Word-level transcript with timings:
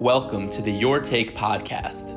Welcome 0.00 0.50
to 0.50 0.60
the 0.60 0.72
Your 0.72 0.98
Take 0.98 1.36
podcast. 1.36 2.14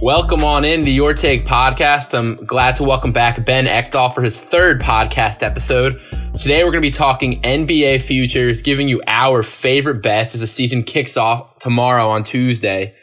Welcome 0.00 0.42
on 0.42 0.64
in 0.64 0.80
the 0.80 0.90
Your 0.90 1.12
Take 1.12 1.42
podcast. 1.42 2.18
I'm 2.18 2.36
glad 2.36 2.76
to 2.76 2.84
welcome 2.84 3.12
back 3.12 3.44
Ben 3.44 3.66
Ekdahl 3.66 4.14
for 4.14 4.22
his 4.22 4.42
third 4.42 4.80
podcast 4.80 5.42
episode. 5.42 6.00
Today 6.40 6.64
we're 6.64 6.70
going 6.70 6.80
to 6.80 6.88
be 6.88 6.90
talking 6.90 7.42
NBA 7.42 8.00
futures, 8.00 8.62
giving 8.62 8.88
you 8.88 9.02
our 9.06 9.42
favorite 9.42 10.02
bets 10.02 10.34
as 10.34 10.40
the 10.40 10.46
season 10.46 10.84
kicks 10.84 11.18
off 11.18 11.58
tomorrow 11.58 12.08
on 12.08 12.22
Tuesday. 12.22 12.94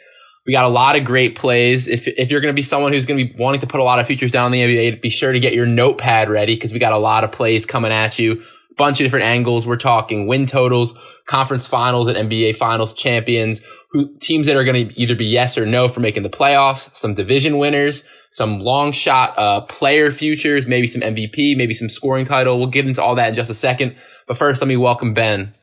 We 0.44 0.54
got 0.54 0.64
a 0.64 0.68
lot 0.68 0.96
of 0.96 1.04
great 1.04 1.36
plays. 1.36 1.86
If, 1.86 2.08
if 2.08 2.32
you're 2.32 2.40
going 2.40 2.52
to 2.52 2.56
be 2.56 2.64
someone 2.64 2.92
who's 2.92 3.06
going 3.06 3.24
to 3.24 3.32
be 3.32 3.40
wanting 3.40 3.60
to 3.60 3.68
put 3.68 3.78
a 3.78 3.84
lot 3.84 4.00
of 4.00 4.08
futures 4.08 4.32
down 4.32 4.52
in 4.52 4.70
the 4.70 4.76
NBA, 4.76 5.02
be 5.02 5.10
sure 5.10 5.30
to 5.30 5.38
get 5.38 5.54
your 5.54 5.66
notepad 5.66 6.30
ready 6.30 6.56
because 6.56 6.72
we 6.72 6.80
got 6.80 6.92
a 6.92 6.98
lot 6.98 7.22
of 7.22 7.30
plays 7.30 7.64
coming 7.64 7.92
at 7.92 8.18
you. 8.18 8.42
Bunch 8.76 9.00
of 9.00 9.04
different 9.04 9.24
angles. 9.24 9.66
We're 9.66 9.76
talking 9.76 10.26
win 10.26 10.46
totals, 10.46 10.94
conference 11.26 11.66
finals 11.66 12.08
and 12.08 12.16
NBA 12.16 12.56
finals 12.56 12.92
champions, 12.92 13.62
who 13.90 14.16
teams 14.20 14.46
that 14.46 14.56
are 14.56 14.64
going 14.64 14.88
to 14.88 15.00
either 15.00 15.14
be 15.14 15.24
yes 15.24 15.56
or 15.56 15.64
no 15.64 15.88
for 15.88 16.00
making 16.00 16.22
the 16.22 16.28
playoffs, 16.28 16.94
some 16.96 17.14
division 17.14 17.58
winners, 17.58 18.04
some 18.30 18.60
long 18.60 18.92
shot 18.92 19.32
uh, 19.38 19.62
player 19.62 20.10
futures, 20.10 20.66
maybe 20.66 20.86
some 20.86 21.00
MVP, 21.00 21.56
maybe 21.56 21.72
some 21.72 21.88
scoring 21.88 22.26
title. 22.26 22.58
We'll 22.58 22.68
get 22.68 22.86
into 22.86 23.02
all 23.02 23.14
that 23.14 23.30
in 23.30 23.34
just 23.34 23.50
a 23.50 23.54
second. 23.54 23.96
But 24.26 24.36
first, 24.36 24.60
let 24.60 24.68
me 24.68 24.76
welcome 24.76 25.14
Ben. 25.14 25.54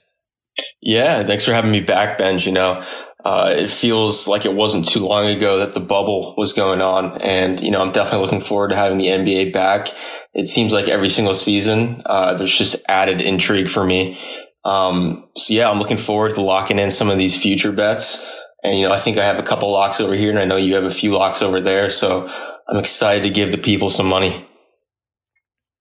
Yeah, 0.82 1.24
thanks 1.24 1.46
for 1.46 1.54
having 1.54 1.72
me 1.72 1.82
back, 1.82 2.18
Ben. 2.18 2.40
You 2.40 2.52
know, 2.52 2.84
uh, 3.24 3.54
it 3.56 3.70
feels 3.70 4.28
like 4.28 4.46
it 4.46 4.54
wasn't 4.54 4.88
too 4.88 5.06
long 5.06 5.28
ago 5.28 5.60
that 5.60 5.74
the 5.74 5.80
bubble 5.80 6.36
was 6.38 6.52
going 6.52 6.82
on. 6.82 7.22
And, 7.22 7.60
you 7.62 7.72
know, 7.72 7.82
I'm 7.82 7.94
definitely 7.94 8.26
looking 8.26 8.42
forward 8.42 8.70
to 8.72 8.76
having 8.76 8.98
the 8.98 9.08
NBA 9.08 9.54
back. 9.54 9.90
It 10.34 10.48
seems 10.48 10.74
like 10.74 10.90
every 10.90 11.10
single 11.10 11.34
season, 11.34 12.02
uh, 12.06 12.34
there's 12.34 12.56
just 12.56 12.84
added 12.90 13.22
intrigue 13.22 13.70
for 13.70 13.86
me. 13.86 14.20
Um, 14.66 15.30
so 15.38 15.54
yeah, 15.54 15.70
I'm 15.70 15.80
looking 15.80 15.98
forward 15.98 16.36
to 16.36 16.42
locking 16.42 16.80
in 16.80 16.92
some 16.92 17.10
of 17.10 17.18
these 17.18 17.42
future 17.42 17.72
bets. 17.72 18.30
And, 18.62 18.78
you 18.78 18.88
know, 18.88 18.94
I 18.94 19.00
think 19.00 19.18
I 19.18 19.24
have 19.24 19.40
a 19.40 19.44
couple 19.44 19.72
locks 19.72 20.02
over 20.02 20.16
here 20.16 20.30
and 20.30 20.40
I 20.40 20.46
know 20.46 20.58
you 20.58 20.76
have 20.76 20.84
a 20.84 20.92
few 20.92 21.14
locks 21.14 21.42
over 21.42 21.62
there. 21.62 21.90
So 21.90 22.30
I'm 22.68 22.78
excited 22.78 23.24
to 23.24 23.30
give 23.30 23.52
the 23.52 23.58
people 23.58 23.90
some 23.90 24.08
money. 24.08 24.46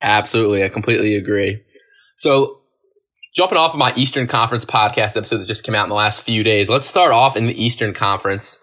Absolutely. 0.01 0.65
I 0.65 0.69
completely 0.69 1.17
agree. 1.17 1.61
So 2.17 2.62
jumping 3.35 3.59
off 3.59 3.73
of 3.73 3.79
my 3.79 3.93
Eastern 3.97 4.27
Conference 4.27 4.65
podcast 4.65 5.17
episode 5.17 5.39
that 5.39 5.47
just 5.47 5.65
came 5.65 5.75
out 5.75 5.85
in 5.85 5.89
the 5.89 5.95
last 5.95 6.23
few 6.23 6.43
days, 6.43 6.69
let's 6.69 6.87
start 6.87 7.13
off 7.13 7.37
in 7.37 7.47
the 7.47 7.65
Eastern 7.65 7.95
Conference, 7.95 8.63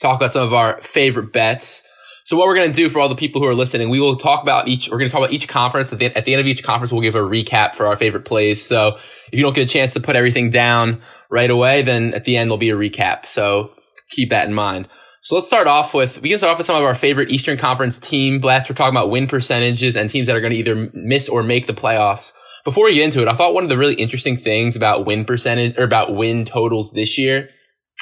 talk 0.00 0.16
about 0.16 0.30
some 0.30 0.44
of 0.44 0.52
our 0.52 0.80
favorite 0.82 1.32
bets. 1.32 1.82
So 2.24 2.36
what 2.36 2.46
we're 2.46 2.56
going 2.56 2.72
to 2.72 2.74
do 2.74 2.88
for 2.88 3.00
all 3.00 3.08
the 3.08 3.14
people 3.14 3.40
who 3.40 3.48
are 3.48 3.54
listening, 3.54 3.88
we 3.88 4.00
will 4.00 4.16
talk 4.16 4.42
about 4.42 4.68
each, 4.68 4.88
we're 4.88 4.98
going 4.98 5.08
to 5.08 5.12
talk 5.12 5.20
about 5.20 5.32
each 5.32 5.48
conference. 5.48 5.92
At 5.92 5.98
the, 5.98 6.16
at 6.16 6.24
the 6.24 6.32
end 6.32 6.40
of 6.40 6.46
each 6.46 6.62
conference, 6.62 6.92
we'll 6.92 7.02
give 7.02 7.14
a 7.14 7.18
recap 7.18 7.76
for 7.76 7.86
our 7.86 7.96
favorite 7.96 8.24
plays. 8.24 8.64
So 8.64 8.96
if 9.30 9.38
you 9.38 9.42
don't 9.42 9.54
get 9.54 9.62
a 9.62 9.70
chance 9.70 9.94
to 9.94 10.00
put 10.00 10.16
everything 10.16 10.50
down 10.50 11.02
right 11.30 11.50
away, 11.50 11.82
then 11.82 12.14
at 12.14 12.24
the 12.24 12.36
end, 12.36 12.48
there'll 12.48 12.58
be 12.58 12.70
a 12.70 12.76
recap. 12.76 13.26
So 13.26 13.72
keep 14.10 14.30
that 14.30 14.48
in 14.48 14.54
mind. 14.54 14.88
So 15.22 15.34
let's 15.34 15.46
start 15.48 15.66
off 15.66 15.94
with, 15.94 16.20
we 16.20 16.28
can 16.28 16.38
start 16.38 16.52
off 16.52 16.58
with 16.58 16.66
some 16.66 16.76
of 16.76 16.84
our 16.84 16.94
favorite 16.94 17.30
Eastern 17.30 17.58
Conference 17.58 17.98
team 17.98 18.40
blasts. 18.40 18.68
We're 18.68 18.76
talking 18.76 18.94
about 18.94 19.10
win 19.10 19.26
percentages 19.26 19.96
and 19.96 20.08
teams 20.08 20.28
that 20.28 20.36
are 20.36 20.40
going 20.40 20.52
to 20.52 20.58
either 20.58 20.90
miss 20.94 21.28
or 21.28 21.42
make 21.42 21.66
the 21.66 21.74
playoffs. 21.74 22.32
Before 22.66 22.84
we 22.84 22.96
get 22.96 23.04
into 23.04 23.22
it, 23.22 23.28
I 23.28 23.34
thought 23.34 23.54
one 23.54 23.62
of 23.62 23.70
the 23.70 23.78
really 23.78 23.94
interesting 23.94 24.36
things 24.36 24.76
about 24.76 25.06
win 25.06 25.24
percentage 25.24 25.78
or 25.78 25.84
about 25.84 26.14
win 26.14 26.44
totals 26.44 26.92
this 26.92 27.16
year, 27.16 27.48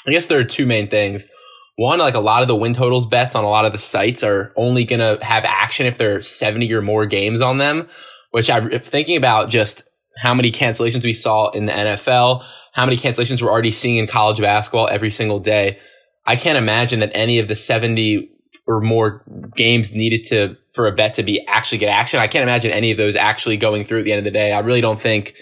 I 0.08 0.10
guess 0.10 0.26
there 0.26 0.40
are 0.40 0.44
two 0.44 0.66
main 0.66 0.88
things 0.88 1.28
one, 1.76 1.98
like 1.98 2.14
a 2.14 2.20
lot 2.20 2.42
of 2.42 2.48
the 2.48 2.54
win 2.54 2.74
totals 2.74 3.06
bets 3.06 3.34
on 3.34 3.44
a 3.44 3.48
lot 3.48 3.64
of 3.64 3.72
the 3.72 3.78
sites 3.78 4.22
are 4.22 4.52
only 4.56 4.84
going 4.84 5.00
to 5.00 5.24
have 5.24 5.44
action 5.44 5.86
if 5.86 5.98
there 5.98 6.16
are 6.16 6.22
70 6.22 6.72
or 6.72 6.82
more 6.82 7.06
games 7.06 7.40
on 7.40 7.58
them, 7.58 7.88
which 8.30 8.48
I'm 8.48 8.70
thinking 8.80 9.16
about 9.16 9.50
just 9.50 9.82
how 10.16 10.34
many 10.34 10.52
cancellations 10.52 11.04
we 11.04 11.12
saw 11.12 11.50
in 11.50 11.66
the 11.66 11.72
NFL, 11.72 12.44
how 12.72 12.84
many 12.84 12.96
cancellations 12.96 13.42
we're 13.42 13.50
already 13.50 13.72
seeing 13.72 13.96
in 13.96 14.06
college 14.06 14.40
basketball 14.40 14.88
every 14.88 15.10
single 15.10 15.40
day. 15.40 15.78
I 16.24 16.36
can't 16.36 16.58
imagine 16.58 17.00
that 17.00 17.10
any 17.12 17.40
of 17.40 17.48
the 17.48 17.56
70 17.56 18.30
or 18.66 18.80
more 18.80 19.24
games 19.56 19.92
needed 19.92 20.24
to, 20.28 20.56
for 20.74 20.86
a 20.86 20.92
bet 20.92 21.14
to 21.14 21.22
be 21.22 21.44
actually 21.46 21.78
get 21.78 21.88
action. 21.88 22.20
I 22.20 22.26
can't 22.26 22.42
imagine 22.42 22.70
any 22.72 22.90
of 22.90 22.98
those 22.98 23.16
actually 23.16 23.56
going 23.56 23.84
through 23.84 24.00
at 24.00 24.04
the 24.04 24.12
end 24.12 24.18
of 24.18 24.24
the 24.24 24.30
day. 24.30 24.52
I 24.52 24.60
really 24.60 24.80
don't 24.80 25.00
think 25.00 25.34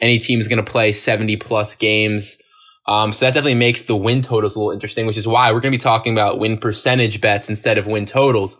any 0.00 0.18
team 0.18 0.38
is 0.38 0.48
going 0.48 0.64
to 0.64 0.70
play 0.70 0.92
70 0.92 1.36
plus 1.36 1.74
games 1.74 2.38
um, 2.88 3.12
so 3.12 3.26
that 3.26 3.34
definitely 3.34 3.54
makes 3.54 3.82
the 3.82 3.94
win 3.94 4.22
totals 4.22 4.56
a 4.56 4.58
little 4.58 4.72
interesting, 4.72 5.06
which 5.06 5.18
is 5.18 5.26
why 5.26 5.52
we're 5.52 5.60
going 5.60 5.72
to 5.72 5.78
be 5.78 5.82
talking 5.82 6.14
about 6.14 6.38
win 6.38 6.56
percentage 6.56 7.20
bets 7.20 7.50
instead 7.50 7.76
of 7.76 7.86
win 7.86 8.06
totals. 8.06 8.58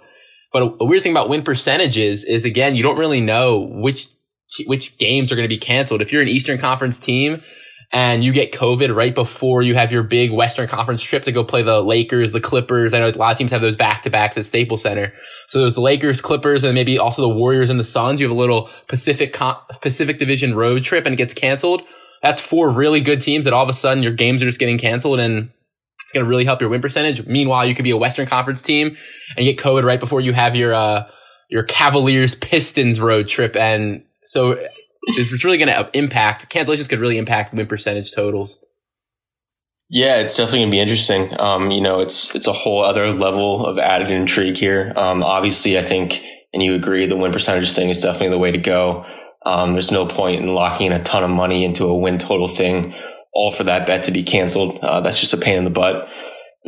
But 0.52 0.62
a, 0.62 0.66
a 0.80 0.84
weird 0.84 1.02
thing 1.02 1.12
about 1.12 1.30
win 1.30 1.42
percentages 1.42 2.24
is 2.24 2.44
again, 2.44 2.76
you 2.76 2.82
don't 2.82 2.98
really 2.98 3.22
know 3.22 3.66
which, 3.72 4.08
t- 4.50 4.66
which 4.66 4.98
games 4.98 5.32
are 5.32 5.34
going 5.34 5.48
to 5.48 5.54
be 5.54 5.58
canceled. 5.58 6.02
If 6.02 6.12
you're 6.12 6.20
an 6.20 6.28
Eastern 6.28 6.58
Conference 6.58 7.00
team 7.00 7.42
and 7.90 8.22
you 8.22 8.32
get 8.32 8.52
COVID 8.52 8.94
right 8.94 9.14
before 9.14 9.62
you 9.62 9.74
have 9.74 9.90
your 9.90 10.02
big 10.02 10.30
Western 10.30 10.68
Conference 10.68 11.02
trip 11.02 11.24
to 11.24 11.32
go 11.32 11.42
play 11.44 11.62
the 11.62 11.80
Lakers, 11.80 12.32
the 12.32 12.40
Clippers. 12.40 12.92
I 12.92 12.98
know 12.98 13.08
a 13.08 13.12
lot 13.12 13.32
of 13.32 13.38
teams 13.38 13.50
have 13.50 13.62
those 13.62 13.76
back 13.76 14.02
to 14.02 14.10
backs 14.10 14.36
at 14.36 14.44
Staples 14.44 14.82
Center. 14.82 15.12
So 15.48 15.60
those 15.60 15.78
Lakers, 15.78 16.20
Clippers, 16.20 16.64
and 16.64 16.74
maybe 16.74 16.98
also 16.98 17.22
the 17.22 17.28
Warriors 17.28 17.70
and 17.70 17.80
the 17.80 17.84
Suns. 17.84 18.20
You 18.20 18.28
have 18.28 18.36
a 18.36 18.38
little 18.38 18.68
Pacific, 18.88 19.36
Pacific 19.80 20.18
Division 20.18 20.54
road 20.54 20.84
trip 20.84 21.06
and 21.06 21.14
it 21.14 21.16
gets 21.16 21.32
canceled 21.32 21.82
that's 22.22 22.40
four 22.40 22.74
really 22.74 23.00
good 23.00 23.20
teams 23.20 23.44
that 23.44 23.52
all 23.52 23.62
of 23.62 23.68
a 23.68 23.74
sudden 23.74 24.02
your 24.02 24.12
games 24.12 24.42
are 24.42 24.46
just 24.46 24.58
getting 24.58 24.78
canceled 24.78 25.20
and 25.20 25.50
it's 25.94 26.12
going 26.12 26.24
to 26.24 26.28
really 26.28 26.44
help 26.44 26.60
your 26.60 26.70
win 26.70 26.80
percentage. 26.80 27.26
Meanwhile, 27.26 27.66
you 27.66 27.74
could 27.74 27.84
be 27.84 27.90
a 27.90 27.96
Western 27.96 28.26
Conference 28.26 28.62
team 28.62 28.96
and 29.36 29.44
get 29.44 29.58
COVID 29.58 29.84
right 29.84 30.00
before 30.00 30.20
you 30.20 30.32
have 30.32 30.56
your, 30.56 30.74
uh, 30.74 31.04
your 31.48 31.64
Cavaliers 31.64 32.34
Pistons 32.34 33.00
road 33.00 33.28
trip. 33.28 33.56
And 33.56 34.04
so 34.24 34.58
it's 35.08 35.44
really 35.44 35.58
going 35.58 35.68
to 35.68 35.90
impact 35.94 36.50
cancellations 36.50 36.88
could 36.88 37.00
really 37.00 37.18
impact 37.18 37.54
win 37.54 37.66
percentage 37.66 38.12
totals. 38.12 38.64
Yeah, 39.90 40.16
it's 40.16 40.36
definitely 40.36 40.60
gonna 40.60 40.70
be 40.70 40.80
interesting. 40.80 41.30
Um, 41.40 41.70
you 41.70 41.80
know, 41.80 42.00
it's 42.00 42.34
it's 42.34 42.46
a 42.46 42.52
whole 42.52 42.84
other 42.84 43.10
level 43.10 43.64
of 43.64 43.78
added 43.78 44.10
intrigue 44.10 44.58
here. 44.58 44.92
Um, 44.96 45.22
obviously, 45.22 45.78
I 45.78 45.82
think, 45.82 46.22
and 46.52 46.62
you 46.62 46.74
agree, 46.74 47.06
the 47.06 47.16
win 47.16 47.32
percentage 47.32 47.72
thing 47.72 47.88
is 47.88 48.02
definitely 48.02 48.28
the 48.28 48.38
way 48.38 48.50
to 48.50 48.58
go. 48.58 49.06
Um, 49.46 49.72
there's 49.72 49.90
no 49.90 50.04
point 50.04 50.42
in 50.42 50.48
locking 50.48 50.88
in 50.88 50.92
a 50.92 51.02
ton 51.02 51.24
of 51.24 51.30
money 51.30 51.64
into 51.64 51.86
a 51.86 51.96
win 51.96 52.18
total 52.18 52.48
thing, 52.48 52.92
all 53.32 53.50
for 53.50 53.64
that 53.64 53.86
bet 53.86 54.04
to 54.04 54.12
be 54.12 54.22
canceled. 54.22 54.78
Uh, 54.82 55.00
that's 55.00 55.20
just 55.20 55.32
a 55.32 55.38
pain 55.38 55.56
in 55.56 55.64
the 55.64 55.70
butt. 55.70 56.06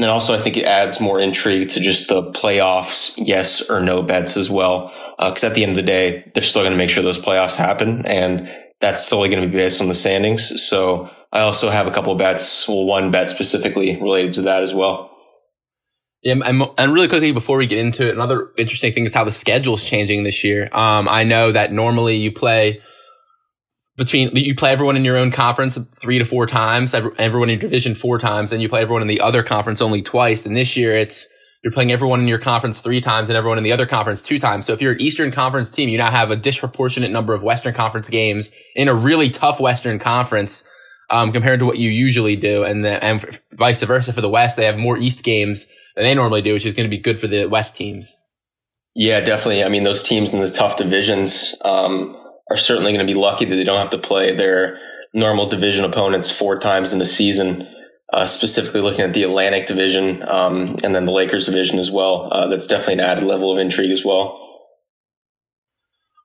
And 0.00 0.04
then 0.04 0.10
also, 0.12 0.34
I 0.34 0.38
think 0.38 0.56
it 0.56 0.64
adds 0.64 0.98
more 0.98 1.20
intrigue 1.20 1.68
to 1.68 1.78
just 1.78 2.08
the 2.08 2.22
playoffs, 2.32 3.12
yes 3.18 3.68
or 3.68 3.82
no 3.82 4.00
bets 4.00 4.38
as 4.38 4.48
well. 4.48 4.94
Because 5.18 5.44
uh, 5.44 5.48
at 5.48 5.54
the 5.54 5.62
end 5.62 5.72
of 5.72 5.76
the 5.76 5.82
day, 5.82 6.32
they're 6.32 6.42
still 6.42 6.62
going 6.62 6.72
to 6.72 6.78
make 6.78 6.88
sure 6.88 7.04
those 7.04 7.18
playoffs 7.18 7.54
happen, 7.54 8.06
and 8.06 8.50
that's 8.80 9.06
solely 9.06 9.28
going 9.28 9.42
to 9.42 9.46
be 9.46 9.52
based 9.52 9.82
on 9.82 9.88
the 9.88 9.94
standings. 9.94 10.66
So 10.66 11.10
I 11.30 11.40
also 11.40 11.68
have 11.68 11.86
a 11.86 11.90
couple 11.90 12.14
bets, 12.14 12.66
well, 12.66 12.86
one 12.86 13.10
bet 13.10 13.28
specifically 13.28 14.00
related 14.00 14.32
to 14.32 14.42
that 14.42 14.62
as 14.62 14.72
well. 14.72 15.14
Yeah, 16.22 16.36
and, 16.46 16.62
and 16.78 16.94
really 16.94 17.08
quickly 17.08 17.32
before 17.32 17.58
we 17.58 17.66
get 17.66 17.76
into 17.76 18.08
it, 18.08 18.14
another 18.14 18.52
interesting 18.56 18.94
thing 18.94 19.04
is 19.04 19.12
how 19.12 19.24
the 19.24 19.32
schedule 19.32 19.74
is 19.74 19.84
changing 19.84 20.22
this 20.22 20.42
year. 20.42 20.70
Um, 20.72 21.10
I 21.10 21.24
know 21.24 21.52
that 21.52 21.72
normally 21.72 22.16
you 22.16 22.32
play 22.32 22.80
between 24.00 24.34
you 24.34 24.54
play 24.54 24.72
everyone 24.72 24.96
in 24.96 25.04
your 25.04 25.18
own 25.18 25.30
conference 25.30 25.78
three 26.00 26.18
to 26.18 26.24
four 26.24 26.46
times, 26.46 26.94
everyone 26.94 27.50
in 27.50 27.60
your 27.60 27.68
division 27.68 27.94
four 27.94 28.18
times, 28.18 28.50
and 28.50 28.62
you 28.62 28.68
play 28.68 28.80
everyone 28.80 29.02
in 29.02 29.08
the 29.08 29.20
other 29.20 29.42
conference 29.42 29.82
only 29.82 30.00
twice. 30.00 30.46
And 30.46 30.56
this 30.56 30.74
year 30.74 30.96
it's 30.96 31.28
you're 31.62 31.70
playing 31.70 31.92
everyone 31.92 32.18
in 32.20 32.26
your 32.26 32.38
conference 32.38 32.80
three 32.80 33.02
times 33.02 33.28
and 33.28 33.36
everyone 33.36 33.58
in 33.58 33.64
the 33.64 33.72
other 33.72 33.84
conference 33.84 34.22
two 34.22 34.38
times. 34.38 34.64
So 34.64 34.72
if 34.72 34.80
you're 34.80 34.92
an 34.92 35.02
Eastern 35.02 35.30
Conference 35.30 35.70
team, 35.70 35.90
you 35.90 35.98
now 35.98 36.10
have 36.10 36.30
a 36.30 36.36
disproportionate 36.36 37.10
number 37.10 37.34
of 37.34 37.42
Western 37.42 37.74
Conference 37.74 38.08
games 38.08 38.50
in 38.74 38.88
a 38.88 38.94
really 38.94 39.28
tough 39.28 39.60
Western 39.60 39.98
Conference 39.98 40.64
um, 41.10 41.30
compared 41.30 41.58
to 41.58 41.66
what 41.66 41.76
you 41.76 41.90
usually 41.90 42.36
do, 42.36 42.64
and 42.64 42.82
the, 42.82 43.04
and 43.04 43.38
vice 43.52 43.82
versa 43.82 44.14
for 44.14 44.22
the 44.22 44.30
West, 44.30 44.56
they 44.56 44.64
have 44.64 44.78
more 44.78 44.96
East 44.96 45.22
games 45.22 45.66
than 45.94 46.04
they 46.04 46.14
normally 46.14 46.40
do, 46.40 46.54
which 46.54 46.64
is 46.64 46.72
going 46.72 46.88
to 46.88 46.96
be 46.96 47.02
good 47.02 47.20
for 47.20 47.26
the 47.26 47.44
West 47.44 47.76
teams. 47.76 48.16
Yeah, 48.94 49.20
definitely. 49.20 49.62
I 49.62 49.68
mean, 49.68 49.82
those 49.82 50.02
teams 50.02 50.32
in 50.32 50.40
the 50.40 50.48
tough 50.48 50.78
divisions 50.78 51.54
um, 51.66 52.16
are 52.50 52.56
certainly 52.56 52.92
going 52.92 53.06
to 53.06 53.12
be 53.12 53.18
lucky 53.18 53.44
that 53.44 53.54
they 53.54 53.64
don't 53.64 53.80
have 53.80 53.90
to 53.90 53.98
play 53.98 54.34
their 54.34 54.78
normal 55.14 55.46
division 55.46 55.84
opponents 55.84 56.30
four 56.30 56.58
times 56.58 56.92
in 56.92 57.00
a 57.00 57.06
season. 57.06 57.66
Uh, 58.12 58.26
specifically 58.26 58.80
looking 58.80 59.02
at 59.02 59.14
the 59.14 59.22
Atlantic 59.22 59.66
division 59.66 60.20
um, 60.28 60.76
and 60.82 60.92
then 60.92 61.04
the 61.04 61.12
Lakers 61.12 61.46
division 61.46 61.78
as 61.78 61.92
well. 61.92 62.28
Uh, 62.32 62.48
that's 62.48 62.66
definitely 62.66 62.94
an 62.94 63.00
added 63.00 63.22
level 63.22 63.52
of 63.52 63.58
intrigue 63.58 63.92
as 63.92 64.04
well. 64.04 64.50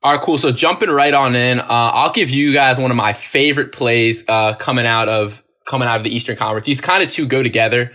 All 0.02 0.12
right, 0.12 0.20
cool. 0.20 0.40
So 0.40 0.52
jumping 0.52 0.90
right 0.90 1.14
on 1.14 1.36
in, 1.36 1.60
uh, 1.60 1.66
I'll 1.68 2.12
give 2.12 2.32
you 2.32 2.54
guys 2.54 2.80
one 2.80 2.90
of 2.90 2.98
my 2.98 3.14
favorite 3.14 3.72
plays 3.72 4.26
uh, 4.28 4.56
coming 4.56 4.88
out 4.88 5.10
of 5.10 5.44
coming 5.68 5.88
out 5.88 5.98
of 5.98 6.04
the 6.04 6.16
Eastern 6.16 6.36
Conference. 6.36 6.66
These 6.66 6.82
kind 6.82 7.04
of 7.04 7.10
two 7.10 7.28
go 7.28 7.44
together. 7.44 7.92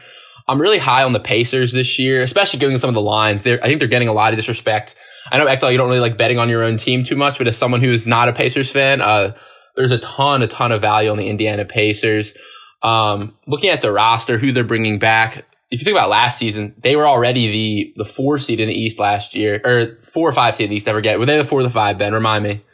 I'm 0.48 0.60
really 0.60 0.78
high 0.78 1.02
on 1.02 1.12
the 1.12 1.20
Pacers 1.20 1.72
this 1.72 1.98
year, 1.98 2.22
especially 2.22 2.60
given 2.60 2.78
some 2.78 2.88
of 2.90 2.94
the 2.94 3.00
lines. 3.00 3.42
They're, 3.42 3.62
I 3.62 3.66
think 3.66 3.80
they're 3.80 3.88
getting 3.88 4.08
a 4.08 4.12
lot 4.12 4.32
of 4.32 4.38
disrespect. 4.38 4.94
I 5.30 5.38
know, 5.38 5.46
Ekdahl, 5.46 5.72
you 5.72 5.78
don't 5.78 5.88
really 5.88 6.00
like 6.00 6.18
betting 6.18 6.38
on 6.38 6.48
your 6.48 6.64
own 6.64 6.76
team 6.76 7.04
too 7.04 7.16
much, 7.16 7.38
but 7.38 7.48
as 7.48 7.56
someone 7.56 7.80
who 7.80 7.92
is 7.92 8.06
not 8.06 8.28
a 8.28 8.32
Pacers 8.32 8.70
fan, 8.70 9.00
uh, 9.00 9.34
there's 9.76 9.92
a 9.92 9.98
ton, 9.98 10.42
a 10.42 10.46
ton 10.46 10.72
of 10.72 10.80
value 10.80 11.10
on 11.10 11.16
the 11.16 11.28
Indiana 11.28 11.64
Pacers. 11.64 12.34
Um, 12.82 13.36
looking 13.46 13.70
at 13.70 13.82
the 13.82 13.92
roster, 13.92 14.38
who 14.38 14.52
they're 14.52 14.64
bringing 14.64 14.98
back, 14.98 15.44
if 15.70 15.80
you 15.80 15.84
think 15.84 15.96
about 15.96 16.10
last 16.10 16.38
season, 16.38 16.74
they 16.78 16.96
were 16.96 17.06
already 17.06 17.50
the, 17.50 18.04
the 18.04 18.04
four 18.04 18.38
seed 18.38 18.58
in 18.58 18.68
the 18.68 18.74
East 18.74 18.98
last 18.98 19.34
year, 19.36 19.60
or 19.64 19.98
four 20.12 20.28
or 20.28 20.32
five 20.32 20.56
seed 20.56 20.64
in 20.64 20.70
the 20.70 20.76
East 20.76 20.88
ever 20.88 21.00
get. 21.00 21.18
Were 21.18 21.26
they 21.26 21.38
the 21.38 21.44
four 21.44 21.60
or 21.60 21.62
the 21.62 21.70
five, 21.70 21.96
Ben? 21.96 22.12
Remind 22.12 22.42
me. 22.42 22.64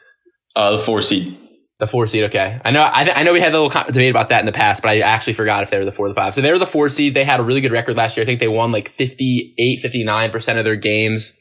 Uh, 0.54 0.72
the 0.72 0.78
four 0.78 1.02
seed. 1.02 1.36
The 1.78 1.86
four 1.86 2.06
seed, 2.06 2.24
okay. 2.24 2.58
I 2.64 2.70
know, 2.70 2.88
I, 2.90 3.04
th- 3.04 3.16
I 3.16 3.22
know 3.22 3.34
we 3.34 3.40
had 3.40 3.52
a 3.52 3.60
little 3.60 3.82
debate 3.86 4.10
about 4.10 4.30
that 4.30 4.40
in 4.40 4.46
the 4.46 4.52
past, 4.52 4.82
but 4.82 4.88
I 4.88 5.00
actually 5.00 5.34
forgot 5.34 5.62
if 5.62 5.68
they 5.68 5.76
were 5.76 5.84
the 5.84 5.92
four 5.92 6.06
or 6.06 6.08
the 6.08 6.14
five. 6.14 6.32
So 6.32 6.40
they 6.40 6.50
were 6.50 6.58
the 6.58 6.64
four 6.64 6.88
seed. 6.88 7.12
They 7.12 7.24
had 7.24 7.38
a 7.38 7.42
really 7.42 7.60
good 7.60 7.72
record 7.72 7.96
last 7.98 8.16
year. 8.16 8.22
I 8.22 8.26
think 8.26 8.40
they 8.40 8.48
won 8.48 8.72
like 8.72 8.88
58, 8.88 9.82
59% 9.84 10.58
of 10.58 10.64
their 10.64 10.76
games. 10.76 11.34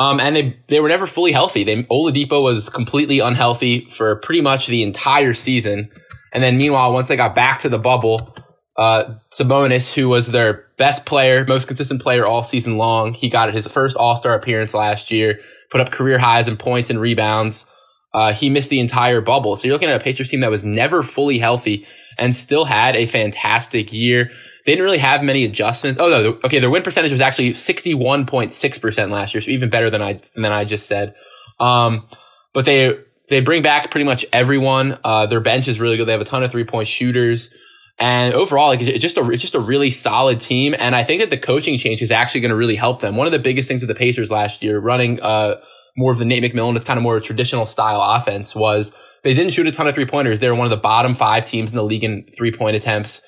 Um, 0.00 0.18
and 0.18 0.34
they, 0.34 0.58
they 0.68 0.80
were 0.80 0.88
never 0.88 1.06
fully 1.06 1.30
healthy. 1.30 1.62
They, 1.62 1.82
Oladipo 1.84 2.42
was 2.42 2.70
completely 2.70 3.18
unhealthy 3.18 3.86
for 3.90 4.16
pretty 4.16 4.40
much 4.40 4.66
the 4.66 4.82
entire 4.82 5.34
season. 5.34 5.90
And 6.32 6.42
then 6.42 6.56
meanwhile, 6.56 6.94
once 6.94 7.08
they 7.08 7.16
got 7.16 7.34
back 7.34 7.58
to 7.60 7.68
the 7.68 7.78
bubble, 7.78 8.34
uh, 8.78 9.16
Sabonis, 9.30 9.92
who 9.92 10.08
was 10.08 10.32
their 10.32 10.64
best 10.78 11.04
player, 11.04 11.44
most 11.44 11.68
consistent 11.68 12.00
player 12.00 12.24
all 12.24 12.42
season 12.42 12.78
long, 12.78 13.12
he 13.12 13.28
got 13.28 13.52
his 13.52 13.66
first 13.66 13.94
All-Star 13.94 14.34
appearance 14.34 14.72
last 14.72 15.10
year, 15.10 15.40
put 15.70 15.82
up 15.82 15.92
career 15.92 16.18
highs 16.18 16.48
in 16.48 16.56
points 16.56 16.88
and 16.88 16.98
rebounds. 16.98 17.66
Uh, 18.14 18.32
he 18.32 18.48
missed 18.48 18.70
the 18.70 18.80
entire 18.80 19.20
bubble. 19.20 19.54
So 19.58 19.66
you're 19.66 19.74
looking 19.74 19.90
at 19.90 20.00
a 20.00 20.02
Pacers 20.02 20.30
team 20.30 20.40
that 20.40 20.50
was 20.50 20.64
never 20.64 21.02
fully 21.02 21.38
healthy 21.38 21.86
and 22.16 22.34
still 22.34 22.64
had 22.64 22.96
a 22.96 23.04
fantastic 23.04 23.92
year. 23.92 24.30
They 24.66 24.72
didn't 24.72 24.84
really 24.84 24.98
have 24.98 25.22
many 25.22 25.44
adjustments. 25.44 26.00
Oh 26.00 26.08
no, 26.08 26.38
okay, 26.44 26.58
their 26.58 26.70
win 26.70 26.82
percentage 26.82 27.12
was 27.12 27.20
actually 27.20 27.54
61.6% 27.54 29.10
last 29.10 29.34
year, 29.34 29.40
so 29.40 29.50
even 29.50 29.70
better 29.70 29.90
than 29.90 30.02
I 30.02 30.20
than 30.34 30.46
I 30.46 30.64
just 30.64 30.86
said. 30.86 31.14
Um, 31.58 32.06
but 32.52 32.64
they 32.64 32.98
they 33.28 33.40
bring 33.40 33.62
back 33.62 33.90
pretty 33.90 34.04
much 34.04 34.26
everyone. 34.32 34.98
Uh, 35.02 35.26
their 35.26 35.40
bench 35.40 35.68
is 35.68 35.80
really 35.80 35.96
good. 35.96 36.06
They 36.06 36.12
have 36.12 36.20
a 36.20 36.26
ton 36.26 36.42
of 36.42 36.50
three 36.50 36.64
point 36.64 36.88
shooters. 36.88 37.50
And 37.98 38.32
overall, 38.32 38.68
like 38.68 38.80
it's 38.80 39.02
just 39.02 39.18
a 39.18 39.30
it's 39.30 39.42
just 39.42 39.54
a 39.54 39.60
really 39.60 39.90
solid 39.90 40.40
team, 40.40 40.74
and 40.78 40.96
I 40.96 41.04
think 41.04 41.20
that 41.20 41.28
the 41.28 41.36
coaching 41.36 41.76
change 41.76 42.00
is 42.00 42.10
actually 42.10 42.40
going 42.40 42.50
to 42.50 42.56
really 42.56 42.76
help 42.76 43.02
them. 43.02 43.14
One 43.14 43.26
of 43.26 43.32
the 43.32 43.38
biggest 43.38 43.68
things 43.68 43.82
with 43.82 43.88
the 43.88 43.94
Pacers 43.94 44.30
last 44.30 44.62
year, 44.62 44.78
running 44.78 45.20
uh, 45.20 45.56
more 45.98 46.10
of 46.10 46.18
the 46.18 46.24
Nate 46.24 46.42
McMillan, 46.42 46.72
this 46.72 46.84
kind 46.84 46.96
of 46.96 47.02
more 47.02 47.20
traditional 47.20 47.66
style 47.66 48.00
offense 48.00 48.54
was 48.54 48.94
they 49.22 49.34
didn't 49.34 49.52
shoot 49.52 49.66
a 49.66 49.72
ton 49.72 49.86
of 49.86 49.94
three 49.94 50.06
pointers. 50.06 50.40
They 50.40 50.48
were 50.48 50.54
one 50.54 50.64
of 50.64 50.70
the 50.70 50.78
bottom 50.78 51.14
five 51.14 51.44
teams 51.44 51.72
in 51.72 51.76
the 51.76 51.84
league 51.84 52.02
in 52.02 52.26
three 52.34 52.52
point 52.52 52.74
attempts. 52.74 53.20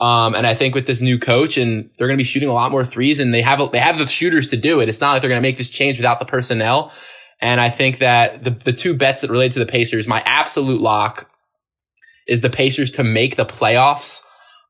Um, 0.00 0.34
and 0.34 0.46
I 0.46 0.54
think 0.54 0.74
with 0.74 0.86
this 0.86 1.02
new 1.02 1.18
coach 1.18 1.58
and 1.58 1.90
they're 1.98 2.06
going 2.06 2.16
to 2.16 2.22
be 2.22 2.26
shooting 2.26 2.48
a 2.48 2.54
lot 2.54 2.72
more 2.72 2.84
threes 2.84 3.20
and 3.20 3.34
they 3.34 3.42
have, 3.42 3.60
they 3.70 3.78
have 3.78 3.98
the 3.98 4.06
shooters 4.06 4.48
to 4.48 4.56
do 4.56 4.80
it. 4.80 4.88
It's 4.88 5.00
not 5.00 5.12
like 5.12 5.20
they're 5.20 5.28
going 5.28 5.42
to 5.42 5.46
make 5.46 5.58
this 5.58 5.68
change 5.68 5.98
without 5.98 6.18
the 6.18 6.24
personnel. 6.24 6.90
And 7.40 7.60
I 7.60 7.70
think 7.70 7.98
that 7.98 8.42
the, 8.44 8.50
the 8.50 8.72
two 8.72 8.94
bets 8.94 9.20
that 9.20 9.30
relate 9.30 9.52
to 9.52 9.58
the 9.58 9.66
Pacers, 9.66 10.08
my 10.08 10.22
absolute 10.24 10.80
lock 10.80 11.30
is 12.26 12.40
the 12.40 12.50
Pacers 12.50 12.92
to 12.92 13.04
make 13.04 13.36
the 13.36 13.44
playoffs. 13.44 14.22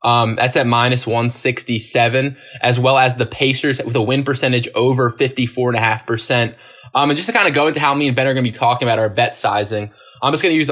Um, 0.03 0.35
that's 0.35 0.55
at 0.55 0.65
minus 0.65 1.05
167, 1.05 2.35
as 2.61 2.79
well 2.79 2.97
as 2.97 3.15
the 3.15 3.25
Pacers 3.25 3.81
with 3.83 3.95
a 3.95 4.01
win 4.01 4.23
percentage 4.23 4.67
over 4.73 5.11
54.5%. 5.11 6.55
Um, 6.93 7.09
and 7.09 7.15
just 7.15 7.27
to 7.27 7.33
kind 7.33 7.47
of 7.47 7.53
go 7.53 7.67
into 7.67 7.79
how 7.79 7.93
me 7.93 8.07
and 8.07 8.15
Ben 8.15 8.27
are 8.27 8.33
going 8.33 8.43
to 8.43 8.51
be 8.51 8.57
talking 8.57 8.87
about 8.87 8.99
our 8.99 9.09
bet 9.09 9.35
sizing, 9.35 9.91
I'm 10.21 10.33
just 10.33 10.43
going 10.43 10.53
to 10.53 10.57
use, 10.57 10.71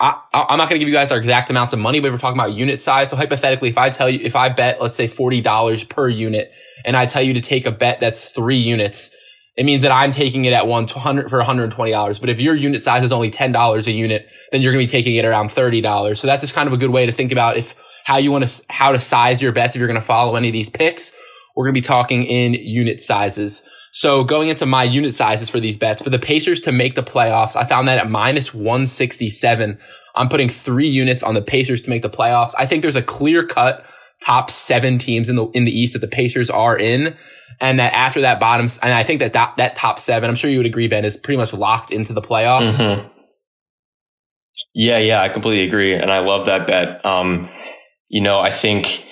I, 0.00 0.20
am 0.32 0.58
not 0.58 0.68
going 0.68 0.74
to 0.74 0.78
give 0.78 0.88
you 0.88 0.94
guys 0.94 1.10
our 1.10 1.18
exact 1.18 1.50
amounts 1.50 1.72
of 1.72 1.78
money, 1.78 2.00
but 2.00 2.12
we're 2.12 2.18
talking 2.18 2.38
about 2.38 2.52
unit 2.52 2.80
size. 2.80 3.10
So 3.10 3.16
hypothetically, 3.16 3.68
if 3.68 3.78
I 3.78 3.90
tell 3.90 4.08
you, 4.08 4.20
if 4.22 4.36
I 4.36 4.48
bet, 4.48 4.80
let's 4.80 4.96
say 4.96 5.08
$40 5.08 5.88
per 5.88 6.08
unit 6.08 6.52
and 6.84 6.96
I 6.96 7.06
tell 7.06 7.22
you 7.22 7.34
to 7.34 7.40
take 7.40 7.66
a 7.66 7.72
bet 7.72 7.98
that's 8.00 8.30
three 8.30 8.58
units, 8.58 9.14
it 9.56 9.64
means 9.64 9.82
that 9.82 9.90
I'm 9.90 10.12
taking 10.12 10.44
it 10.44 10.52
at 10.52 10.68
100 10.68 11.30
for 11.30 11.42
$120. 11.42 12.20
But 12.20 12.30
if 12.30 12.38
your 12.38 12.54
unit 12.54 12.82
size 12.82 13.02
is 13.02 13.10
only 13.10 13.30
$10 13.30 13.86
a 13.86 13.92
unit, 13.92 14.28
then 14.52 14.62
you're 14.62 14.72
going 14.72 14.86
to 14.86 14.90
be 14.90 14.96
taking 14.96 15.16
it 15.16 15.24
around 15.24 15.50
$30. 15.50 16.16
So 16.16 16.28
that's 16.28 16.42
just 16.42 16.54
kind 16.54 16.68
of 16.68 16.72
a 16.72 16.76
good 16.76 16.90
way 16.90 17.06
to 17.06 17.12
think 17.12 17.32
about 17.32 17.56
if 17.56 17.74
how 18.04 18.18
you 18.18 18.30
want 18.30 18.46
to, 18.46 18.64
how 18.70 18.92
to 18.92 19.00
size 19.00 19.42
your 19.42 19.50
bets 19.50 19.74
if 19.74 19.80
you're 19.80 19.88
going 19.88 20.00
to 20.00 20.06
follow 20.06 20.36
any 20.36 20.48
of 20.48 20.52
these 20.52 20.70
picks. 20.70 21.12
We're 21.56 21.64
going 21.64 21.74
to 21.74 21.80
be 21.80 21.84
talking 21.84 22.24
in 22.24 22.54
unit 22.54 23.02
sizes. 23.02 23.68
So 23.92 24.24
going 24.24 24.48
into 24.48 24.66
my 24.66 24.84
unit 24.84 25.14
sizes 25.14 25.50
for 25.50 25.60
these 25.60 25.78
bets, 25.78 26.02
for 26.02 26.10
the 26.10 26.18
Pacers 26.18 26.60
to 26.62 26.72
make 26.72 26.94
the 26.94 27.02
playoffs, 27.02 27.56
I 27.56 27.64
found 27.64 27.88
that 27.88 27.98
at 27.98 28.10
minus 28.10 28.54
167. 28.54 29.78
I'm 30.14 30.28
putting 30.28 30.48
three 30.48 30.88
units 30.88 31.22
on 31.22 31.34
the 31.34 31.42
Pacers 31.42 31.82
to 31.82 31.90
make 31.90 32.02
the 32.02 32.10
playoffs. 32.10 32.52
I 32.58 32.66
think 32.66 32.82
there's 32.82 32.96
a 32.96 33.02
clear 33.02 33.46
cut 33.46 33.84
top 34.24 34.50
seven 34.50 34.98
teams 34.98 35.28
in 35.28 35.36
the, 35.36 35.46
in 35.48 35.64
the 35.64 35.70
East 35.70 35.92
that 35.92 36.00
the 36.00 36.08
Pacers 36.08 36.50
are 36.50 36.76
in. 36.76 37.16
And 37.60 37.80
that 37.80 37.92
after 37.94 38.20
that 38.20 38.38
bottom, 38.38 38.68
and 38.82 38.92
I 38.92 39.02
think 39.02 39.20
that 39.20 39.32
that, 39.32 39.56
that 39.56 39.76
top 39.76 39.98
seven, 39.98 40.28
I'm 40.28 40.36
sure 40.36 40.50
you 40.50 40.58
would 40.58 40.66
agree, 40.66 40.86
Ben, 40.86 41.04
is 41.04 41.16
pretty 41.16 41.38
much 41.38 41.52
locked 41.52 41.90
into 41.90 42.12
the 42.12 42.22
playoffs. 42.22 42.78
Mm-hmm. 42.78 43.08
Yeah, 44.74 44.98
yeah, 44.98 45.22
I 45.22 45.28
completely 45.28 45.66
agree. 45.66 45.94
And 45.94 46.10
I 46.10 46.20
love 46.20 46.46
that 46.46 46.66
bet. 46.66 47.04
Um, 47.04 47.48
you 48.08 48.22
know, 48.22 48.38
I 48.38 48.50
think 48.50 49.07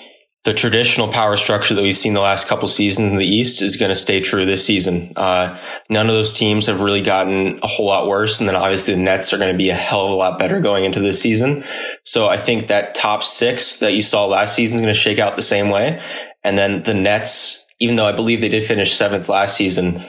the 0.47 0.53
traditional 0.53 1.09
power 1.09 1.35
structure 1.35 1.75
that 1.75 1.81
we've 1.81 1.93
seen 1.93 2.13
the 2.13 2.21
last 2.21 2.47
couple 2.47 2.69
seasons 2.69 3.11
in 3.11 3.17
the 3.17 3.25
East 3.25 3.61
is 3.61 3.75
going 3.75 3.89
to 3.89 3.95
stay 3.97 4.21
true 4.21 4.45
this 4.45 4.65
season. 4.65 5.11
Uh, 5.17 5.59
none 5.89 6.07
of 6.07 6.15
those 6.15 6.31
teams 6.31 6.67
have 6.67 6.79
really 6.79 7.01
gotten 7.01 7.59
a 7.61 7.67
whole 7.67 7.85
lot 7.85 8.07
worse. 8.07 8.39
And 8.39 8.47
then 8.47 8.55
obviously 8.55 8.93
the 8.93 9.01
Nets 9.01 9.33
are 9.33 9.37
going 9.37 9.51
to 9.51 9.57
be 9.57 9.71
a 9.71 9.75
hell 9.75 10.05
of 10.05 10.11
a 10.13 10.15
lot 10.15 10.39
better 10.39 10.61
going 10.61 10.85
into 10.85 11.01
this 11.01 11.21
season. 11.21 11.65
So 12.03 12.29
I 12.29 12.37
think 12.37 12.67
that 12.67 12.95
top 12.95 13.23
six 13.23 13.79
that 13.81 13.91
you 13.91 14.01
saw 14.01 14.25
last 14.25 14.55
season 14.55 14.77
is 14.77 14.81
going 14.81 14.93
to 14.93 14.97
shake 14.97 15.19
out 15.19 15.35
the 15.35 15.41
same 15.41 15.67
way. 15.67 16.01
And 16.45 16.57
then 16.57 16.81
the 16.83 16.93
Nets, 16.93 17.67
even 17.81 17.97
though 17.97 18.05
I 18.05 18.13
believe 18.13 18.39
they 18.39 18.47
did 18.47 18.63
finish 18.63 18.93
seventh 18.93 19.27
last 19.27 19.57
season, 19.57 19.99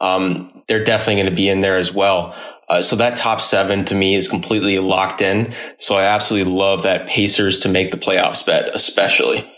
um, 0.00 0.64
they're 0.66 0.82
definitely 0.82 1.22
going 1.22 1.30
to 1.30 1.36
be 1.36 1.48
in 1.48 1.60
there 1.60 1.76
as 1.76 1.94
well. 1.94 2.34
Uh, 2.68 2.82
so 2.82 2.96
that 2.96 3.16
top 3.16 3.40
seven 3.40 3.84
to 3.84 3.94
me 3.94 4.16
is 4.16 4.26
completely 4.26 4.80
locked 4.80 5.22
in. 5.22 5.54
So 5.78 5.94
I 5.94 6.02
absolutely 6.02 6.52
love 6.52 6.82
that 6.82 7.06
Pacers 7.06 7.60
to 7.60 7.68
make 7.68 7.92
the 7.92 7.96
playoffs 7.96 8.44
bet, 8.44 8.74
especially. 8.74 9.48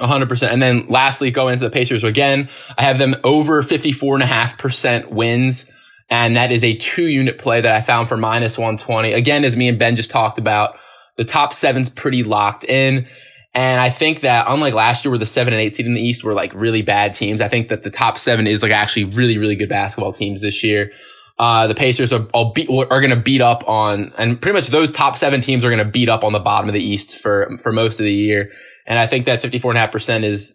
100%. 0.00 0.52
And 0.52 0.62
then 0.62 0.86
lastly, 0.88 1.30
going 1.30 1.54
into 1.54 1.64
the 1.64 1.70
Pacers 1.70 2.04
again, 2.04 2.48
I 2.76 2.84
have 2.84 2.98
them 2.98 3.14
over 3.24 3.62
54.5% 3.62 5.10
wins. 5.10 5.70
And 6.08 6.36
that 6.36 6.52
is 6.52 6.62
a 6.62 6.76
two 6.76 7.06
unit 7.06 7.38
play 7.38 7.60
that 7.60 7.72
I 7.72 7.80
found 7.80 8.08
for 8.08 8.16
minus 8.16 8.56
120. 8.56 9.12
Again, 9.12 9.44
as 9.44 9.56
me 9.56 9.68
and 9.68 9.78
Ben 9.78 9.96
just 9.96 10.10
talked 10.10 10.38
about, 10.38 10.78
the 11.16 11.24
top 11.24 11.52
seven's 11.52 11.88
pretty 11.88 12.22
locked 12.22 12.64
in. 12.64 13.06
And 13.54 13.80
I 13.80 13.88
think 13.88 14.20
that 14.20 14.44
unlike 14.48 14.74
last 14.74 15.04
year 15.04 15.10
where 15.10 15.18
the 15.18 15.26
seven 15.26 15.54
and 15.54 15.62
eight 15.62 15.74
seed 15.74 15.86
in 15.86 15.94
the 15.94 16.00
East 16.00 16.22
were 16.22 16.34
like 16.34 16.52
really 16.54 16.82
bad 16.82 17.14
teams, 17.14 17.40
I 17.40 17.48
think 17.48 17.68
that 17.68 17.82
the 17.82 17.90
top 17.90 18.18
seven 18.18 18.46
is 18.46 18.62
like 18.62 18.70
actually 18.70 19.04
really, 19.04 19.38
really 19.38 19.56
good 19.56 19.70
basketball 19.70 20.12
teams 20.12 20.42
this 20.42 20.62
year. 20.62 20.92
Uh, 21.38 21.66
the 21.66 21.74
Pacers 21.74 22.12
are, 22.12 22.26
are, 22.34 22.52
are 22.90 23.00
going 23.00 23.10
to 23.10 23.16
beat 23.16 23.40
up 23.40 23.66
on, 23.66 24.12
and 24.16 24.40
pretty 24.40 24.54
much 24.54 24.68
those 24.68 24.90
top 24.90 25.16
seven 25.16 25.40
teams 25.40 25.64
are 25.64 25.70
going 25.70 25.84
to 25.84 25.90
beat 25.90 26.08
up 26.08 26.22
on 26.22 26.32
the 26.32 26.38
bottom 26.38 26.68
of 26.68 26.74
the 26.74 26.80
East 26.80 27.18
for, 27.18 27.56
for 27.58 27.72
most 27.72 27.98
of 27.98 28.04
the 28.04 28.12
year. 28.12 28.50
And 28.86 28.98
I 28.98 29.06
think 29.06 29.26
that 29.26 29.42
54.5% 29.42 30.24
is 30.24 30.54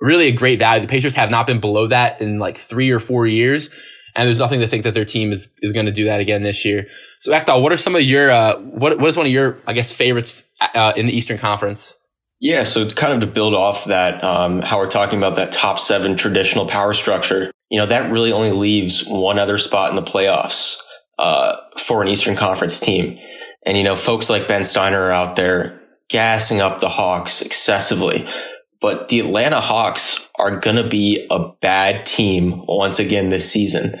really 0.00 0.26
a 0.28 0.32
great 0.32 0.58
value. 0.58 0.82
The 0.82 0.88
Pacers 0.88 1.14
have 1.14 1.30
not 1.30 1.46
been 1.46 1.60
below 1.60 1.88
that 1.88 2.20
in 2.20 2.38
like 2.38 2.58
three 2.58 2.90
or 2.90 2.98
four 2.98 3.26
years. 3.26 3.70
And 4.14 4.26
there's 4.26 4.38
nothing 4.38 4.60
to 4.60 4.68
think 4.68 4.84
that 4.84 4.94
their 4.94 5.04
team 5.04 5.32
is, 5.32 5.54
is 5.62 5.72
going 5.72 5.86
to 5.86 5.92
do 5.92 6.06
that 6.06 6.20
again 6.20 6.42
this 6.42 6.64
year. 6.64 6.86
So 7.20 7.32
Ekdahl, 7.32 7.62
what 7.62 7.72
are 7.72 7.76
some 7.76 7.94
of 7.94 8.02
your, 8.02 8.30
uh, 8.30 8.58
what, 8.58 8.98
what 8.98 9.08
is 9.08 9.16
one 9.16 9.26
of 9.26 9.32
your, 9.32 9.58
I 9.66 9.72
guess, 9.72 9.92
favorites, 9.92 10.44
uh, 10.60 10.92
in 10.96 11.06
the 11.06 11.12
Eastern 11.12 11.38
Conference? 11.38 11.96
Yeah. 12.40 12.64
So 12.64 12.88
kind 12.88 13.12
of 13.12 13.20
to 13.20 13.26
build 13.26 13.54
off 13.54 13.84
that, 13.84 14.22
um, 14.24 14.62
how 14.62 14.78
we're 14.78 14.88
talking 14.88 15.18
about 15.18 15.36
that 15.36 15.52
top 15.52 15.78
seven 15.78 16.16
traditional 16.16 16.66
power 16.66 16.92
structure, 16.92 17.52
you 17.68 17.78
know, 17.78 17.86
that 17.86 18.10
really 18.10 18.32
only 18.32 18.52
leaves 18.52 19.06
one 19.06 19.38
other 19.38 19.58
spot 19.58 19.90
in 19.90 19.96
the 19.96 20.02
playoffs, 20.02 20.78
uh, 21.18 21.56
for 21.78 22.02
an 22.02 22.08
Eastern 22.08 22.34
Conference 22.34 22.80
team. 22.80 23.18
And, 23.64 23.76
you 23.76 23.84
know, 23.84 23.94
folks 23.94 24.28
like 24.28 24.48
Ben 24.48 24.64
Steiner 24.64 25.02
are 25.02 25.12
out 25.12 25.36
there 25.36 25.79
gassing 26.10 26.60
up 26.60 26.80
the 26.80 26.88
Hawks 26.88 27.40
excessively. 27.40 28.26
But 28.80 29.08
the 29.08 29.20
Atlanta 29.20 29.60
Hawks 29.60 30.30
are 30.38 30.58
going 30.58 30.76
to 30.76 30.88
be 30.88 31.26
a 31.30 31.52
bad 31.60 32.06
team 32.06 32.64
once 32.66 32.98
again 32.98 33.30
this 33.30 33.50
season. 33.50 33.94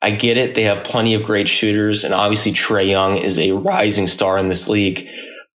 I 0.00 0.10
get 0.10 0.36
it. 0.36 0.54
They 0.54 0.62
have 0.62 0.84
plenty 0.84 1.14
of 1.14 1.24
great 1.24 1.48
shooters 1.48 2.04
and 2.04 2.14
obviously 2.14 2.52
Trae 2.52 2.88
Young 2.88 3.16
is 3.16 3.38
a 3.38 3.52
rising 3.52 4.06
star 4.06 4.38
in 4.38 4.48
this 4.48 4.68
league, 4.68 5.08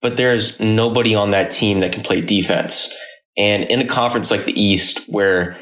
but 0.00 0.16
there's 0.16 0.60
nobody 0.60 1.14
on 1.14 1.32
that 1.32 1.50
team 1.50 1.80
that 1.80 1.92
can 1.92 2.02
play 2.02 2.20
defense. 2.20 2.96
And 3.36 3.64
in 3.64 3.80
a 3.80 3.86
conference 3.86 4.30
like 4.30 4.44
the 4.44 4.60
East 4.60 5.06
where 5.08 5.56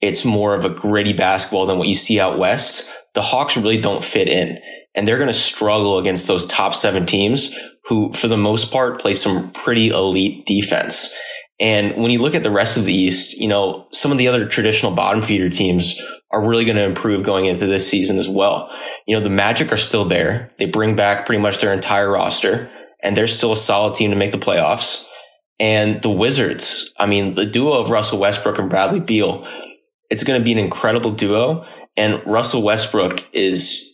it's 0.00 0.24
more 0.24 0.54
of 0.54 0.64
a 0.64 0.72
gritty 0.72 1.12
basketball 1.12 1.66
than 1.66 1.78
what 1.78 1.88
you 1.88 1.94
see 1.94 2.20
out 2.20 2.38
West, 2.38 2.90
the 3.14 3.22
Hawks 3.22 3.56
really 3.56 3.80
don't 3.80 4.04
fit 4.04 4.28
in 4.28 4.60
and 4.94 5.06
they're 5.06 5.18
going 5.18 5.28
to 5.28 5.34
struggle 5.34 5.98
against 5.98 6.26
those 6.26 6.46
top 6.46 6.74
seven 6.74 7.06
teams 7.06 7.56
who, 7.84 8.12
for 8.12 8.28
the 8.28 8.36
most 8.36 8.72
part, 8.72 9.00
play 9.00 9.14
some 9.14 9.50
pretty 9.52 9.88
elite 9.88 10.46
defense. 10.46 11.18
And 11.58 12.02
when 12.02 12.10
you 12.10 12.18
look 12.18 12.34
at 12.34 12.42
the 12.42 12.50
rest 12.50 12.76
of 12.76 12.84
the 12.84 12.92
East, 12.92 13.38
you 13.38 13.48
know, 13.48 13.86
some 13.92 14.10
of 14.10 14.18
the 14.18 14.28
other 14.28 14.46
traditional 14.46 14.92
bottom 14.92 15.22
feeder 15.22 15.50
teams 15.50 16.00
are 16.30 16.46
really 16.46 16.64
going 16.64 16.76
to 16.76 16.84
improve 16.84 17.22
going 17.22 17.46
into 17.46 17.66
this 17.66 17.88
season 17.88 18.18
as 18.18 18.28
well. 18.28 18.70
You 19.06 19.16
know, 19.16 19.22
the 19.22 19.30
Magic 19.30 19.72
are 19.72 19.76
still 19.76 20.04
there. 20.04 20.50
They 20.58 20.66
bring 20.66 20.96
back 20.96 21.26
pretty 21.26 21.42
much 21.42 21.58
their 21.58 21.72
entire 21.72 22.10
roster 22.10 22.70
and 23.02 23.16
they're 23.16 23.26
still 23.26 23.52
a 23.52 23.56
solid 23.56 23.94
team 23.94 24.10
to 24.10 24.16
make 24.16 24.32
the 24.32 24.38
playoffs. 24.38 25.06
And 25.58 26.00
the 26.02 26.10
Wizards, 26.10 26.94
I 26.98 27.06
mean, 27.06 27.34
the 27.34 27.44
duo 27.44 27.78
of 27.78 27.90
Russell 27.90 28.20
Westbrook 28.20 28.58
and 28.58 28.70
Bradley 28.70 29.00
Beal, 29.00 29.46
it's 30.08 30.24
going 30.24 30.40
to 30.40 30.44
be 30.44 30.52
an 30.52 30.58
incredible 30.58 31.10
duo. 31.10 31.66
And 31.96 32.24
Russell 32.26 32.62
Westbrook 32.62 33.28
is 33.34 33.89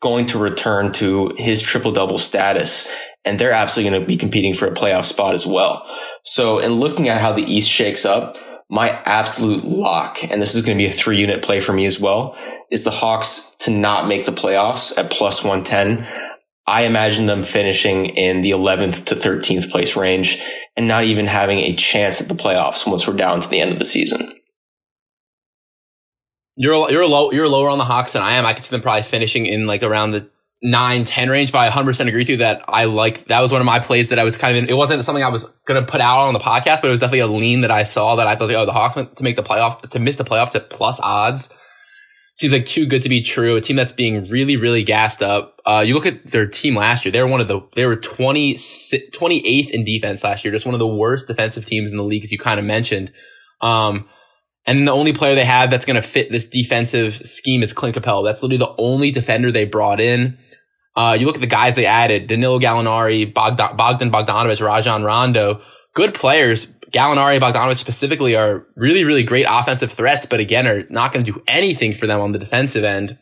going 0.00 0.26
to 0.26 0.38
return 0.38 0.92
to 0.92 1.32
his 1.36 1.62
triple 1.62 1.92
double 1.92 2.18
status. 2.18 2.94
And 3.24 3.38
they're 3.38 3.52
absolutely 3.52 3.90
going 3.90 4.02
to 4.02 4.06
be 4.06 4.16
competing 4.16 4.54
for 4.54 4.66
a 4.66 4.74
playoff 4.74 5.04
spot 5.04 5.34
as 5.34 5.46
well. 5.46 5.84
So 6.24 6.58
in 6.58 6.72
looking 6.72 7.08
at 7.08 7.20
how 7.20 7.32
the 7.32 7.42
East 7.42 7.68
shakes 7.68 8.04
up, 8.04 8.36
my 8.70 8.90
absolute 9.04 9.64
lock, 9.64 10.22
and 10.22 10.42
this 10.42 10.54
is 10.54 10.62
going 10.62 10.76
to 10.76 10.84
be 10.84 10.88
a 10.88 10.92
three 10.92 11.18
unit 11.18 11.42
play 11.42 11.60
for 11.60 11.72
me 11.72 11.86
as 11.86 11.98
well, 11.98 12.36
is 12.70 12.84
the 12.84 12.90
Hawks 12.90 13.56
to 13.60 13.70
not 13.70 14.06
make 14.06 14.26
the 14.26 14.32
playoffs 14.32 14.96
at 14.98 15.10
plus 15.10 15.42
110. 15.42 16.06
I 16.66 16.82
imagine 16.82 17.24
them 17.24 17.44
finishing 17.44 18.06
in 18.06 18.42
the 18.42 18.50
11th 18.50 19.06
to 19.06 19.14
13th 19.14 19.70
place 19.70 19.96
range 19.96 20.42
and 20.76 20.86
not 20.86 21.04
even 21.04 21.24
having 21.24 21.60
a 21.60 21.74
chance 21.74 22.20
at 22.20 22.28
the 22.28 22.34
playoffs 22.34 22.86
once 22.86 23.08
we're 23.08 23.16
down 23.16 23.40
to 23.40 23.48
the 23.48 23.60
end 23.60 23.72
of 23.72 23.78
the 23.78 23.86
season. 23.86 24.20
You're 26.58 26.90
you're 26.90 27.06
low 27.06 27.30
you're 27.30 27.48
lower 27.48 27.68
on 27.68 27.78
the 27.78 27.84
Hawks 27.84 28.12
than 28.12 28.22
I 28.22 28.34
am. 28.34 28.44
I 28.44 28.52
could 28.52 28.64
see 28.64 28.70
them 28.70 28.82
probably 28.82 29.02
finishing 29.02 29.46
in 29.46 29.66
like 29.66 29.82
around 29.82 30.10
the 30.10 30.28
9 30.60 31.04
10 31.04 31.30
range, 31.30 31.52
but 31.52 31.58
I 31.58 31.70
100% 31.70 32.08
agree 32.08 32.22
with 32.22 32.28
you 32.28 32.38
that 32.38 32.62
I 32.66 32.86
like 32.86 33.26
that 33.28 33.40
was 33.40 33.52
one 33.52 33.60
of 33.60 33.64
my 33.64 33.78
plays 33.78 34.08
that 34.08 34.18
I 34.18 34.24
was 34.24 34.36
kind 34.36 34.56
of 34.56 34.64
in. 34.64 34.68
It 34.68 34.76
wasn't 34.76 35.04
something 35.04 35.22
I 35.22 35.28
was 35.28 35.46
to 35.68 35.82
put 35.82 36.00
out 36.00 36.26
on 36.26 36.34
the 36.34 36.40
podcast, 36.40 36.82
but 36.82 36.86
it 36.86 36.90
was 36.90 37.00
definitely 37.00 37.20
a 37.20 37.26
lean 37.28 37.60
that 37.60 37.70
I 37.70 37.84
saw 37.84 38.16
that 38.16 38.26
I 38.26 38.34
thought, 38.34 38.50
oh, 38.50 38.66
the 38.66 38.72
Hawks 38.72 39.16
to 39.16 39.24
make 39.24 39.36
the 39.36 39.44
playoffs, 39.44 39.88
to 39.90 39.98
miss 40.00 40.16
the 40.16 40.24
playoffs 40.24 40.56
at 40.56 40.68
plus 40.68 41.00
odds 41.00 41.54
seems 42.38 42.52
like 42.52 42.66
too 42.66 42.86
good 42.86 43.02
to 43.02 43.08
be 43.08 43.20
true. 43.20 43.56
A 43.56 43.60
team 43.60 43.76
that's 43.76 43.92
being 43.92 44.28
really, 44.28 44.56
really 44.56 44.84
gassed 44.84 45.22
up. 45.22 45.60
Uh, 45.66 45.82
you 45.84 45.94
look 45.94 46.06
at 46.06 46.30
their 46.30 46.46
team 46.46 46.76
last 46.76 47.04
year. 47.04 47.10
They 47.10 47.20
were 47.20 47.28
one 47.28 47.40
of 47.40 47.48
the, 47.48 47.60
they 47.74 47.84
were 47.84 47.96
20, 47.96 48.54
28th 48.54 49.70
in 49.70 49.84
defense 49.84 50.22
last 50.22 50.44
year. 50.44 50.52
Just 50.52 50.64
one 50.64 50.74
of 50.74 50.78
the 50.78 50.86
worst 50.86 51.26
defensive 51.26 51.66
teams 51.66 51.90
in 51.90 51.96
the 51.96 52.04
league, 52.04 52.22
as 52.22 52.30
you 52.30 52.38
kind 52.38 52.60
of 52.60 52.64
mentioned. 52.64 53.10
Um, 53.60 54.08
and 54.68 54.78
then 54.78 54.84
the 54.84 54.92
only 54.92 55.14
player 55.14 55.34
they 55.34 55.46
have 55.46 55.70
that's 55.70 55.86
going 55.86 55.96
to 55.96 56.02
fit 56.02 56.30
this 56.30 56.46
defensive 56.46 57.14
scheme 57.14 57.62
is 57.62 57.72
Clint 57.72 57.96
Capela. 57.96 58.22
That's 58.22 58.42
literally 58.42 58.58
the 58.58 58.74
only 58.76 59.10
defender 59.10 59.50
they 59.50 59.64
brought 59.64 59.98
in. 59.98 60.36
Uh, 60.94 61.16
you 61.18 61.24
look 61.24 61.36
at 61.36 61.40
the 61.40 61.46
guys 61.46 61.74
they 61.74 61.86
added, 61.86 62.26
Danilo 62.26 62.58
Gallinari, 62.58 63.32
Bogdan, 63.32 63.78
Bogdan 63.78 64.10
Bogdanovic, 64.10 64.60
Rajon 64.60 65.04
Rondo, 65.04 65.62
good 65.94 66.12
players, 66.12 66.66
Gallinari 66.92 67.40
Bogdanovic 67.40 67.76
specifically 67.76 68.36
are 68.36 68.66
really, 68.76 69.04
really 69.04 69.22
great 69.22 69.46
offensive 69.48 69.90
threats, 69.90 70.26
but 70.26 70.38
again, 70.38 70.66
are 70.66 70.84
not 70.90 71.14
going 71.14 71.24
to 71.24 71.32
do 71.32 71.42
anything 71.48 71.94
for 71.94 72.06
them 72.06 72.20
on 72.20 72.32
the 72.32 72.38
defensive 72.38 72.84
end. 72.84 73.16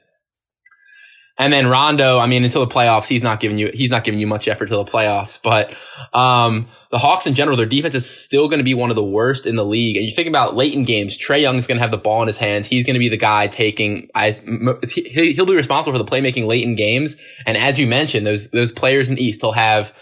And 1.38 1.52
then 1.52 1.68
Rondo, 1.68 2.18
I 2.18 2.26
mean, 2.26 2.44
until 2.44 2.64
the 2.64 2.72
playoffs, 2.72 3.06
he's 3.08 3.22
not 3.22 3.40
giving 3.40 3.58
you, 3.58 3.70
he's 3.74 3.90
not 3.90 4.04
giving 4.04 4.18
you 4.18 4.26
much 4.26 4.48
effort 4.48 4.66
till 4.66 4.82
the 4.82 4.90
playoffs. 4.90 5.38
But, 5.42 5.74
um, 6.14 6.68
the 6.90 6.98
Hawks 6.98 7.26
in 7.26 7.34
general, 7.34 7.58
their 7.58 7.66
defense 7.66 7.94
is 7.94 8.08
still 8.08 8.48
going 8.48 8.58
to 8.58 8.64
be 8.64 8.72
one 8.72 8.88
of 8.88 8.96
the 8.96 9.04
worst 9.04 9.46
in 9.46 9.56
the 9.56 9.64
league. 9.64 9.96
And 9.96 10.06
you 10.06 10.12
think 10.12 10.28
about 10.28 10.56
late 10.56 10.72
in 10.72 10.84
games, 10.84 11.18
Trae 11.18 11.42
Young 11.42 11.56
is 11.56 11.66
going 11.66 11.76
to 11.76 11.82
have 11.82 11.90
the 11.90 11.98
ball 11.98 12.22
in 12.22 12.26
his 12.26 12.38
hands. 12.38 12.66
He's 12.66 12.86
going 12.86 12.94
to 12.94 13.00
be 13.00 13.10
the 13.10 13.18
guy 13.18 13.48
taking, 13.48 14.08
he'll 14.14 15.46
be 15.46 15.54
responsible 15.54 15.98
for 15.98 16.02
the 16.02 16.10
playmaking 16.10 16.46
late 16.46 16.64
in 16.64 16.74
games. 16.74 17.16
And 17.44 17.56
as 17.56 17.78
you 17.78 17.86
mentioned, 17.86 18.26
those, 18.26 18.50
those 18.50 18.72
players 18.72 19.10
in 19.10 19.16
the 19.16 19.24
East, 19.24 19.42
he'll 19.42 19.52
have, 19.52 19.92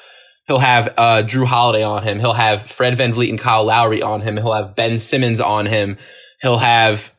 He'll 0.46 0.58
have 0.58 0.92
uh, 0.98 1.22
Jrue 1.24 1.46
Holiday 1.46 1.82
on 1.82 2.02
him. 2.02 2.20
He'll 2.20 2.34
have 2.34 2.70
Fred 2.70 2.98
VanVleet 2.98 3.30
and 3.30 3.38
Kyle 3.38 3.64
Lowry 3.64 4.02
on 4.02 4.20
him. 4.20 4.36
He'll 4.36 4.52
have 4.52 4.76
Ben 4.76 4.98
Simmons 4.98 5.40
on 5.40 5.64
him. 5.64 5.96
He'll 6.42 6.58
have 6.58 7.13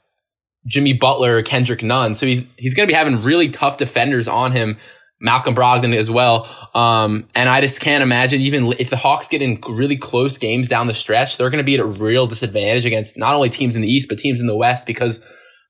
Jimmy 0.68 0.94
Butler, 0.94 1.42
Kendrick 1.44 1.84
Nunn. 1.84 2.16
So 2.16 2.26
he's 2.26 2.44
he's 2.58 2.74
going 2.74 2.88
to 2.88 2.92
be 2.92 2.98
having 2.98 3.22
really 3.22 3.50
tough 3.50 3.78
defenders 3.78 4.28
on 4.28 4.52
him. 4.52 4.78
Malcolm 5.22 5.56
Brogdon 5.56 5.96
as 5.96 6.10
well. 6.10 6.48
Um, 6.76 7.30
and 7.34 7.48
I 7.48 7.62
just 7.62 7.80
can't 7.80 8.04
imagine 8.04 8.42
even 8.42 8.74
if 8.78 8.90
the 8.90 8.98
Hawks 8.98 9.30
get 9.30 9.42
in 9.42 9.62
really 9.68 9.98
close 9.98 10.38
games 10.38 10.68
down 10.68 10.88
the 10.88 10.94
stretch, 10.94 11.38
they're 11.38 11.50
going 11.50 11.64
to 11.64 11.66
be 11.66 11.76
at 11.76 11.80
a 11.80 11.86
real 11.86 12.28
disadvantage 12.28 12.86
against 12.86 13.18
not 13.18 13.34
only 13.34 13.50
teams 13.50 13.76
in 13.76 13.82
the 13.82 13.88
East, 13.88 14.10
but 14.10 14.18
teams 14.18 14.42
in 14.42 14.46
the 14.48 14.56
West 14.56 14.86
because 14.86 15.22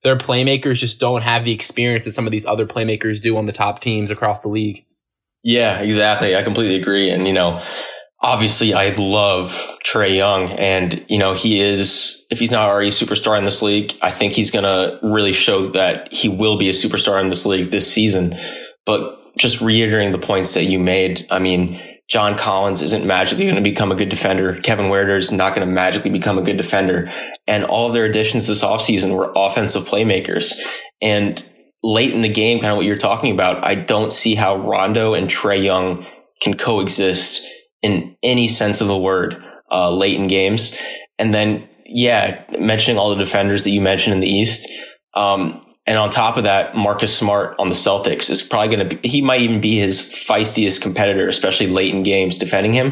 their 0.04 0.18
playmakers 0.18 0.76
just 0.76 1.00
don't 1.00 1.22
have 1.22 1.46
the 1.46 1.52
experience 1.52 2.06
that 2.06 2.14
some 2.14 2.26
of 2.26 2.32
these 2.32 2.46
other 2.46 2.66
playmakers 2.66 3.22
do 3.22 3.38
on 3.38 3.46
the 3.46 3.52
top 3.52 3.82
teams 3.82 4.10
across 4.10 4.42
the 4.42 4.50
league. 4.50 4.84
Yeah, 5.44 5.80
exactly. 5.82 6.36
I 6.36 6.42
completely 6.42 6.78
agree. 6.78 7.12
And, 7.12 7.28
you 7.28 7.34
know, 7.34 7.64
obviously 8.26 8.74
I 8.74 8.90
love 8.98 9.50
Trae 9.86 10.16
Young 10.16 10.50
and, 10.50 11.06
you 11.08 11.20
know, 11.20 11.36
he 11.36 11.62
is, 11.62 12.26
if 12.32 12.40
he's 12.40 12.52
not 12.52 12.68
already 12.72 12.88
a 12.88 12.92
superstar 12.92 13.38
in 13.38 13.44
this 13.44 13.62
league, 13.62 13.94
I 14.02 14.10
think 14.10 14.34
he's 14.34 14.50
going 14.50 14.64
to 14.64 15.00
really 15.04 15.32
show 15.32 15.68
that 15.68 16.12
he 16.12 16.28
will 16.28 16.58
be 16.58 16.68
a 16.68 16.74
superstar 16.74 17.22
in 17.22 17.30
this 17.30 17.46
league 17.46 17.70
this 17.70 17.90
season. 17.90 18.34
But 18.84 19.38
just 19.38 19.62
reiterating 19.62 20.12
the 20.12 20.18
points 20.18 20.56
that 20.56 20.64
you 20.64 20.80
made, 20.80 21.28
I 21.30 21.38
mean, 21.38 21.80
John 22.08 22.36
Collins 22.36 22.82
isn't 22.82 23.06
magically 23.06 23.44
going 23.46 23.58
to 23.58 23.62
become 23.62 23.92
a 23.92 23.96
good 23.96 24.10
defender. 24.10 24.60
Kevin 24.60 24.88
Huerter 24.88 25.18
is 25.18 25.32
not 25.32 25.54
going 25.54 25.68
to 25.68 25.72
magically 25.72 26.10
become 26.10 26.40
a 26.40 26.44
good 26.44 26.58
defender. 26.58 27.12
And 27.46 27.64
all 27.64 27.88
of 27.88 27.94
their 27.94 28.06
additions 28.06 28.48
this 28.48 28.64
offseason 28.64 29.16
were 29.16 29.32
offensive 29.36 29.84
playmakers. 29.84 30.56
And 31.00 31.48
late 31.84 32.12
in 32.12 32.22
the 32.22 32.30
game, 32.30 32.60
kind 32.60 32.72
of 32.72 32.78
what 32.78 32.88
you're 32.88 32.98
talking 32.98 33.32
about, 33.32 33.64
I 33.64 33.76
don't 33.76 34.12
see 34.12 34.34
how 34.34 34.58
Rondo 34.58 35.14
and 35.14 35.30
Trae 35.30 35.64
Young 35.64 36.08
can 36.42 36.58
coexist 36.58 37.46
in 37.86 38.18
any 38.24 38.48
sense 38.48 38.82
of 38.82 38.88
the 38.88 38.98
word 38.98 39.46
uh, 39.72 39.94
late 39.94 40.20
in 40.20 40.26
games. 40.26 40.82
And 41.20 41.32
then, 41.32 41.70
yeah, 41.86 42.44
mentioning 42.60 42.98
all 42.98 43.12
the 43.12 43.24
defenders 43.24 43.64
that 43.64 43.70
you 43.70 43.80
mentioned 43.80 44.16
in 44.16 44.22
the 44.22 44.28
East. 44.28 44.68
Um, 45.14 45.64
and 45.86 45.96
on 46.00 46.10
top 46.10 46.36
of 46.36 46.46
that, 46.46 46.76
Marcus 46.76 47.16
Smart 47.16 47.56
on 47.60 47.68
the 47.68 47.76
Celtics 47.76 48.32
is 48.32 48.42
probably 48.42 48.76
going 48.76 48.90
to 48.90 48.96
be, 48.96 49.08
he 49.08 49.22
might 49.22 49.42
even 49.42 49.62
be 49.62 49.76
his 49.76 50.02
feistiest 50.02 50.82
competitor, 50.82 51.28
especially 51.28 51.68
late 51.68 51.94
in 51.94 52.02
games 52.02 52.40
defending 52.40 52.74
him. 52.74 52.92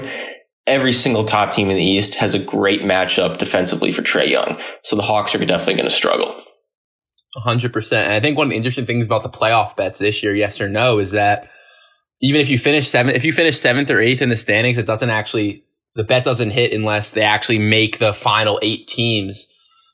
Every 0.67 0.93
single 0.93 1.23
top 1.23 1.51
team 1.51 1.71
in 1.71 1.75
the 1.75 1.83
East 1.83 2.15
has 2.15 2.35
a 2.35 2.39
great 2.39 2.81
matchup 2.81 3.37
defensively 3.37 3.91
for 3.91 4.03
Trae 4.03 4.29
Young. 4.29 4.61
So 4.83 4.95
the 4.95 5.01
Hawks 5.01 5.33
are 5.33 5.43
definitely 5.43 5.73
going 5.73 5.89
to 5.89 5.95
struggle. 5.95 6.33
100%. 7.35 7.93
And 7.93 8.13
I 8.13 8.19
think 8.19 8.37
one 8.37 8.45
of 8.45 8.51
the 8.51 8.57
interesting 8.57 8.85
things 8.85 9.07
about 9.07 9.23
the 9.23 9.29
playoff 9.29 9.75
bets 9.75 9.97
this 9.97 10.21
year, 10.21 10.35
yes 10.35 10.61
or 10.61 10.69
no, 10.69 10.99
is 10.99 11.11
that 11.11 11.49
even 12.23 12.39
if 12.39 12.49
you 12.49 12.57
finish 12.57 12.87
seventh, 12.87 13.17
if 13.17 13.25
you 13.25 13.33
finish 13.33 13.59
seventh 13.59 13.91
or 13.91 13.99
eighth 13.99 14.21
in 14.21 14.29
the 14.29 14.37
standings, 14.37 14.77
it 14.77 14.85
doesn't 14.85 15.09
actually, 15.09 15.65
the 15.95 16.05
bet 16.05 16.23
doesn't 16.23 16.51
hit 16.51 16.71
unless 16.71 17.11
they 17.11 17.21
actually 17.21 17.59
make 17.59 17.99
the 17.99 18.13
final 18.13 18.57
eight 18.63 18.87
teams. 18.87 19.45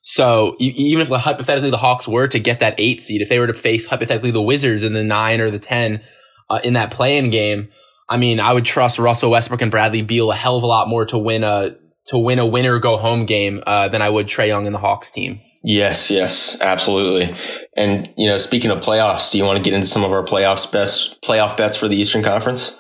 So 0.04 0.56
even 0.60 1.02
if 1.02 1.08
hypothetically 1.08 1.72
the 1.72 1.78
Hawks 1.78 2.08
were 2.08 2.28
to 2.28 2.40
get 2.40 2.60
that 2.60 2.76
eight 2.78 3.02
seed, 3.02 3.24
if 3.24 3.30
they 3.30 3.40
were 3.40 3.48
to 3.48 3.56
face 3.56 3.88
hypothetically 3.88 4.30
the 4.30 4.44
Wizards 4.44 4.84
in 4.84 4.94
the 4.94 5.04
nine 5.04 5.42
or 5.42 5.50
the 5.50 5.58
10 5.58 6.04
uh, 6.52 6.60
in 6.64 6.74
that 6.74 6.92
play-in 6.92 7.32
game, 7.32 7.70
I 8.08 8.18
mean, 8.18 8.40
I 8.40 8.54
would 8.54 8.66
trust 8.66 9.00
Russell 9.00 9.32
Westbrook 9.32 9.64
and 9.64 9.72
Bradley 9.72 10.04
Beal 10.04 10.32
a 10.32 10.36
hell 10.36 10.58
of 10.58 10.64
a 10.64 10.68
lot 10.68 10.88
more 10.88 11.06
to 11.08 11.18
win 11.18 11.44
a, 11.44 11.78
to 12.08 12.20
win 12.20 12.38
a 12.38 12.46
winner 12.46 12.78
go 12.78 12.98
home 12.98 13.26
game, 13.26 13.64
uh, 13.66 13.90
than 13.90 14.04
I 14.04 14.10
would 14.10 14.28
Trae 14.28 14.48
Young 14.48 14.68
and 14.68 14.74
the 14.74 14.80
Hawks 14.80 15.10
team. 15.10 15.42
Yes, 15.64 16.10
yes, 16.10 16.60
absolutely. 16.62 17.36
And, 17.76 18.14
you 18.18 18.28
know, 18.28 18.38
speaking 18.38 18.72
of 18.72 18.80
playoffs, 18.80 19.32
do 19.32 19.38
you 19.38 19.44
want 19.44 19.58
to 19.58 19.64
get 19.64 19.74
into 19.74 19.88
some 19.88 20.04
of 20.04 20.12
our 20.12 20.24
playoffs 20.24 20.72
best 20.72 21.22
playoff 21.22 21.58
bets 21.58 21.76
for 21.76 21.88
the 21.88 21.98
Eastern 21.98 22.24
Conference? 22.24 22.80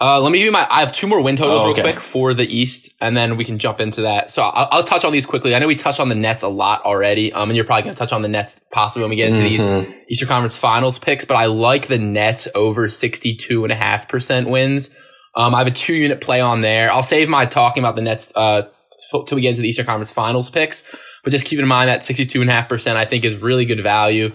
Uh, 0.00 0.20
let 0.20 0.30
me 0.30 0.38
give 0.38 0.46
you 0.46 0.52
my, 0.52 0.64
I 0.70 0.80
have 0.80 0.92
two 0.92 1.08
more 1.08 1.20
win 1.20 1.36
totals 1.36 1.64
oh, 1.64 1.70
okay. 1.70 1.82
real 1.82 1.92
quick 1.92 2.02
for 2.02 2.32
the 2.32 2.46
East, 2.46 2.94
and 3.00 3.16
then 3.16 3.36
we 3.36 3.44
can 3.44 3.58
jump 3.58 3.80
into 3.80 4.02
that. 4.02 4.30
So 4.30 4.42
I'll, 4.42 4.68
I'll, 4.70 4.84
touch 4.84 5.04
on 5.04 5.10
these 5.10 5.26
quickly. 5.26 5.56
I 5.56 5.58
know 5.58 5.66
we 5.66 5.74
touched 5.74 5.98
on 5.98 6.08
the 6.08 6.14
Nets 6.14 6.42
a 6.42 6.48
lot 6.48 6.82
already. 6.84 7.32
Um, 7.32 7.50
and 7.50 7.56
you're 7.56 7.64
probably 7.64 7.82
going 7.82 7.96
to 7.96 7.98
touch 7.98 8.12
on 8.12 8.22
the 8.22 8.28
Nets 8.28 8.60
possibly 8.70 9.02
when 9.02 9.10
we 9.10 9.16
get 9.16 9.30
into 9.30 9.40
mm-hmm. 9.40 9.90
these 9.90 9.94
Eastern 10.08 10.28
Conference 10.28 10.56
finals 10.56 11.00
picks, 11.00 11.24
but 11.24 11.34
I 11.34 11.46
like 11.46 11.88
the 11.88 11.98
Nets 11.98 12.46
over 12.54 12.88
62 12.88 13.64
and 13.64 13.72
a 13.72 13.76
half 13.76 14.08
percent 14.08 14.48
wins. 14.48 14.90
Um, 15.34 15.54
I 15.54 15.58
have 15.58 15.66
a 15.66 15.72
two 15.72 15.94
unit 15.94 16.20
play 16.20 16.40
on 16.40 16.60
there. 16.60 16.92
I'll 16.92 17.02
save 17.02 17.28
my 17.28 17.46
talking 17.46 17.82
about 17.82 17.96
the 17.96 18.02
Nets, 18.02 18.32
uh, 18.36 18.68
till 19.10 19.36
we 19.36 19.42
get 19.42 19.50
into 19.50 19.62
the 19.62 19.68
Eastern 19.68 19.86
Conference 19.86 20.10
finals 20.10 20.50
picks. 20.50 20.84
But 21.24 21.30
just 21.30 21.46
keep 21.46 21.58
in 21.58 21.66
mind 21.66 21.88
that 21.88 22.00
62.5% 22.00 22.96
I 22.96 23.04
think 23.04 23.24
is 23.24 23.36
really 23.42 23.64
good 23.64 23.82
value. 23.82 24.32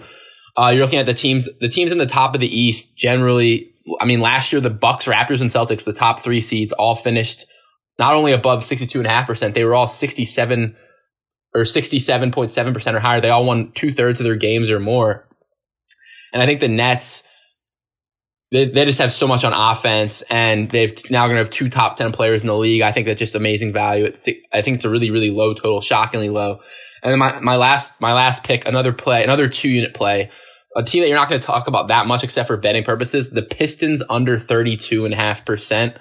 Uh, 0.56 0.70
you're 0.74 0.84
looking 0.84 1.00
at 1.00 1.06
the 1.06 1.14
teams, 1.14 1.48
the 1.60 1.68
teams 1.68 1.92
in 1.92 1.98
the 1.98 2.06
top 2.06 2.34
of 2.34 2.40
the 2.40 2.60
East 2.60 2.96
generally, 2.96 3.72
I 4.00 4.04
mean, 4.04 4.20
last 4.20 4.52
year, 4.52 4.60
the 4.60 4.70
Bucks, 4.70 5.06
Raptors, 5.06 5.40
and 5.40 5.50
Celtics, 5.50 5.84
the 5.84 5.92
top 5.92 6.20
three 6.20 6.40
seeds 6.40 6.72
all 6.72 6.94
finished 6.94 7.46
not 7.98 8.14
only 8.14 8.32
above 8.32 8.62
62.5%, 8.62 9.54
they 9.54 9.64
were 9.64 9.74
all 9.74 9.86
67 9.86 10.76
or 11.54 11.62
67.7% 11.62 12.94
or 12.94 13.00
higher. 13.00 13.20
They 13.20 13.30
all 13.30 13.46
won 13.46 13.72
two 13.72 13.92
thirds 13.92 14.20
of 14.20 14.24
their 14.24 14.36
games 14.36 14.70
or 14.70 14.80
more. 14.80 15.28
And 16.32 16.42
I 16.42 16.46
think 16.46 16.60
the 16.60 16.68
Nets, 16.68 17.24
they, 18.54 18.66
they 18.66 18.84
just 18.84 19.00
have 19.00 19.12
so 19.12 19.26
much 19.26 19.42
on 19.42 19.52
offense 19.52 20.22
and 20.30 20.70
they've 20.70 20.94
now 21.10 21.26
going 21.26 21.36
to 21.36 21.42
have 21.42 21.50
two 21.50 21.68
top 21.68 21.96
10 21.96 22.12
players 22.12 22.42
in 22.42 22.46
the 22.46 22.56
league. 22.56 22.82
I 22.82 22.92
think 22.92 23.06
that's 23.06 23.18
just 23.18 23.34
amazing 23.34 23.72
value. 23.72 24.04
It's, 24.04 24.28
I 24.52 24.62
think 24.62 24.76
it's 24.76 24.84
a 24.84 24.90
really, 24.90 25.10
really 25.10 25.30
low 25.30 25.54
total, 25.54 25.80
shockingly 25.80 26.28
low. 26.28 26.60
And 27.02 27.10
then 27.10 27.18
my, 27.18 27.40
my 27.40 27.56
last, 27.56 28.00
my 28.00 28.14
last 28.14 28.44
pick, 28.44 28.68
another 28.68 28.92
play, 28.92 29.24
another 29.24 29.48
two 29.48 29.68
unit 29.68 29.92
play, 29.92 30.30
a 30.76 30.84
team 30.84 31.02
that 31.02 31.08
you're 31.08 31.18
not 31.18 31.28
going 31.28 31.40
to 31.40 31.46
talk 31.46 31.66
about 31.66 31.88
that 31.88 32.06
much 32.06 32.22
except 32.22 32.46
for 32.46 32.56
betting 32.56 32.84
purposes. 32.84 33.30
The 33.30 33.42
Pistons 33.42 34.04
under 34.08 34.38
32 34.38 35.04
and 35.04 35.12
a 35.12 35.16
half 35.16 35.44
percent. 35.44 35.96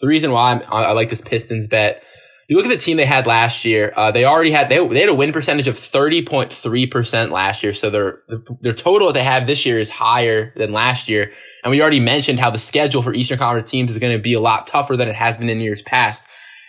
The 0.00 0.06
reason 0.06 0.30
why 0.30 0.52
I'm, 0.52 0.62
i 0.68 0.92
like 0.92 1.10
this 1.10 1.20
Pistons 1.20 1.66
bet 1.66 2.02
you 2.48 2.56
look 2.56 2.66
at 2.66 2.68
the 2.68 2.76
team 2.76 2.96
they 2.96 3.06
had 3.06 3.26
last 3.26 3.64
year. 3.64 3.92
Uh, 3.96 4.12
they 4.12 4.24
already 4.24 4.52
had 4.52 4.68
they, 4.68 4.86
they 4.88 5.00
had 5.00 5.08
a 5.08 5.14
win 5.14 5.32
percentage 5.32 5.66
of 5.66 5.78
thirty 5.78 6.24
point 6.24 6.52
three 6.52 6.86
percent 6.86 7.32
last 7.32 7.62
year. 7.62 7.74
So 7.74 7.90
their 7.90 8.20
their 8.60 8.72
total 8.72 9.08
that 9.08 9.14
they 9.14 9.24
have 9.24 9.46
this 9.46 9.66
year 9.66 9.78
is 9.78 9.90
higher 9.90 10.52
than 10.56 10.72
last 10.72 11.08
year. 11.08 11.32
And 11.64 11.72
we 11.72 11.80
already 11.80 12.00
mentioned 12.00 12.38
how 12.38 12.50
the 12.50 12.58
schedule 12.58 13.02
for 13.02 13.12
Eastern 13.12 13.38
Conference 13.38 13.70
teams 13.70 13.90
is 13.90 13.98
going 13.98 14.16
to 14.16 14.22
be 14.22 14.34
a 14.34 14.40
lot 14.40 14.66
tougher 14.66 14.96
than 14.96 15.08
it 15.08 15.16
has 15.16 15.36
been 15.36 15.48
in 15.48 15.58
years 15.58 15.82
past. 15.82 16.22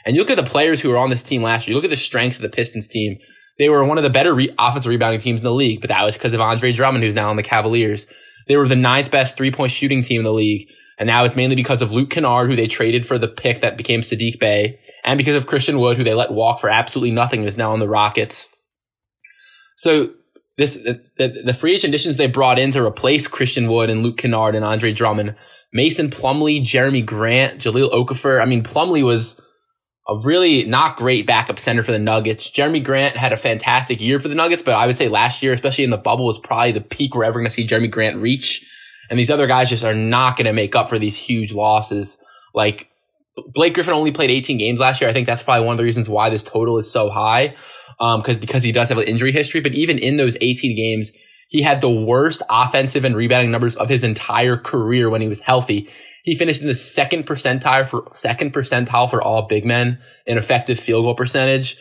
And 0.03 0.15
you 0.15 0.21
look 0.21 0.31
at 0.31 0.37
the 0.37 0.49
players 0.49 0.81
who 0.81 0.89
were 0.89 0.97
on 0.97 1.09
this 1.09 1.23
team 1.23 1.43
last 1.43 1.67
year. 1.67 1.73
You 1.73 1.75
look 1.75 1.85
at 1.85 1.91
the 1.91 1.97
strengths 1.97 2.37
of 2.37 2.41
the 2.43 2.49
Pistons 2.49 2.87
team. 2.87 3.19
They 3.59 3.69
were 3.69 3.83
one 3.83 3.97
of 3.97 4.03
the 4.03 4.09
better 4.09 4.33
re- 4.33 4.53
offensive 4.57 4.89
rebounding 4.89 5.19
teams 5.19 5.41
in 5.41 5.43
the 5.43 5.51
league, 5.51 5.81
but 5.81 5.89
that 5.89 6.03
was 6.03 6.15
because 6.15 6.33
of 6.33 6.41
Andre 6.41 6.71
Drummond, 6.71 7.03
who's 7.03 7.15
now 7.15 7.29
on 7.29 7.35
the 7.35 7.43
Cavaliers. 7.43 8.07
They 8.47 8.55
were 8.55 8.67
the 8.67 8.75
ninth 8.75 9.11
best 9.11 9.35
three 9.35 9.51
point 9.51 9.71
shooting 9.71 10.01
team 10.01 10.21
in 10.21 10.25
the 10.25 10.33
league. 10.33 10.69
And 10.97 11.05
now 11.05 11.23
it's 11.23 11.35
mainly 11.35 11.55
because 11.55 11.83
of 11.83 11.91
Luke 11.91 12.09
Kennard, 12.09 12.49
who 12.49 12.55
they 12.55 12.67
traded 12.67 13.05
for 13.05 13.19
the 13.19 13.27
pick 13.27 13.61
that 13.61 13.77
became 13.77 14.01
Sadiq 14.01 14.39
Bey 14.39 14.79
and 15.07 15.17
because 15.17 15.35
of 15.35 15.47
Christian 15.47 15.79
Wood, 15.79 15.97
who 15.97 16.03
they 16.03 16.13
let 16.13 16.31
walk 16.31 16.59
for 16.59 16.69
absolutely 16.69 17.11
nothing, 17.11 17.43
is 17.43 17.57
now 17.57 17.71
on 17.71 17.79
the 17.79 17.87
Rockets. 17.87 18.53
So 19.77 20.11
this 20.57 20.75
the, 20.83 21.41
the, 21.45 21.53
free 21.53 21.75
agent 21.75 21.91
additions 21.91 22.17
they 22.17 22.27
brought 22.27 22.59
in 22.59 22.71
to 22.71 22.83
replace 22.83 23.25
Christian 23.27 23.69
Wood 23.69 23.89
and 23.89 24.03
Luke 24.03 24.17
Kennard 24.17 24.53
and 24.53 24.65
Andre 24.65 24.91
Drummond, 24.91 25.35
Mason 25.71 26.09
Plumlee, 26.09 26.61
Jerami 26.61 27.05
Grant, 27.05 27.61
Jahlil 27.61 27.91
Okafor. 27.91 28.41
I 28.41 28.45
mean, 28.45 28.63
Plumlee 28.63 29.05
was 29.05 29.39
a 30.09 30.17
really 30.25 30.65
not 30.65 30.97
great 30.97 31.25
backup 31.25 31.59
center 31.59 31.83
for 31.83 31.91
the 31.91 31.99
Nuggets. 31.99 32.51
Jerami 32.51 32.83
Grant 32.83 33.15
had 33.15 33.33
a 33.33 33.37
fantastic 33.37 34.01
year 34.01 34.19
for 34.19 34.27
the 34.27 34.35
Nuggets, 34.35 34.61
but 34.61 34.73
I 34.73 34.87
would 34.87 34.97
say 34.97 35.07
last 35.07 35.41
year, 35.41 35.53
especially 35.53 35.85
in 35.85 35.89
the 35.89 35.97
bubble, 35.97 36.25
was 36.25 36.39
probably 36.39 36.73
the 36.73 36.81
peak 36.81 37.15
we're 37.15 37.23
ever 37.23 37.39
going 37.39 37.49
to 37.49 37.53
see 37.53 37.67
Jerami 37.67 37.89
Grant 37.89 38.21
reach. 38.21 38.65
And 39.09 39.17
these 39.17 39.31
other 39.31 39.47
guys 39.47 39.69
just 39.69 39.85
are 39.85 39.93
not 39.93 40.35
going 40.35 40.47
to 40.47 40.53
make 40.53 40.75
up 40.75 40.89
for 40.89 40.99
these 40.99 41.15
huge 41.15 41.53
losses. 41.53 42.17
Like 42.53 42.89
Blake 43.53 43.73
Griffin 43.73 43.93
only 43.93 44.11
played 44.11 44.29
18 44.31 44.57
games 44.57 44.79
last 44.79 45.01
year. 45.01 45.09
I 45.09 45.13
think 45.13 45.27
that's 45.27 45.43
probably 45.43 45.65
one 45.65 45.73
of 45.73 45.77
the 45.77 45.83
reasons 45.83 46.09
why 46.09 46.29
this 46.29 46.43
total 46.43 46.77
is 46.77 46.91
so 46.91 47.09
high. 47.09 47.55
Um, 47.99 48.21
cause, 48.21 48.37
because 48.37 48.63
he 48.63 48.71
does 48.71 48.89
have 48.89 48.97
an 48.97 49.05
injury 49.05 49.31
history, 49.31 49.59
but 49.59 49.73
even 49.73 49.97
in 49.97 50.17
those 50.17 50.37
18 50.39 50.75
games, 50.75 51.11
he 51.49 51.61
had 51.61 51.81
the 51.81 51.89
worst 51.89 52.43
offensive 52.49 53.05
and 53.05 53.15
rebounding 53.15 53.51
numbers 53.51 53.75
of 53.75 53.89
his 53.89 54.03
entire 54.03 54.57
career 54.57 55.09
when 55.09 55.21
he 55.21 55.27
was 55.27 55.39
healthy. 55.39 55.89
He 56.23 56.35
finished 56.35 56.61
in 56.61 56.67
the 56.67 56.75
second 56.75 57.25
percentile 57.25 57.89
for 57.89 58.11
second 58.13 58.53
percentile 58.53 59.09
for 59.09 59.21
all 59.21 59.47
big 59.47 59.65
men 59.65 59.99
in 60.25 60.37
effective 60.37 60.79
field 60.79 61.05
goal 61.05 61.15
percentage. 61.15 61.77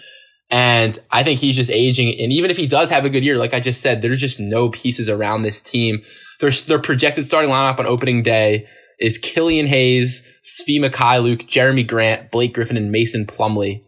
And 0.51 0.97
I 1.11 1.25
think 1.25 1.41
he's 1.41 1.57
just 1.57 1.71
aging. 1.71 2.15
And 2.21 2.33
even 2.33 2.51
if 2.51 2.57
he 2.57 2.69
does 2.69 2.89
have 2.91 3.05
a 3.05 3.11
good 3.11 3.25
year, 3.25 3.37
like 3.37 3.53
I 3.53 3.61
just 3.61 3.81
said, 3.81 4.01
there's 4.01 4.21
just 4.21 4.39
no 4.39 4.69
pieces 4.69 5.09
around 5.09 5.43
this 5.43 5.61
team. 5.61 6.03
Their, 6.39 6.51
their 6.51 6.79
projected 6.79 7.27
starting 7.27 7.51
lineup 7.51 7.81
on 7.81 7.87
opening 7.87 8.23
day 8.23 8.69
is 8.99 9.19
Killian 9.19 9.67
Hayes, 9.67 10.25
Svi 10.45 10.79
Mykhailiuk, 10.81 11.49
Jerami 11.49 11.87
Grant, 11.87 12.31
Blake 12.31 12.55
Griffin, 12.55 12.77
and 12.77 12.91
Mason 12.91 13.27
Plumlee. 13.27 13.83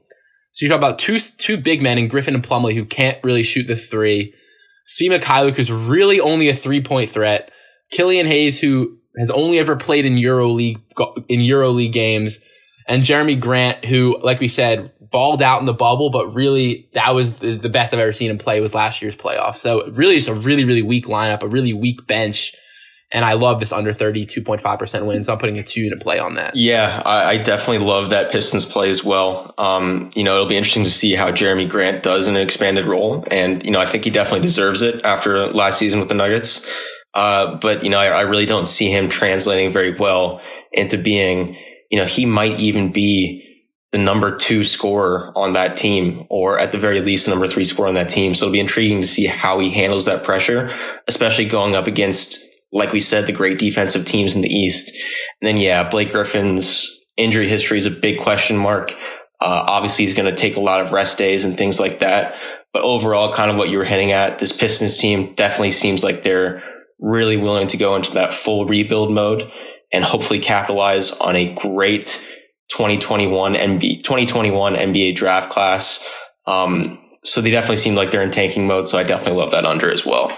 So 0.53 0.65
you 0.65 0.71
talk 0.71 0.79
about 0.79 0.99
two, 0.99 1.19
two 1.19 1.57
big 1.57 1.83
men 1.83 1.99
in 1.99 2.09
Griffin 2.09 2.35
and 2.35 2.45
Plumlee 2.45 2.75
who 2.75 2.85
can't 2.85 3.23
really 3.23 3.43
shoot 3.43 3.67
the 3.67 3.77
three. 3.77 4.35
Svi 4.87 5.09
Mykhailiuk 5.09 5.59
is 5.59 5.71
really 5.71 6.21
only 6.21 6.49
a 6.49 6.55
three 6.55 6.83
point 6.83 7.11
threat. 7.11 7.51
Killian 7.91 8.27
Hayes, 8.27 8.61
who 8.61 8.99
has 9.19 9.31
only 9.31 9.59
ever 9.59 9.77
played 9.77 10.05
in 10.05 10.15
EuroLeague, 10.15 10.81
in 11.29 11.41
EuroLeague 11.41 11.93
games. 11.93 12.41
And 12.87 13.03
Jerami 13.03 13.39
Grant, 13.39 13.85
who, 13.85 14.19
like 14.23 14.41
we 14.41 14.49
said, 14.49 14.93
balled 15.11 15.43
out 15.43 15.61
in 15.61 15.67
the 15.67 15.75
bubble, 15.75 16.11
but 16.11 16.35
really 16.35 16.89
that 16.95 17.15
was 17.15 17.39
the 17.39 17.69
best 17.69 17.93
I've 17.93 18.01
ever 18.01 18.13
seen 18.13 18.31
him 18.31 18.39
play 18.39 18.61
was 18.61 18.75
last 18.75 19.03
year's 19.03 19.17
playoff. 19.17 19.57
So 19.57 19.91
really 19.93 20.17
just 20.17 20.29
a 20.29 20.35
really, 20.35 20.65
really 20.65 20.83
weak 20.83 21.07
lineup, 21.07 21.43
a 21.43 21.49
really 21.49 21.73
weak 21.73 22.07
bench. 22.07 22.55
And 23.11 23.25
I 23.25 23.35
love 23.35 23.59
this 23.59 23.73
under 23.73 23.93
32.5% 23.93 25.07
win. 25.07 25.25
So 25.25 25.33
I'm 25.33 25.39
putting 25.39 25.59
a 25.59 25.63
two 25.63 25.81
unit 25.81 26.01
play 26.01 26.19
on 26.19 26.35
that. 26.35 26.55
Yeah, 26.55 27.03
I, 27.05 27.31
I, 27.31 27.39
definitely 27.39 27.87
love 27.87 28.11
that 28.11 28.31
Pistons 28.31 28.67
play 28.67 28.91
as 28.91 29.03
well. 29.03 29.55
Um, 29.57 30.11
you 30.15 30.25
know, 30.25 30.35
it'll 30.35 30.49
be 30.49 30.59
interesting 30.59 30.85
to 30.85 30.91
see 30.91 31.15
how 31.15 31.31
Jerami 31.31 31.69
Grant 31.69 32.03
does 32.03 32.29
in 32.29 32.37
an 32.37 32.43
expanded 32.43 32.85
role. 32.85 33.25
And, 33.31 33.65
you 33.65 33.71
know, 33.71 33.81
I 33.81 33.87
think 33.87 34.05
he 34.05 34.11
definitely 34.11 34.43
deserves 34.47 34.83
it 34.83 35.05
after 35.07 35.47
last 35.47 35.79
season 35.79 36.01
with 36.01 36.11
the 36.11 36.15
Nuggets. 36.15 36.87
Uh, 37.15 37.57
but, 37.57 37.83
you 37.83 37.89
know, 37.89 37.99
I, 37.99 38.09
I 38.09 38.21
really 38.23 38.47
don't 38.47 38.69
see 38.69 38.91
him 38.91 39.09
translating 39.09 39.73
very 39.73 39.95
well 39.95 40.43
into 40.73 40.99
being, 40.99 41.57
you 41.91 41.99
know, 41.99 42.05
he 42.05 42.27
might 42.27 42.59
even 42.59 42.93
be 42.93 43.47
the 43.91 43.99
number 43.99 44.37
two 44.37 44.65
scorer 44.65 45.33
on 45.35 45.55
that 45.55 45.79
team, 45.79 46.27
or 46.29 46.59
at 46.59 46.73
the 46.73 46.79
very 46.79 47.01
least, 47.01 47.25
the 47.25 47.31
number 47.31 47.47
three 47.47 47.65
scorer 47.65 47.89
on 47.89 47.95
that 47.95 48.11
team. 48.11 48.35
So 48.35 48.45
it'll 48.45 48.53
be 48.53 48.61
intriguing 48.61 49.01
to 49.01 49.07
see 49.07 49.25
how 49.25 49.61
he 49.61 49.71
handles 49.71 50.05
that 50.05 50.25
pressure, 50.25 50.71
especially 51.07 51.47
going 51.47 51.75
up 51.75 51.87
against 51.87 52.49
like 52.73 52.93
we 52.93 53.01
said, 53.01 53.27
the 53.27 53.33
great 53.33 53.59
defensive 53.59 54.05
teams 54.05 54.37
in 54.37 54.43
the 54.43 54.53
East. 54.53 54.95
And 55.41 55.49
then, 55.49 55.57
yeah, 55.57 55.89
Blake 55.89 56.13
Griffin's 56.13 57.07
injury 57.17 57.49
history 57.49 57.79
is 57.79 57.87
a 57.87 57.91
big 57.91 58.19
question 58.21 58.57
mark. 58.57 58.93
Uh, 59.41 59.65
obviously, 59.69 60.05
he's 60.05 60.15
going 60.15 60.29
to 60.29 60.41
take 60.41 60.57
a 60.57 60.61
lot 60.61 60.81
of 60.81 60.93
rest 60.93 61.19
days 61.19 61.45
and 61.45 61.57
things 61.57 61.79
like 61.79 62.01
that. 62.01 62.35
But 62.73 62.83
overall, 62.83 63.33
kind 63.33 63.51
of 63.51 63.57
what 63.57 63.71
you 63.71 63.79
were 63.79 63.85
hitting 63.85 64.13
at, 64.13 64.39
this 64.39 64.57
Pistons 64.57 64.99
team 64.99 65.35
definitely 65.35 65.71
seems 65.71 66.05
like 66.05 66.23
they're 66.23 66.63
really 66.99 67.37
willing 67.37 67.69
to 67.69 67.77
go 67.77 67.97
into 67.97 68.15
that 68.15 68.33
full 68.33 68.67
rebuild 68.67 69.13
mode 69.13 69.51
and 69.93 70.05
hopefully 70.05 70.41
capitalize 70.41 71.13
on 71.13 71.37
a 71.37 71.55
great 71.55 72.25
2021 72.71 73.55
NBA, 73.55 74.03
2021 74.03 74.75
NBA 74.75 75.15
draft 75.15 75.51
class. 75.51 76.19
Um, 76.47 77.03
so 77.25 77.41
they 77.41 77.51
definitely 77.51 77.77
seem 77.79 77.95
like 77.95 78.11
they're 78.11 78.23
in 78.23 78.31
tanking 78.31 78.67
mode. 78.67 78.89
So 78.89 78.99
I 78.99 79.03
definitely 79.03 79.41
love 79.41 79.53
that 79.53 79.65
under 79.65 79.91
as 79.91 80.05
well. 80.05 80.37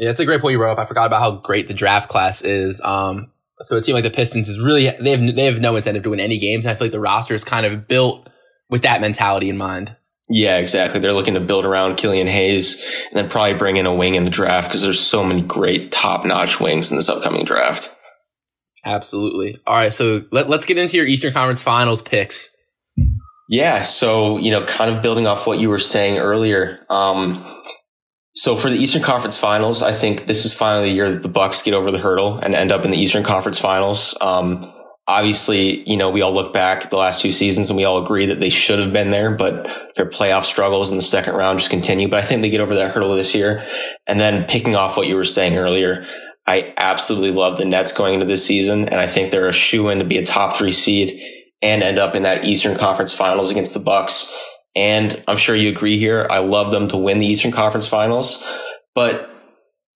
Yeah, 0.00 0.08
it's 0.08 0.18
a 0.18 0.24
great 0.24 0.40
point 0.40 0.52
you 0.52 0.58
brought 0.58 0.72
up. 0.72 0.78
I 0.78 0.86
forgot 0.86 1.06
about 1.06 1.20
how 1.20 1.32
great 1.32 1.68
the 1.68 1.74
draft 1.74 2.08
class 2.08 2.40
is. 2.40 2.80
Um, 2.80 3.30
so 3.60 3.76
a 3.76 3.82
team 3.82 3.94
like 3.94 4.02
the 4.02 4.10
Pistons 4.10 4.48
is 4.48 4.58
really 4.58 4.90
they 4.98 5.10
have 5.10 5.36
they 5.36 5.44
have 5.44 5.60
no 5.60 5.76
incentive 5.76 6.04
to 6.04 6.10
win 6.10 6.20
any 6.20 6.38
games. 6.38 6.64
And 6.64 6.72
I 6.72 6.74
feel 6.74 6.86
like 6.86 6.92
the 6.92 7.00
roster 7.00 7.34
is 7.34 7.44
kind 7.44 7.66
of 7.66 7.86
built 7.86 8.30
with 8.70 8.80
that 8.80 9.02
mentality 9.02 9.50
in 9.50 9.58
mind. 9.58 9.94
Yeah, 10.30 10.56
exactly. 10.56 11.00
They're 11.00 11.12
looking 11.12 11.34
to 11.34 11.40
build 11.40 11.66
around 11.66 11.96
Killian 11.96 12.28
Hayes 12.28 12.82
and 13.10 13.18
then 13.18 13.28
probably 13.28 13.58
bring 13.58 13.76
in 13.76 13.84
a 13.84 13.94
wing 13.94 14.14
in 14.14 14.24
the 14.24 14.30
draft 14.30 14.68
because 14.68 14.82
there's 14.82 15.00
so 15.00 15.22
many 15.22 15.42
great 15.42 15.92
top 15.92 16.24
notch 16.24 16.58
wings 16.60 16.90
in 16.90 16.96
this 16.96 17.10
upcoming 17.10 17.44
draft. 17.44 17.94
Absolutely. 18.86 19.60
All 19.66 19.74
right, 19.74 19.92
so 19.92 20.22
let, 20.32 20.48
let's 20.48 20.64
get 20.64 20.78
into 20.78 20.96
your 20.96 21.04
Eastern 21.04 21.34
Conference 21.34 21.60
Finals 21.60 22.00
picks. 22.00 22.50
Yeah, 23.50 23.82
so 23.82 24.38
you 24.38 24.50
know, 24.50 24.64
kind 24.64 24.96
of 24.96 25.02
building 25.02 25.26
off 25.26 25.46
what 25.46 25.58
you 25.58 25.68
were 25.68 25.78
saying 25.78 26.18
earlier. 26.18 26.86
Um, 26.88 27.44
so 28.34 28.56
for 28.56 28.70
the 28.70 28.76
Eastern 28.76 29.02
Conference 29.02 29.36
Finals, 29.36 29.82
I 29.82 29.92
think 29.92 30.26
this 30.26 30.44
is 30.44 30.54
finally 30.54 30.88
the 30.88 30.94
year 30.94 31.10
that 31.10 31.22
the 31.22 31.28
Bucks 31.28 31.62
get 31.62 31.74
over 31.74 31.90
the 31.90 31.98
hurdle 31.98 32.38
and 32.38 32.54
end 32.54 32.70
up 32.70 32.84
in 32.84 32.90
the 32.90 32.96
Eastern 32.96 33.24
Conference 33.24 33.58
Finals. 33.58 34.16
Um, 34.20 34.72
obviously, 35.08 35.88
you 35.90 35.96
know, 35.96 36.10
we 36.10 36.22
all 36.22 36.32
look 36.32 36.52
back 36.52 36.84
at 36.84 36.90
the 36.90 36.96
last 36.96 37.20
two 37.20 37.32
seasons 37.32 37.68
and 37.68 37.76
we 37.76 37.84
all 37.84 38.02
agree 38.02 38.26
that 38.26 38.38
they 38.38 38.50
should 38.50 38.78
have 38.78 38.92
been 38.92 39.10
there, 39.10 39.34
but 39.34 39.68
their 39.96 40.06
playoff 40.06 40.44
struggles 40.44 40.92
in 40.92 40.96
the 40.96 41.02
second 41.02 41.34
round 41.34 41.58
just 41.58 41.70
continue. 41.70 42.08
But 42.08 42.20
I 42.20 42.22
think 42.22 42.42
they 42.42 42.50
get 42.50 42.60
over 42.60 42.76
that 42.76 42.94
hurdle 42.94 43.14
this 43.14 43.34
year. 43.34 43.64
And 44.06 44.20
then 44.20 44.46
picking 44.46 44.76
off 44.76 44.96
what 44.96 45.08
you 45.08 45.16
were 45.16 45.24
saying 45.24 45.56
earlier, 45.56 46.06
I 46.46 46.72
absolutely 46.76 47.32
love 47.32 47.58
the 47.58 47.64
Nets 47.64 47.92
going 47.92 48.14
into 48.14 48.26
this 48.26 48.46
season. 48.46 48.88
And 48.88 49.00
I 49.00 49.08
think 49.08 49.30
they're 49.30 49.48
a 49.48 49.52
shoe 49.52 49.88
in 49.88 49.98
to 49.98 50.04
be 50.04 50.18
a 50.18 50.24
top 50.24 50.52
three 50.52 50.72
seed 50.72 51.20
and 51.62 51.82
end 51.82 51.98
up 51.98 52.14
in 52.14 52.22
that 52.22 52.44
Eastern 52.44 52.78
Conference 52.78 53.14
Finals 53.14 53.50
against 53.50 53.74
the 53.74 53.80
Bucks. 53.80 54.49
And 54.76 55.22
I'm 55.26 55.36
sure 55.36 55.56
you 55.56 55.68
agree 55.68 55.96
here. 55.96 56.26
I 56.30 56.38
love 56.38 56.70
them 56.70 56.88
to 56.88 56.96
win 56.96 57.18
the 57.18 57.26
Eastern 57.26 57.50
Conference 57.50 57.88
Finals, 57.88 58.44
but 58.94 59.30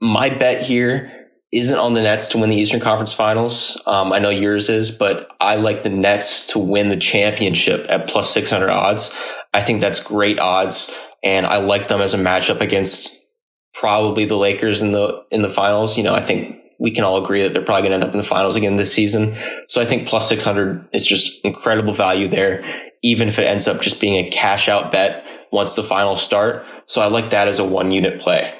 my 0.01 0.31
bet 0.31 0.61
here 0.61 1.25
isn't 1.53 1.79
on 1.79 1.93
the 1.93 2.03
Nets 2.03 2.31
to 2.31 2.39
win 2.39 2.51
the 2.51 2.57
Eastern 2.57 2.81
Conference 2.81 3.13
Finals. 3.13 3.81
Um, 3.87 4.13
I 4.13 4.19
know 4.19 4.31
yours 4.31 4.69
is, 4.69 4.91
but 4.91 5.31
I 5.41 5.57
like 5.57 5.85
the 5.85 5.91
Nets 5.91 6.49
to 6.49 6.59
win 6.59 6.89
the 6.89 6.97
championship 6.97 7.87
at 7.89 8.09
plus 8.09 8.29
600 8.31 8.69
odds. 8.69 9.17
I 9.55 9.61
think 9.63 9.81
that's 9.81 10.03
great 10.03 10.41
odds. 10.41 11.01
And 11.23 11.47
I 11.47 11.59
like 11.59 11.87
them 11.87 12.01
as 12.01 12.13
a 12.13 12.19
matchup 12.19 12.61
against 12.61 13.25
probably 13.73 14.25
the 14.25 14.37
Lakers 14.37 14.83
in 14.83 14.91
the, 14.91 15.23
in 15.31 15.43
the 15.43 15.49
finals. 15.49 15.97
You 15.97 16.03
know, 16.03 16.15
I 16.15 16.21
think 16.21 16.59
we 16.79 16.91
can 16.91 17.05
all 17.05 17.23
agree 17.23 17.43
that 17.43 17.53
they're 17.53 17.63
probably 17.63 17.89
going 17.89 17.93
to 17.93 17.95
end 17.97 18.05
up 18.05 18.13
in 18.13 18.19
the 18.19 18.25
finals 18.25 18.57
again 18.57 18.77
this 18.77 18.93
season. 18.93 19.35
So 19.69 19.81
I 19.81 19.85
think 19.85 20.09
plus 20.09 20.29
600 20.29 20.89
is 20.93 21.07
just 21.07 21.45
incredible 21.45 21.93
value 21.93 22.29
there, 22.29 22.65
even 23.03 23.29
if 23.29 23.39
it 23.39 23.45
ends 23.45 23.69
up 23.69 23.81
just 23.81 24.01
being 24.01 24.25
a 24.25 24.29
cash 24.29 24.69
out 24.69 24.93
bet 24.93 25.25
once 25.53 25.77
the 25.77 25.83
finals 25.83 26.23
start. 26.23 26.67
So 26.87 27.01
I 27.01 27.07
like 27.07 27.31
that 27.31 27.49
as 27.49 27.59
a 27.59 27.65
one 27.65 27.93
unit 27.93 28.21
play. 28.21 28.55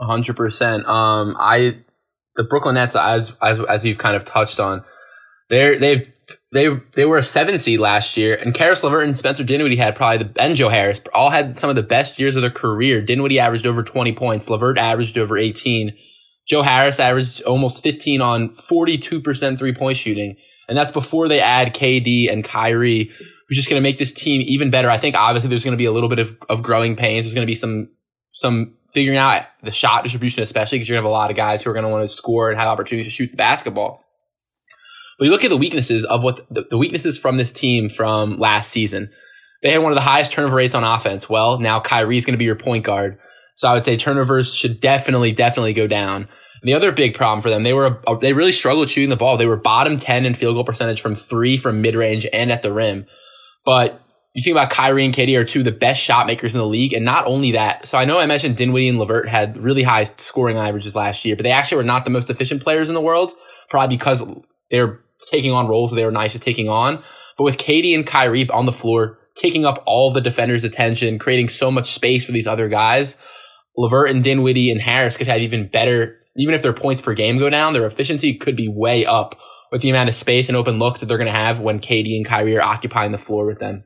hundred 0.00 0.36
percent. 0.36 0.86
Um, 0.86 1.36
I, 1.38 1.78
the 2.36 2.44
Brooklyn 2.44 2.74
Nets, 2.74 2.96
as, 2.96 3.32
as, 3.40 3.60
as 3.60 3.84
you've 3.84 3.98
kind 3.98 4.16
of 4.16 4.24
touched 4.24 4.58
on, 4.58 4.84
they're, 5.50 5.78
they've, 5.78 6.10
they, 6.52 6.68
they 6.94 7.04
were 7.04 7.18
a 7.18 7.22
seven 7.22 7.58
seed 7.58 7.80
last 7.80 8.16
year 8.16 8.34
and 8.34 8.54
Caris 8.54 8.82
LeVert 8.82 9.04
and 9.04 9.18
Spencer 9.18 9.44
Dinwiddie 9.44 9.76
had 9.76 9.94
probably 9.94 10.26
the, 10.26 10.42
and 10.42 10.56
Joe 10.56 10.68
Harris 10.68 11.00
all 11.12 11.30
had 11.30 11.58
some 11.58 11.68
of 11.68 11.76
the 11.76 11.82
best 11.82 12.18
years 12.18 12.34
of 12.34 12.42
their 12.42 12.50
career. 12.50 13.02
Dinwiddie 13.02 13.38
averaged 13.38 13.66
over 13.66 13.82
20 13.82 14.14
points. 14.14 14.48
LeVert 14.48 14.78
averaged 14.78 15.18
over 15.18 15.36
18. 15.36 15.94
Joe 16.46 16.62
Harris 16.62 17.00
averaged 17.00 17.42
almost 17.42 17.82
15 17.82 18.20
on 18.20 18.56
42% 18.70 19.58
three 19.58 19.74
point 19.74 19.96
shooting. 19.96 20.36
And 20.68 20.76
that's 20.76 20.92
before 20.92 21.28
they 21.28 21.40
add 21.40 21.74
KD 21.74 22.32
and 22.32 22.44
Kyrie, 22.44 23.10
who's 23.48 23.56
just 23.56 23.68
going 23.68 23.80
to 23.80 23.86
make 23.86 23.98
this 23.98 24.12
team 24.12 24.42
even 24.46 24.70
better. 24.70 24.88
I 24.88 24.98
think 24.98 25.14
obviously 25.14 25.48
there's 25.48 25.64
going 25.64 25.76
to 25.76 25.78
be 25.78 25.84
a 25.84 25.92
little 25.92 26.08
bit 26.08 26.18
of, 26.18 26.36
of 26.48 26.62
growing 26.62 26.96
pains. 26.96 27.24
There's 27.24 27.34
going 27.34 27.46
to 27.46 27.50
be 27.50 27.54
some, 27.54 27.88
some 28.32 28.74
figuring 28.92 29.18
out 29.18 29.42
the 29.62 29.72
shot 29.72 30.04
distribution, 30.04 30.42
especially 30.42 30.78
because 30.78 30.88
you're 30.88 30.96
going 30.96 31.04
to 31.04 31.08
have 31.08 31.10
a 31.10 31.20
lot 31.20 31.30
of 31.30 31.36
guys 31.36 31.62
who 31.62 31.70
are 31.70 31.74
going 31.74 31.84
to 31.84 31.90
want 31.90 32.06
to 32.06 32.14
score 32.14 32.50
and 32.50 32.58
have 32.58 32.68
opportunities 32.68 33.06
to 33.06 33.14
shoot 33.14 33.30
the 33.30 33.36
basketball. 33.36 34.02
But 35.18 35.26
you 35.26 35.30
look 35.30 35.44
at 35.44 35.50
the 35.50 35.56
weaknesses 35.56 36.04
of 36.04 36.24
what 36.24 36.46
the, 36.50 36.66
the 36.70 36.78
weaknesses 36.78 37.18
from 37.18 37.36
this 37.36 37.52
team 37.52 37.88
from 37.88 38.38
last 38.38 38.70
season. 38.70 39.10
They 39.62 39.72
had 39.72 39.82
one 39.82 39.92
of 39.92 39.96
the 39.96 40.02
highest 40.02 40.32
turnover 40.32 40.56
rates 40.56 40.74
on 40.74 40.84
offense. 40.84 41.28
Well, 41.28 41.58
now 41.58 41.80
Kyrie's 41.80 42.26
going 42.26 42.34
to 42.34 42.38
be 42.38 42.44
your 42.44 42.56
point 42.56 42.84
guard. 42.84 43.18
So 43.54 43.68
I 43.68 43.74
would 43.74 43.84
say 43.84 43.96
turnovers 43.96 44.54
should 44.54 44.80
definitely, 44.80 45.32
definitely 45.32 45.72
go 45.72 45.86
down. 45.86 46.28
And 46.62 46.68
the 46.68 46.74
other 46.74 46.92
big 46.92 47.14
problem 47.14 47.42
for 47.42 47.50
them, 47.50 47.62
they 47.62 47.72
were, 47.72 48.00
they 48.20 48.32
really 48.32 48.52
struggled 48.52 48.88
shooting 48.88 49.10
the 49.10 49.16
ball. 49.16 49.36
They 49.36 49.46
were 49.46 49.56
bottom 49.56 49.98
10 49.98 50.26
in 50.26 50.34
field 50.34 50.56
goal 50.56 50.64
percentage 50.64 51.00
from 51.00 51.14
three 51.14 51.56
from 51.56 51.82
mid 51.82 51.94
range 51.94 52.26
and 52.32 52.50
at 52.50 52.62
the 52.62 52.72
rim. 52.72 53.06
But 53.64 54.00
you 54.34 54.42
think 54.42 54.54
about 54.54 54.70
Kyrie 54.70 55.04
and 55.04 55.14
KD 55.14 55.38
are 55.38 55.44
two 55.44 55.60
of 55.60 55.64
the 55.64 55.72
best 55.72 56.02
shot 56.02 56.26
makers 56.26 56.54
in 56.54 56.58
the 56.60 56.66
league. 56.66 56.92
And 56.92 57.04
not 57.04 57.26
only 57.26 57.52
that, 57.52 57.86
so 57.86 57.96
I 57.96 58.04
know 58.04 58.18
I 58.18 58.26
mentioned 58.26 58.56
Dinwiddie 58.56 58.88
and 58.88 58.98
LeVert 58.98 59.28
had 59.28 59.56
really 59.56 59.84
high 59.84 60.04
scoring 60.04 60.56
averages 60.56 60.96
last 60.96 61.24
year, 61.24 61.36
but 61.36 61.44
they 61.44 61.52
actually 61.52 61.76
were 61.76 61.84
not 61.84 62.04
the 62.04 62.10
most 62.10 62.30
efficient 62.30 62.62
players 62.62 62.88
in 62.88 62.94
the 62.94 63.00
world, 63.00 63.32
probably 63.70 63.96
because 63.96 64.24
they're 64.70 65.00
taking 65.30 65.52
on 65.52 65.68
roles 65.68 65.90
that 65.90 65.96
they 65.96 66.04
were 66.04 66.10
nice 66.10 66.34
at 66.34 66.42
taking 66.42 66.68
on. 66.68 67.02
But 67.38 67.44
with 67.44 67.58
KD 67.58 67.94
and 67.94 68.06
Kyrie 68.06 68.48
on 68.50 68.66
the 68.66 68.72
floor, 68.72 69.18
taking 69.36 69.64
up 69.64 69.82
all 69.86 70.12
the 70.12 70.20
defenders' 70.20 70.64
attention, 70.64 71.18
creating 71.18 71.48
so 71.48 71.70
much 71.70 71.92
space 71.92 72.24
for 72.24 72.32
these 72.32 72.46
other 72.46 72.68
guys, 72.68 73.16
LeVert 73.76 74.10
and 74.10 74.22
Dinwiddie 74.22 74.70
and 74.70 74.80
Harris 74.80 75.16
could 75.16 75.26
have 75.26 75.40
even 75.40 75.68
better 75.68 76.20
even 76.36 76.54
if 76.54 76.62
their 76.62 76.72
points 76.72 77.00
per 77.00 77.14
game 77.14 77.38
go 77.38 77.48
down, 77.48 77.72
their 77.72 77.86
efficiency 77.86 78.34
could 78.34 78.56
be 78.56 78.68
way 78.68 79.06
up 79.06 79.36
with 79.70 79.82
the 79.82 79.90
amount 79.90 80.08
of 80.08 80.14
space 80.14 80.48
and 80.48 80.56
open 80.56 80.78
looks 80.78 81.00
that 81.00 81.06
they're 81.06 81.18
going 81.18 81.32
to 81.32 81.38
have 81.38 81.60
when 81.60 81.80
KD 81.80 82.16
and 82.16 82.26
Kyrie 82.26 82.56
are 82.56 82.62
occupying 82.62 83.12
the 83.12 83.18
floor 83.18 83.46
with 83.46 83.58
them. 83.58 83.84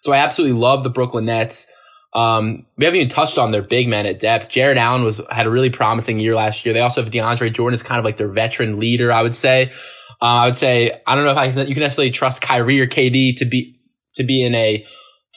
So 0.00 0.12
I 0.12 0.18
absolutely 0.18 0.58
love 0.58 0.82
the 0.82 0.90
Brooklyn 0.90 1.26
Nets. 1.26 1.66
Um, 2.14 2.66
we 2.76 2.84
haven't 2.84 3.00
even 3.00 3.10
touched 3.10 3.38
on 3.38 3.50
their 3.50 3.62
big 3.62 3.88
men 3.88 4.06
at 4.06 4.20
depth. 4.20 4.48
Jarrett 4.48 4.78
Allen 4.78 5.04
was 5.04 5.20
had 5.30 5.46
a 5.46 5.50
really 5.50 5.70
promising 5.70 6.20
year 6.20 6.34
last 6.34 6.64
year. 6.64 6.72
They 6.72 6.80
also 6.80 7.02
have 7.02 7.12
DeAndre 7.12 7.52
Jordan 7.52 7.74
as 7.74 7.82
kind 7.82 7.98
of 7.98 8.04
like 8.04 8.16
their 8.16 8.32
veteran 8.32 8.78
leader, 8.78 9.12
I 9.12 9.22
would 9.22 9.34
say. 9.34 9.72
Uh, 10.20 10.24
I 10.24 10.46
would 10.46 10.56
say 10.56 11.00
I 11.06 11.14
don't 11.14 11.24
know 11.24 11.32
if 11.32 11.38
I 11.38 11.50
can, 11.50 11.68
you 11.68 11.74
can 11.74 11.82
necessarily 11.82 12.10
trust 12.10 12.40
Kyrie 12.40 12.80
or 12.80 12.86
KD 12.86 13.36
to 13.36 13.44
be 13.44 13.78
to 14.14 14.24
be 14.24 14.42
in 14.42 14.54
a 14.54 14.86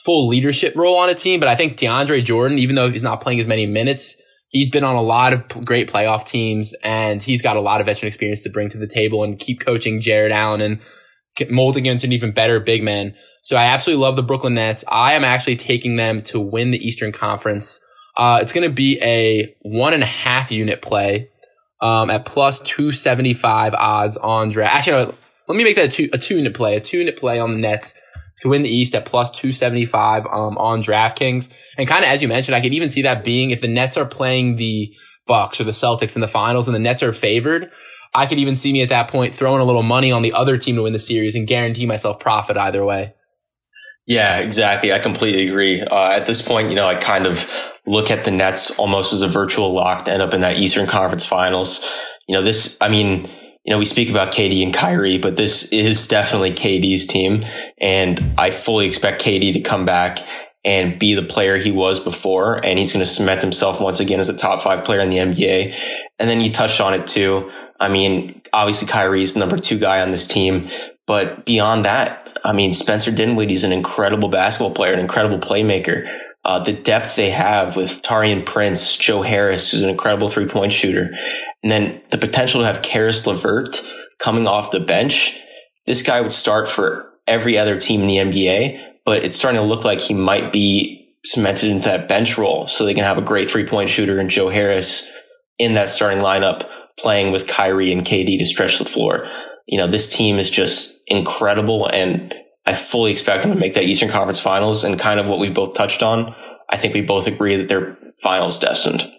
full 0.04 0.28
leadership 0.28 0.74
role 0.76 0.96
on 0.96 1.08
a 1.08 1.14
team, 1.14 1.40
but 1.40 1.48
I 1.48 1.54
think 1.54 1.76
DeAndre 1.76 2.24
Jordan, 2.24 2.58
even 2.58 2.74
though 2.74 2.90
he's 2.90 3.02
not 3.02 3.20
playing 3.20 3.40
as 3.40 3.46
many 3.46 3.66
minutes, 3.66 4.16
he's 4.48 4.68
been 4.68 4.84
on 4.84 4.96
a 4.96 5.02
lot 5.02 5.32
of 5.32 5.64
great 5.64 5.90
playoff 5.90 6.26
teams 6.26 6.74
and 6.82 7.22
he's 7.22 7.42
got 7.42 7.56
a 7.56 7.60
lot 7.60 7.80
of 7.80 7.86
veteran 7.86 8.08
experience 8.08 8.42
to 8.42 8.50
bring 8.50 8.68
to 8.70 8.78
the 8.78 8.86
table 8.86 9.24
and 9.24 9.38
keep 9.38 9.60
coaching 9.60 10.00
Jarrett 10.00 10.32
Allen 10.32 10.60
and 10.60 10.80
molding 11.50 11.86
into 11.86 12.06
an 12.06 12.12
even 12.12 12.32
better 12.32 12.60
big 12.60 12.82
man. 12.82 13.14
So 13.42 13.56
I 13.56 13.64
absolutely 13.64 14.02
love 14.02 14.16
the 14.16 14.22
Brooklyn 14.22 14.54
Nets. 14.54 14.84
I 14.88 15.14
am 15.14 15.24
actually 15.24 15.56
taking 15.56 15.96
them 15.96 16.22
to 16.22 16.38
win 16.38 16.70
the 16.70 16.78
Eastern 16.78 17.12
Conference. 17.12 17.80
Uh, 18.16 18.38
it's 18.42 18.52
going 18.52 18.68
to 18.68 18.74
be 18.74 19.00
a 19.02 19.54
one 19.62 19.94
and 19.94 20.02
a 20.02 20.06
half 20.06 20.52
unit 20.52 20.82
play 20.82 21.28
um, 21.80 22.10
at 22.10 22.24
plus 22.24 22.60
275 22.60 23.74
odds 23.74 24.16
on 24.16 24.50
draft. 24.50 24.76
Actually, 24.76 25.14
let 25.48 25.56
me 25.56 25.64
make 25.64 25.76
that 25.76 25.86
a 25.86 25.88
two, 25.88 26.08
a 26.12 26.18
two 26.18 26.36
unit 26.36 26.54
play, 26.54 26.76
a 26.76 26.80
two 26.80 26.98
unit 26.98 27.16
play 27.16 27.38
on 27.38 27.52
the 27.52 27.58
Nets 27.58 27.94
to 28.42 28.48
win 28.48 28.62
the 28.62 28.68
East 28.68 28.94
at 28.94 29.06
plus 29.06 29.30
275 29.30 30.26
um, 30.26 30.58
on 30.58 30.82
DraftKings. 30.82 31.48
And 31.78 31.88
kind 31.88 32.04
of 32.04 32.10
as 32.10 32.20
you 32.20 32.28
mentioned, 32.28 32.54
I 32.54 32.60
could 32.60 32.74
even 32.74 32.88
see 32.88 33.02
that 33.02 33.24
being 33.24 33.50
if 33.50 33.60
the 33.60 33.68
Nets 33.68 33.96
are 33.96 34.04
playing 34.04 34.56
the 34.56 34.92
Bucks 35.26 35.60
or 35.60 35.64
the 35.64 35.72
Celtics 35.72 36.16
in 36.16 36.20
the 36.20 36.28
finals 36.28 36.66
and 36.66 36.74
the 36.74 36.80
Nets 36.80 37.02
are 37.02 37.12
favored, 37.12 37.70
I 38.14 38.26
could 38.26 38.38
even 38.38 38.56
see 38.56 38.72
me 38.72 38.82
at 38.82 38.88
that 38.90 39.08
point 39.08 39.36
throwing 39.36 39.60
a 39.60 39.64
little 39.64 39.84
money 39.84 40.10
on 40.10 40.22
the 40.22 40.32
other 40.32 40.58
team 40.58 40.76
to 40.76 40.82
win 40.82 40.92
the 40.92 40.98
series 40.98 41.34
and 41.34 41.46
guarantee 41.46 41.86
myself 41.86 42.18
profit 42.18 42.56
either 42.56 42.84
way. 42.84 43.14
Yeah, 44.06 44.38
exactly. 44.38 44.92
I 44.92 44.98
completely 44.98 45.48
agree. 45.48 45.80
Uh, 45.80 46.10
at 46.12 46.26
this 46.26 46.42
point, 46.42 46.68
you 46.70 46.74
know, 46.74 46.86
I 46.86 46.96
kind 46.96 47.26
of 47.26 47.46
look 47.86 48.10
at 48.10 48.24
the 48.24 48.32
Nets 48.32 48.76
almost 48.76 49.12
as 49.12 49.22
a 49.22 49.28
virtual 49.28 49.72
lock 49.72 50.04
to 50.04 50.12
end 50.12 50.20
up 50.20 50.34
in 50.34 50.40
that 50.40 50.56
Eastern 50.56 50.88
Conference 50.88 51.24
Finals. 51.24 51.80
You 52.26 52.34
know, 52.34 52.42
this, 52.42 52.76
I 52.80 52.88
mean, 52.88 53.30
you 53.64 53.72
know, 53.72 53.78
we 53.78 53.84
speak 53.84 54.10
about 54.10 54.32
KD 54.32 54.62
and 54.62 54.74
Kyrie, 54.74 55.18
but 55.18 55.36
this 55.36 55.72
is 55.72 56.08
definitely 56.08 56.52
KD's 56.52 57.06
team. 57.06 57.42
And 57.78 58.34
I 58.36 58.50
fully 58.50 58.86
expect 58.86 59.22
KD 59.22 59.52
to 59.52 59.60
come 59.60 59.84
back 59.84 60.18
and 60.64 60.98
be 60.98 61.14
the 61.14 61.22
player 61.22 61.56
he 61.56 61.70
was 61.70 62.00
before. 62.00 62.64
And 62.64 62.78
he's 62.78 62.92
going 62.92 63.04
to 63.04 63.10
cement 63.10 63.40
himself 63.40 63.80
once 63.80 64.00
again 64.00 64.20
as 64.20 64.28
a 64.28 64.36
top 64.36 64.62
five 64.62 64.84
player 64.84 65.00
in 65.00 65.10
the 65.10 65.18
NBA. 65.18 65.74
And 66.18 66.28
then 66.28 66.40
you 66.40 66.50
touched 66.50 66.80
on 66.80 66.94
it 66.94 67.06
too. 67.06 67.50
I 67.78 67.88
mean, 67.88 68.42
obviously 68.52 68.88
Kyrie's 68.88 69.34
the 69.34 69.40
number 69.40 69.58
two 69.58 69.78
guy 69.78 70.02
on 70.02 70.10
this 70.10 70.26
team, 70.26 70.68
but 71.06 71.44
beyond 71.44 71.84
that, 71.84 72.38
I 72.44 72.52
mean, 72.52 72.72
Spencer 72.72 73.10
Dinwiddie's 73.10 73.64
an 73.64 73.72
incredible 73.72 74.28
basketball 74.28 74.74
player, 74.74 74.92
an 74.92 75.00
incredible 75.00 75.38
playmaker. 75.38 76.08
Uh, 76.44 76.58
the 76.58 76.72
depth 76.72 77.14
they 77.14 77.30
have 77.30 77.76
with 77.76 78.02
Taurean 78.02 78.44
Prince, 78.44 78.96
Joe 78.96 79.22
Harris, 79.22 79.70
who's 79.70 79.82
an 79.82 79.90
incredible 79.90 80.28
three 80.28 80.48
point 80.48 80.72
shooter, 80.72 81.10
and 81.62 81.70
then 81.70 82.02
the 82.10 82.18
potential 82.18 82.60
to 82.60 82.66
have 82.66 82.82
Caris 82.82 83.26
LeVert 83.26 83.80
coming 84.18 84.46
off 84.46 84.70
the 84.70 84.80
bench. 84.80 85.38
This 85.86 86.02
guy 86.02 86.20
would 86.20 86.32
start 86.32 86.68
for 86.68 87.12
every 87.26 87.58
other 87.58 87.78
team 87.78 88.02
in 88.02 88.08
the 88.08 88.16
NBA, 88.16 88.94
but 89.04 89.24
it's 89.24 89.36
starting 89.36 89.60
to 89.60 89.66
look 89.66 89.84
like 89.84 90.00
he 90.00 90.14
might 90.14 90.52
be 90.52 91.16
cemented 91.24 91.70
into 91.70 91.88
that 91.88 92.08
bench 92.08 92.36
role 92.36 92.66
so 92.66 92.84
they 92.84 92.94
can 92.94 93.04
have 93.04 93.18
a 93.18 93.22
great 93.22 93.48
three 93.48 93.66
point 93.66 93.88
shooter 93.88 94.18
and 94.18 94.30
Joe 94.30 94.48
Harris 94.48 95.10
in 95.58 95.74
that 95.74 95.88
starting 95.88 96.18
lineup 96.18 96.68
playing 96.98 97.32
with 97.32 97.46
Kyrie 97.46 97.92
and 97.92 98.02
KD 98.02 98.38
to 98.38 98.46
stretch 98.46 98.78
the 98.78 98.84
floor. 98.84 99.28
You 99.66 99.78
know, 99.78 99.86
this 99.86 100.14
team 100.14 100.38
is 100.38 100.50
just 100.50 101.00
incredible 101.06 101.86
and 101.86 102.34
I 102.66 102.74
fully 102.74 103.10
expect 103.10 103.42
them 103.42 103.52
to 103.52 103.58
make 103.58 103.74
that 103.74 103.84
Eastern 103.84 104.08
Conference 104.08 104.40
Finals 104.40 104.84
and 104.84 104.98
kind 104.98 105.18
of 105.18 105.28
what 105.28 105.38
we've 105.38 105.54
both 105.54 105.74
touched 105.74 106.02
on. 106.02 106.34
I 106.70 106.76
think 106.76 106.94
we 106.94 107.02
both 107.02 107.26
agree 107.26 107.56
that 107.56 107.68
they're 107.68 107.98
finals 108.22 108.58
destined. 108.60 109.10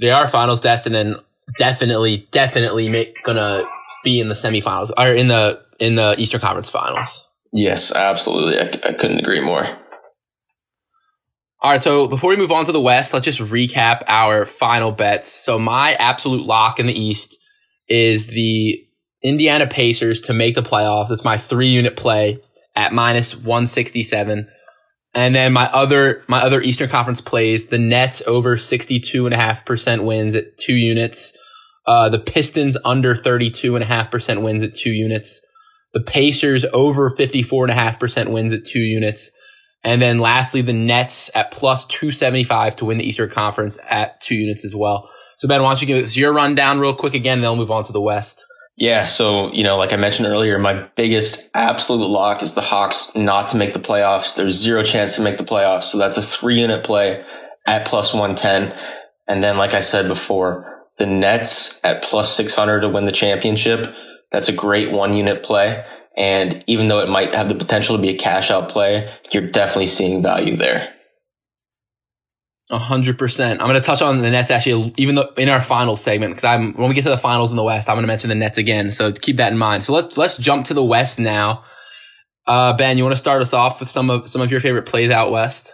They 0.00 0.10
are 0.10 0.28
finals 0.28 0.60
destined 0.60 0.96
and 0.96 1.16
definitely, 1.58 2.28
definitely 2.30 2.88
make, 2.88 3.22
gonna 3.22 3.64
be 4.02 4.20
in 4.20 4.28
the 4.28 4.34
semifinals 4.34 4.90
or 4.96 5.08
in 5.08 5.28
the 5.28 5.60
in 5.80 5.96
the 5.96 6.14
Eastern 6.18 6.40
Conference 6.40 6.70
Finals. 6.70 7.28
Yes, 7.52 7.92
absolutely. 7.92 8.58
I, 8.58 8.88
I 8.88 8.92
couldn't 8.92 9.18
agree 9.18 9.40
more. 9.40 9.66
All 11.60 11.70
right, 11.70 11.80
so 11.80 12.06
before 12.06 12.28
we 12.30 12.36
move 12.36 12.52
on 12.52 12.66
to 12.66 12.72
the 12.72 12.80
West, 12.80 13.14
let's 13.14 13.24
just 13.24 13.40
recap 13.40 14.02
our 14.06 14.44
final 14.44 14.92
bets. 14.92 15.28
So 15.28 15.58
my 15.58 15.94
absolute 15.94 16.44
lock 16.44 16.78
in 16.78 16.86
the 16.86 16.92
East 16.92 17.38
is 17.88 18.26
the 18.26 18.84
Indiana 19.22 19.66
Pacers 19.66 20.20
to 20.22 20.34
make 20.34 20.54
the 20.54 20.62
playoffs. 20.62 21.10
It's 21.10 21.24
my 21.24 21.38
three 21.38 21.68
unit 21.68 21.96
play 21.96 22.38
at 22.76 22.92
minus 22.92 23.34
167. 23.34 24.46
And 25.14 25.34
then 25.34 25.52
my 25.52 25.66
other, 25.66 26.24
my 26.28 26.40
other 26.40 26.60
Eastern 26.60 26.88
Conference 26.88 27.20
plays, 27.20 27.66
the 27.66 27.78
Nets 27.78 28.22
over 28.26 28.58
62 28.58 29.26
and 29.26 29.34
a 29.34 29.38
half 29.38 29.64
percent 29.64 30.04
wins 30.04 30.34
at 30.34 30.56
two 30.58 30.74
units. 30.74 31.36
Uh, 31.86 32.08
the 32.08 32.18
Pistons 32.18 32.76
under 32.84 33.14
32 33.14 33.76
and 33.76 33.84
a 33.84 33.86
half 33.86 34.10
percent 34.10 34.42
wins 34.42 34.62
at 34.62 34.74
two 34.74 34.90
units. 34.90 35.44
The 35.92 36.00
Pacers 36.00 36.64
over 36.72 37.10
54 37.10 37.64
and 37.66 37.70
a 37.70 37.80
half 37.80 38.00
percent 38.00 38.30
wins 38.30 38.52
at 38.52 38.64
two 38.64 38.80
units. 38.80 39.30
And 39.84 40.00
then 40.00 40.18
lastly, 40.18 40.62
the 40.62 40.72
Nets 40.72 41.30
at 41.34 41.50
plus 41.50 41.86
275 41.86 42.76
to 42.76 42.84
win 42.86 42.98
the 42.98 43.04
Eastern 43.04 43.30
Conference 43.30 43.78
at 43.88 44.20
two 44.20 44.34
units 44.34 44.64
as 44.64 44.74
well. 44.74 45.10
So 45.36 45.46
Ben, 45.46 45.62
why 45.62 45.70
don't 45.70 45.80
you 45.80 45.86
give 45.86 46.02
us 46.02 46.16
your 46.16 46.32
rundown 46.32 46.80
real 46.80 46.94
quick 46.94 47.14
again, 47.14 47.34
and 47.34 47.44
then 47.44 47.50
we'll 47.50 47.58
move 47.58 47.70
on 47.70 47.84
to 47.84 47.92
the 47.92 48.00
West. 48.00 48.44
Yeah. 48.76 49.06
So, 49.06 49.52
you 49.52 49.62
know, 49.62 49.76
like 49.76 49.92
I 49.92 49.96
mentioned 49.96 50.26
earlier, 50.26 50.58
my 50.58 50.88
biggest 50.96 51.50
absolute 51.54 52.08
lock 52.08 52.42
is 52.42 52.54
the 52.54 52.60
Hawks 52.60 53.14
not 53.14 53.48
to 53.48 53.56
make 53.56 53.72
the 53.72 53.78
playoffs. 53.78 54.36
There's 54.36 54.54
zero 54.54 54.82
chance 54.82 55.14
to 55.16 55.22
make 55.22 55.36
the 55.36 55.44
playoffs. 55.44 55.84
So 55.84 55.98
that's 55.98 56.16
a 56.16 56.22
three 56.22 56.60
unit 56.60 56.82
play 56.82 57.24
at 57.66 57.86
plus 57.86 58.12
110. 58.12 58.76
And 59.28 59.42
then, 59.42 59.56
like 59.56 59.74
I 59.74 59.80
said 59.80 60.08
before, 60.08 60.86
the 60.98 61.06
Nets 61.06 61.82
at 61.84 62.02
plus 62.02 62.34
600 62.36 62.80
to 62.80 62.88
win 62.88 63.06
the 63.06 63.12
championship. 63.12 63.94
That's 64.30 64.48
a 64.48 64.52
great 64.52 64.90
one 64.90 65.14
unit 65.14 65.42
play. 65.42 65.84
And 66.16 66.62
even 66.66 66.88
though 66.88 67.00
it 67.00 67.08
might 67.08 67.34
have 67.34 67.48
the 67.48 67.54
potential 67.54 67.96
to 67.96 68.02
be 68.02 68.10
a 68.10 68.16
cash 68.16 68.50
out 68.50 68.68
play, 68.68 69.12
you're 69.32 69.48
definitely 69.48 69.86
seeing 69.86 70.22
value 70.22 70.56
there. 70.56 70.94
Hundred 72.76 73.18
percent. 73.18 73.60
I'm 73.60 73.68
going 73.68 73.80
to 73.80 73.86
touch 73.86 74.02
on 74.02 74.20
the 74.20 74.30
Nets 74.30 74.50
actually, 74.50 74.92
even 74.96 75.14
though 75.14 75.32
in 75.36 75.48
our 75.48 75.62
final 75.62 75.94
segment, 75.94 76.32
because 76.32 76.44
I'm 76.44 76.74
when 76.74 76.88
we 76.88 76.94
get 76.94 77.04
to 77.04 77.10
the 77.10 77.16
finals 77.16 77.52
in 77.52 77.56
the 77.56 77.62
West, 77.62 77.88
I'm 77.88 77.94
going 77.94 78.02
to 78.02 78.08
mention 78.08 78.30
the 78.30 78.34
Nets 78.34 78.58
again. 78.58 78.90
So 78.90 79.12
keep 79.12 79.36
that 79.36 79.52
in 79.52 79.58
mind. 79.58 79.84
So 79.84 79.92
let's 79.92 80.16
let's 80.16 80.36
jump 80.36 80.66
to 80.66 80.74
the 80.74 80.84
West 80.84 81.20
now. 81.20 81.64
Uh, 82.46 82.76
ben, 82.76 82.98
you 82.98 83.04
want 83.04 83.12
to 83.12 83.18
start 83.18 83.42
us 83.42 83.54
off 83.54 83.78
with 83.78 83.88
some 83.88 84.10
of 84.10 84.28
some 84.28 84.42
of 84.42 84.50
your 84.50 84.60
favorite 84.60 84.86
plays 84.86 85.10
out 85.12 85.30
west? 85.30 85.72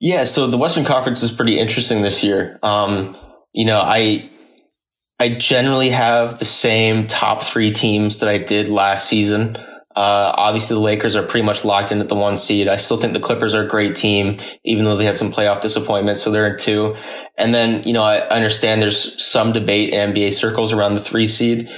Yeah. 0.00 0.24
So 0.24 0.46
the 0.46 0.58
Western 0.58 0.84
Conference 0.84 1.22
is 1.22 1.32
pretty 1.32 1.58
interesting 1.58 2.02
this 2.02 2.22
year. 2.22 2.58
Um, 2.62 3.16
you 3.52 3.64
know, 3.64 3.80
I 3.80 4.30
I 5.18 5.30
generally 5.30 5.90
have 5.90 6.38
the 6.38 6.44
same 6.44 7.06
top 7.06 7.42
three 7.42 7.72
teams 7.72 8.20
that 8.20 8.28
I 8.28 8.38
did 8.38 8.68
last 8.68 9.08
season. 9.08 9.56
Uh, 9.94 10.32
obviously, 10.36 10.74
the 10.74 10.80
Lakers 10.80 11.16
are 11.16 11.22
pretty 11.22 11.44
much 11.44 11.64
locked 11.64 11.92
in 11.92 12.00
at 12.00 12.08
the 12.08 12.14
one 12.14 12.36
seed. 12.36 12.68
I 12.68 12.76
still 12.76 12.96
think 12.96 13.12
the 13.12 13.20
Clippers 13.20 13.54
are 13.54 13.64
a 13.64 13.68
great 13.68 13.94
team, 13.94 14.40
even 14.64 14.84
though 14.84 14.96
they 14.96 15.04
had 15.04 15.18
some 15.18 15.32
playoff 15.32 15.60
disappointments. 15.60 16.22
So 16.22 16.30
they're 16.30 16.46
in 16.46 16.58
two. 16.58 16.96
And 17.36 17.54
then, 17.54 17.82
you 17.84 17.92
know, 17.92 18.04
I 18.04 18.20
understand 18.28 18.82
there's 18.82 19.22
some 19.22 19.52
debate 19.52 19.92
in 19.92 20.12
NBA 20.12 20.32
circles 20.32 20.72
around 20.72 20.94
the 20.94 21.00
three 21.00 21.28
seed, 21.28 21.68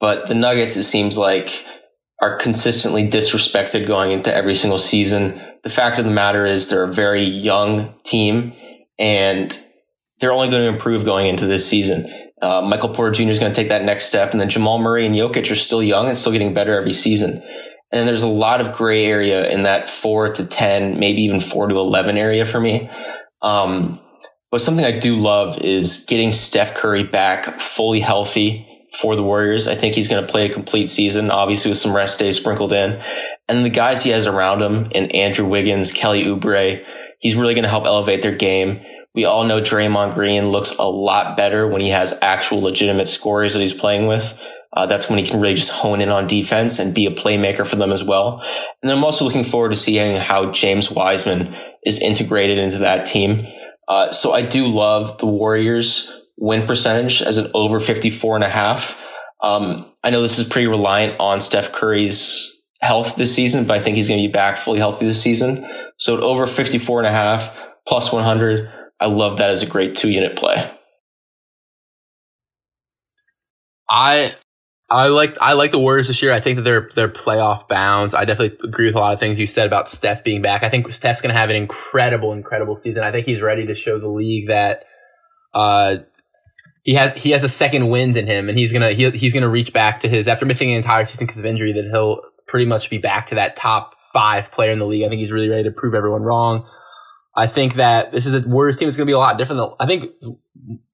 but 0.00 0.26
the 0.26 0.34
Nuggets, 0.34 0.76
it 0.76 0.84
seems 0.84 1.16
like, 1.16 1.64
are 2.20 2.36
consistently 2.36 3.08
disrespected 3.08 3.86
going 3.86 4.12
into 4.12 4.34
every 4.34 4.54
single 4.54 4.78
season. 4.78 5.40
The 5.62 5.70
fact 5.70 5.98
of 5.98 6.04
the 6.04 6.10
matter 6.10 6.46
is 6.46 6.70
they're 6.70 6.84
a 6.84 6.92
very 6.92 7.22
young 7.22 7.94
team 8.04 8.54
and 8.98 9.56
they're 10.20 10.32
only 10.32 10.48
going 10.48 10.62
to 10.62 10.72
improve 10.72 11.04
going 11.04 11.26
into 11.26 11.46
this 11.46 11.68
season. 11.68 12.06
Uh, 12.44 12.60
Michael 12.60 12.90
Porter 12.90 13.12
Jr. 13.12 13.30
is 13.30 13.38
going 13.38 13.50
to 13.50 13.56
take 13.56 13.70
that 13.70 13.84
next 13.84 14.04
step, 14.04 14.32
and 14.32 14.40
then 14.40 14.50
Jamal 14.50 14.78
Murray 14.78 15.06
and 15.06 15.14
Jokic 15.14 15.50
are 15.50 15.56
still 15.56 15.82
young 15.82 16.08
and 16.08 16.16
still 16.16 16.32
getting 16.32 16.52
better 16.52 16.78
every 16.78 16.92
season. 16.92 17.42
And 17.90 18.06
there's 18.06 18.22
a 18.22 18.28
lot 18.28 18.60
of 18.60 18.72
gray 18.72 19.06
area 19.06 19.48
in 19.48 19.62
that 19.62 19.88
four 19.88 20.28
to 20.32 20.44
10, 20.44 20.98
maybe 20.98 21.22
even 21.22 21.40
four 21.40 21.68
to 21.68 21.76
11 21.76 22.18
area 22.18 22.44
for 22.44 22.60
me. 22.60 22.90
Um, 23.40 23.98
but 24.50 24.60
something 24.60 24.84
I 24.84 24.98
do 24.98 25.16
love 25.16 25.60
is 25.62 26.04
getting 26.06 26.32
Steph 26.32 26.74
Curry 26.74 27.04
back 27.04 27.60
fully 27.60 28.00
healthy 28.00 28.68
for 29.00 29.16
the 29.16 29.22
Warriors. 29.22 29.66
I 29.66 29.74
think 29.74 29.94
he's 29.94 30.08
going 30.08 30.24
to 30.24 30.30
play 30.30 30.46
a 30.46 30.52
complete 30.52 30.88
season, 30.88 31.30
obviously 31.30 31.70
with 31.70 31.78
some 31.78 31.94
rest 31.94 32.18
days 32.18 32.38
sprinkled 32.38 32.72
in. 32.72 33.02
And 33.48 33.64
the 33.64 33.70
guys 33.70 34.04
he 34.04 34.10
has 34.10 34.26
around 34.26 34.60
him 34.60 34.90
and 34.94 35.14
Andrew 35.14 35.46
Wiggins, 35.46 35.92
Kelly 35.92 36.24
Oubre, 36.24 36.84
he's 37.18 37.36
really 37.36 37.54
going 37.54 37.64
to 37.64 37.70
help 37.70 37.86
elevate 37.86 38.22
their 38.22 38.34
game. 38.34 38.80
We 39.14 39.24
all 39.24 39.44
know 39.44 39.60
Draymond 39.60 40.14
Green 40.14 40.48
looks 40.48 40.76
a 40.76 40.88
lot 40.88 41.36
better 41.36 41.68
when 41.68 41.80
he 41.80 41.90
has 41.90 42.18
actual 42.20 42.60
legitimate 42.60 43.06
scorers 43.06 43.54
that 43.54 43.60
he's 43.60 43.72
playing 43.72 44.08
with. 44.08 44.52
Uh, 44.72 44.86
that's 44.86 45.08
when 45.08 45.20
he 45.20 45.24
can 45.24 45.40
really 45.40 45.54
just 45.54 45.70
hone 45.70 46.00
in 46.00 46.08
on 46.08 46.26
defense 46.26 46.80
and 46.80 46.94
be 46.94 47.06
a 47.06 47.10
playmaker 47.10 47.64
for 47.64 47.76
them 47.76 47.92
as 47.92 48.02
well. 48.02 48.42
And 48.82 48.90
I'm 48.90 49.04
also 49.04 49.24
looking 49.24 49.44
forward 49.44 49.70
to 49.70 49.76
seeing 49.76 50.16
how 50.16 50.50
James 50.50 50.90
Wiseman 50.90 51.54
is 51.86 52.00
integrated 52.00 52.58
into 52.58 52.78
that 52.78 53.06
team. 53.06 53.46
Uh, 53.86 54.10
so 54.10 54.32
I 54.32 54.42
do 54.42 54.66
love 54.66 55.18
the 55.18 55.26
Warriors 55.26 56.22
win 56.36 56.66
percentage 56.66 57.22
as 57.22 57.38
an 57.38 57.52
over 57.54 57.78
54 57.78 58.34
and 58.34 58.44
a 58.44 58.48
half. 58.48 59.00
Um, 59.40 59.92
I 60.02 60.10
know 60.10 60.22
this 60.22 60.40
is 60.40 60.48
pretty 60.48 60.66
reliant 60.66 61.20
on 61.20 61.40
Steph 61.40 61.70
Curry's 61.70 62.62
health 62.80 63.14
this 63.14 63.32
season, 63.32 63.66
but 63.66 63.78
I 63.78 63.80
think 63.80 63.96
he's 63.96 64.08
going 64.08 64.20
to 64.20 64.28
be 64.28 64.32
back 64.32 64.56
fully 64.56 64.78
healthy 64.78 65.06
this 65.06 65.22
season. 65.22 65.64
So 65.98 66.16
at 66.16 66.22
over 66.22 66.46
54 66.46 66.98
and 66.98 67.06
a 67.06 67.12
half 67.12 67.70
plus 67.86 68.12
100, 68.12 68.70
I 69.00 69.06
love 69.06 69.38
that 69.38 69.50
as 69.50 69.62
a 69.62 69.66
great 69.66 69.94
two 69.94 70.10
unit 70.10 70.36
play. 70.36 70.70
I 73.88 74.34
I 74.90 75.08
like 75.08 75.36
I 75.40 75.54
like 75.54 75.72
the 75.72 75.78
Warriors 75.78 76.08
this 76.08 76.22
year. 76.22 76.32
I 76.32 76.40
think 76.40 76.56
that 76.56 76.62
they're 76.62 76.90
they're 76.94 77.08
playoff 77.08 77.68
bounds. 77.68 78.14
I 78.14 78.24
definitely 78.24 78.58
agree 78.66 78.86
with 78.86 78.94
a 78.94 78.98
lot 78.98 79.14
of 79.14 79.20
things 79.20 79.38
you 79.38 79.46
said 79.46 79.66
about 79.66 79.88
Steph 79.88 80.24
being 80.24 80.42
back. 80.42 80.62
I 80.62 80.68
think 80.68 80.92
Steph's 80.92 81.20
going 81.20 81.34
to 81.34 81.40
have 81.40 81.50
an 81.50 81.56
incredible, 81.56 82.32
incredible 82.32 82.76
season. 82.76 83.02
I 83.02 83.10
think 83.10 83.26
he's 83.26 83.40
ready 83.40 83.66
to 83.66 83.74
show 83.74 83.98
the 83.98 84.08
league 84.08 84.48
that 84.48 84.84
uh, 85.54 85.96
he 86.82 86.94
has 86.94 87.14
he 87.20 87.30
has 87.30 87.44
a 87.44 87.48
second 87.48 87.88
wind 87.88 88.16
in 88.16 88.26
him, 88.26 88.48
and 88.48 88.58
he's 88.58 88.72
gonna 88.72 88.92
he, 88.92 89.10
he's 89.10 89.32
gonna 89.32 89.48
reach 89.48 89.72
back 89.72 90.00
to 90.00 90.08
his 90.08 90.28
after 90.28 90.44
missing 90.44 90.70
an 90.70 90.76
entire 90.76 91.06
season 91.06 91.26
because 91.26 91.40
of 91.40 91.46
injury. 91.46 91.72
That 91.72 91.88
he'll 91.90 92.20
pretty 92.46 92.66
much 92.66 92.90
be 92.90 92.98
back 92.98 93.26
to 93.28 93.36
that 93.36 93.56
top 93.56 93.94
five 94.12 94.52
player 94.52 94.70
in 94.70 94.78
the 94.78 94.86
league. 94.86 95.04
I 95.04 95.08
think 95.08 95.20
he's 95.20 95.32
really 95.32 95.48
ready 95.48 95.64
to 95.64 95.70
prove 95.70 95.94
everyone 95.94 96.22
wrong. 96.22 96.68
I 97.36 97.46
think 97.46 97.74
that 97.74 98.12
this 98.12 98.26
is 98.26 98.34
a 98.34 98.48
Warriors 98.48 98.76
team 98.76 98.88
that's 98.88 98.96
going 98.96 99.06
to 99.06 99.10
be 99.10 99.14
a 99.14 99.18
lot 99.18 99.38
different. 99.38 99.58
Than, 99.58 99.70
I 99.80 99.86
think 99.86 100.12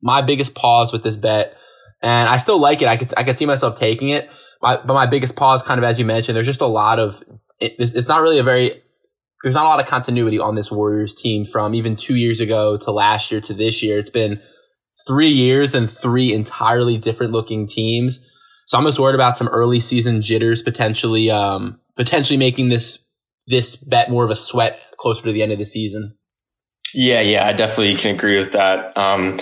my 0.03 0.23
biggest 0.23 0.55
pause 0.55 0.93
with 0.93 1.03
this 1.03 1.17
bet 1.17 1.55
and 2.03 2.29
I 2.29 2.39
still 2.39 2.59
like 2.59 2.83
it. 2.83 2.89
I 2.89 2.97
could 2.97 3.13
I 3.17 3.25
could 3.25 3.37
see 3.37 3.47
myself 3.47 3.79
taking 3.79 4.11
it. 4.11 4.29
My, 4.63 4.77
but 4.77 4.95
my 4.95 5.07
biggest 5.07 5.37
pause, 5.37 5.63
kind 5.63 5.79
of 5.79 5.85
as 5.85 5.99
you 5.99 6.05
mentioned, 6.05 6.37
there's 6.37 6.47
just 6.47 6.61
a 6.61 6.67
lot 6.67 6.99
of 6.99 7.23
it, 7.59 7.73
it's, 7.79 7.93
it's 7.93 8.09
not 8.09 8.23
really 8.23 8.39
a 8.39 8.43
very 8.43 8.83
there's 9.43 9.55
not 9.55 9.65
a 9.65 9.69
lot 9.69 9.81
of 9.81 9.87
continuity 9.87 10.39
on 10.39 10.55
this 10.55 10.71
Warriors 10.71 11.15
team 11.15 11.47
from 11.51 11.75
even 11.75 11.97
two 11.97 12.17
years 12.17 12.41
ago 12.41 12.77
to 12.79 12.91
last 12.91 13.31
year 13.31 13.41
to 13.43 13.55
this 13.55 13.83
year. 13.83 13.99
It's 13.99 14.11
been 14.11 14.41
three 15.07 15.31
years 15.31 15.75
and 15.75 15.91
three 15.91 16.33
entirely 16.33 16.99
different 16.99 17.33
looking 17.33 17.67
teams. 17.67 18.21
So 18.69 18.79
I'm 18.79 18.85
just 18.85 18.99
worried 18.99 19.15
about 19.15 19.37
some 19.37 19.49
early 19.49 19.81
season 19.81 20.23
jitters 20.23 20.63
potentially 20.63 21.31
um, 21.31 21.81
potentially 21.97 22.37
making 22.39 22.71
this 22.71 23.05
this 23.47 23.77
bet 23.77 24.11
more 24.11 24.25
of 24.25 24.31
a 24.31 24.37
sweat 24.37 24.81
closer 24.99 25.25
to 25.25 25.33
the 25.33 25.43
end 25.43 25.53
of 25.53 25.59
the 25.59 25.67
season. 25.67 26.15
Yeah, 26.95 27.21
yeah, 27.21 27.47
I 27.47 27.53
definitely 27.53 27.97
can 27.97 28.15
agree 28.15 28.37
with 28.37 28.53
that. 28.53 28.97
Um, 28.97 29.41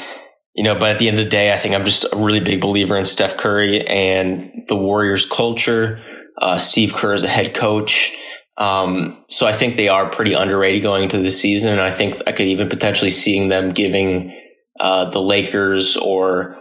you 0.54 0.64
know, 0.64 0.74
but 0.78 0.90
at 0.90 0.98
the 0.98 1.08
end 1.08 1.18
of 1.18 1.24
the 1.24 1.30
day, 1.30 1.52
I 1.52 1.56
think 1.56 1.74
I'm 1.74 1.84
just 1.84 2.04
a 2.12 2.16
really 2.16 2.40
big 2.40 2.60
believer 2.60 2.96
in 2.96 3.04
Steph 3.04 3.36
Curry 3.36 3.86
and 3.86 4.64
the 4.66 4.76
Warriors 4.76 5.24
culture. 5.24 6.00
Uh, 6.36 6.58
Steve 6.58 6.92
Kerr 6.94 7.14
is 7.14 7.22
a 7.22 7.28
head 7.28 7.54
coach. 7.54 8.14
Um, 8.56 9.24
so 9.28 9.46
I 9.46 9.52
think 9.52 9.76
they 9.76 9.88
are 9.88 10.10
pretty 10.10 10.32
underrated 10.34 10.82
going 10.82 11.04
into 11.04 11.18
the 11.18 11.30
season. 11.30 11.72
And 11.72 11.80
I 11.80 11.90
think 11.90 12.16
I 12.26 12.32
could 12.32 12.46
even 12.46 12.68
potentially 12.68 13.10
seeing 13.10 13.48
them 13.48 13.72
giving, 13.72 14.36
uh, 14.80 15.10
the 15.10 15.20
Lakers 15.20 15.96
or, 15.96 16.56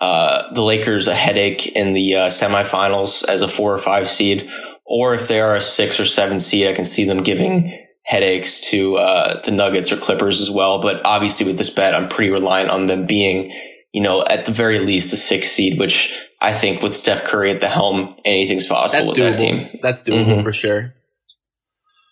uh, 0.00 0.52
the 0.54 0.62
Lakers 0.62 1.08
a 1.08 1.14
headache 1.14 1.66
in 1.74 1.94
the, 1.94 2.14
uh, 2.14 2.26
semifinals 2.28 3.28
as 3.28 3.42
a 3.42 3.48
four 3.48 3.74
or 3.74 3.78
five 3.78 4.08
seed. 4.08 4.48
Or 4.86 5.14
if 5.14 5.26
they 5.26 5.40
are 5.40 5.56
a 5.56 5.60
six 5.60 5.98
or 5.98 6.04
seven 6.04 6.38
seed, 6.38 6.68
I 6.68 6.74
can 6.74 6.84
see 6.84 7.04
them 7.04 7.22
giving 7.24 7.81
headaches 8.02 8.70
to 8.70 8.96
uh, 8.96 9.40
the 9.42 9.52
Nuggets 9.52 9.92
or 9.92 9.96
Clippers 9.96 10.40
as 10.40 10.50
well. 10.50 10.80
But 10.80 11.04
obviously, 11.04 11.46
with 11.46 11.58
this 11.58 11.70
bet, 11.70 11.94
I'm 11.94 12.08
pretty 12.08 12.30
reliant 12.30 12.70
on 12.70 12.86
them 12.86 13.06
being, 13.06 13.52
you 13.92 14.02
know, 14.02 14.24
at 14.28 14.46
the 14.46 14.52
very 14.52 14.78
least 14.78 15.12
a 15.12 15.16
six 15.16 15.48
seed, 15.48 15.78
which 15.78 16.28
I 16.40 16.52
think 16.52 16.82
with 16.82 16.94
Steph 16.94 17.24
Curry 17.24 17.50
at 17.50 17.60
the 17.60 17.68
helm, 17.68 18.16
anything's 18.24 18.66
possible 18.66 19.06
That's 19.06 19.16
with 19.16 19.26
doable. 19.26 19.30
that 19.30 19.38
team. 19.38 19.80
That's 19.82 20.02
doable 20.02 20.24
mm-hmm. 20.24 20.42
for 20.42 20.52
sure. 20.52 20.94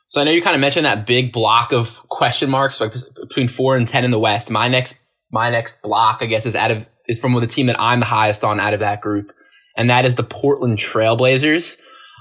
So 0.08 0.20
I 0.20 0.24
know 0.24 0.32
you 0.32 0.42
kind 0.42 0.56
of 0.56 0.60
mentioned 0.60 0.86
that 0.86 1.06
big 1.06 1.32
block 1.32 1.72
of 1.72 2.08
question 2.08 2.50
marks 2.50 2.80
like 2.80 2.92
between 3.20 3.48
four 3.48 3.76
and 3.76 3.86
ten 3.86 4.04
in 4.04 4.10
the 4.10 4.18
West. 4.18 4.50
My 4.50 4.68
next 4.68 4.96
my 5.30 5.50
next 5.50 5.82
block, 5.82 6.18
I 6.20 6.26
guess, 6.26 6.46
is 6.46 6.56
out 6.56 6.70
of 6.70 6.86
is 7.06 7.20
from 7.20 7.34
the 7.34 7.46
team 7.46 7.66
that 7.66 7.80
I'm 7.80 8.00
the 8.00 8.06
highest 8.06 8.44
on 8.44 8.58
out 8.58 8.74
of 8.74 8.80
that 8.80 9.00
group, 9.00 9.32
and 9.76 9.90
that 9.90 10.04
is 10.04 10.16
the 10.16 10.24
Portland 10.24 10.78
Trailblazers. 10.78 11.76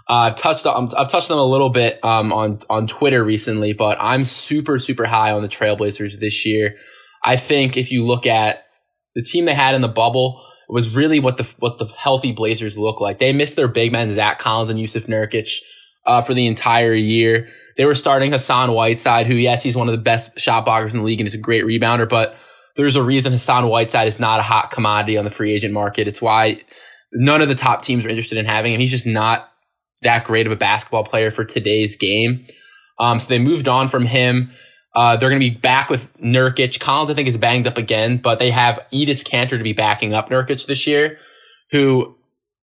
Uh, 0.09 0.31
I've 0.31 0.35
touched 0.35 0.65
on, 0.65 0.89
I've 0.97 1.07
touched 1.07 1.27
them 1.27 1.37
a 1.37 1.45
little 1.45 1.69
bit 1.69 2.03
um, 2.03 2.33
on 2.33 2.59
on 2.69 2.87
Twitter 2.87 3.23
recently, 3.23 3.73
but 3.73 3.97
I'm 4.01 4.25
super 4.25 4.79
super 4.79 5.05
high 5.05 5.31
on 5.31 5.43
the 5.43 5.47
Trailblazers 5.47 6.19
this 6.19 6.45
year. 6.45 6.75
I 7.23 7.35
think 7.35 7.77
if 7.77 7.91
you 7.91 8.05
look 8.05 8.25
at 8.25 8.65
the 9.13 9.21
team 9.21 9.45
they 9.45 9.53
had 9.53 9.75
in 9.75 9.81
the 9.81 9.87
bubble, 9.87 10.43
it 10.67 10.73
was 10.73 10.95
really 10.95 11.19
what 11.19 11.37
the 11.37 11.47
what 11.59 11.77
the 11.77 11.85
healthy 11.85 12.31
Blazers 12.31 12.77
look 12.77 12.99
like. 12.99 13.19
They 13.19 13.33
missed 13.33 13.55
their 13.55 13.67
big 13.67 13.91
men 13.91 14.11
Zach 14.13 14.39
Collins 14.39 14.71
and 14.71 14.79
Jusuf 14.79 15.07
Nurkic 15.07 15.59
uh, 16.07 16.23
for 16.23 16.33
the 16.33 16.47
entire 16.47 16.95
year. 16.95 17.47
They 17.77 17.85
were 17.85 17.95
starting 17.95 18.31
Hassan 18.31 18.71
Whiteside, 18.71 19.27
who 19.27 19.35
yes, 19.35 19.61
he's 19.61 19.75
one 19.75 19.89
of 19.89 19.93
the 19.93 20.01
best 20.01 20.39
shot 20.39 20.65
blockers 20.65 20.91
in 20.91 20.97
the 20.97 21.03
league 21.03 21.19
and 21.19 21.27
is 21.27 21.35
a 21.35 21.37
great 21.37 21.65
rebounder, 21.65 22.09
but 22.09 22.35
there's 22.75 22.95
a 22.95 23.03
reason 23.03 23.31
Hassan 23.31 23.67
Whiteside 23.67 24.07
is 24.07 24.19
not 24.19 24.39
a 24.39 24.43
hot 24.43 24.71
commodity 24.71 25.17
on 25.17 25.25
the 25.25 25.31
free 25.31 25.53
agent 25.53 25.73
market. 25.73 26.07
It's 26.07 26.21
why 26.21 26.61
none 27.13 27.41
of 27.41 27.47
the 27.47 27.55
top 27.55 27.81
teams 27.83 28.05
are 28.05 28.09
interested 28.09 28.37
in 28.37 28.45
having 28.45 28.73
him. 28.73 28.79
He's 28.79 28.91
just 28.91 29.07
not 29.07 29.48
that 30.01 30.23
great 30.25 30.45
of 30.45 30.51
a 30.51 30.55
basketball 30.55 31.03
player 31.03 31.31
for 31.31 31.43
today's 31.43 31.95
game. 31.95 32.45
Um, 32.99 33.19
so 33.19 33.29
they 33.29 33.39
moved 33.39 33.67
on 33.67 33.87
from 33.87 34.05
him. 34.05 34.51
Uh, 34.95 35.15
they're 35.15 35.29
going 35.29 35.41
to 35.41 35.49
be 35.49 35.55
back 35.55 35.89
with 35.89 36.11
Nurkic. 36.17 36.79
Collins, 36.79 37.11
I 37.11 37.13
think, 37.13 37.27
is 37.27 37.37
banged 37.37 37.67
up 37.67 37.77
again, 37.77 38.19
but 38.21 38.39
they 38.39 38.51
have 38.51 38.79
Enes 38.93 39.23
Kanter 39.23 39.57
to 39.57 39.63
be 39.63 39.73
backing 39.73 40.13
up 40.13 40.29
Nurkic 40.29 40.65
this 40.65 40.87
year, 40.87 41.19
who 41.71 42.15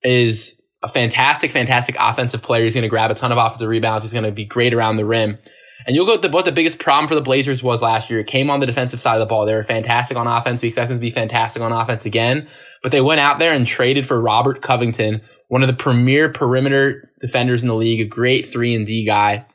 is 0.02 0.60
a 0.82 0.88
fantastic, 0.88 1.50
fantastic 1.50 1.96
offensive 1.98 2.42
player. 2.42 2.64
He's 2.64 2.74
going 2.74 2.82
to 2.82 2.88
grab 2.88 3.10
a 3.10 3.14
ton 3.14 3.32
of 3.32 3.38
offensive 3.38 3.68
rebounds. 3.68 4.04
He's 4.04 4.12
going 4.12 4.24
to 4.24 4.32
be 4.32 4.44
great 4.44 4.74
around 4.74 4.96
the 4.96 5.04
rim. 5.04 5.38
And 5.86 5.94
you'll 5.94 6.06
go 6.06 6.16
the, 6.16 6.30
what 6.30 6.44
the 6.44 6.52
biggest 6.52 6.78
problem 6.78 7.06
for 7.08 7.14
the 7.14 7.20
Blazers 7.20 7.62
was 7.62 7.82
last 7.82 8.08
year. 8.08 8.20
It 8.20 8.26
came 8.26 8.50
on 8.50 8.60
the 8.60 8.66
defensive 8.66 9.00
side 9.00 9.14
of 9.14 9.20
the 9.20 9.26
ball. 9.26 9.44
They 9.44 9.54
were 9.54 9.64
fantastic 9.64 10.16
on 10.16 10.26
offense. 10.26 10.62
We 10.62 10.68
expect 10.68 10.88
them 10.88 10.98
to 10.98 11.00
be 11.00 11.10
fantastic 11.10 11.62
on 11.62 11.72
offense 11.72 12.06
again. 12.06 12.48
But 12.82 12.92
they 12.92 13.00
went 13.00 13.20
out 13.20 13.38
there 13.38 13.52
and 13.52 13.66
traded 13.66 14.06
for 14.06 14.20
Robert 14.20 14.62
Covington, 14.62 15.22
one 15.48 15.62
of 15.62 15.68
the 15.68 15.74
premier 15.74 16.32
perimeter 16.32 17.10
defenders 17.20 17.62
in 17.62 17.68
the 17.68 17.74
league, 17.74 18.00
a 18.00 18.08
great 18.08 18.46
three 18.46 18.74
and 18.74 18.86
D 18.86 19.04
guy. 19.04 19.46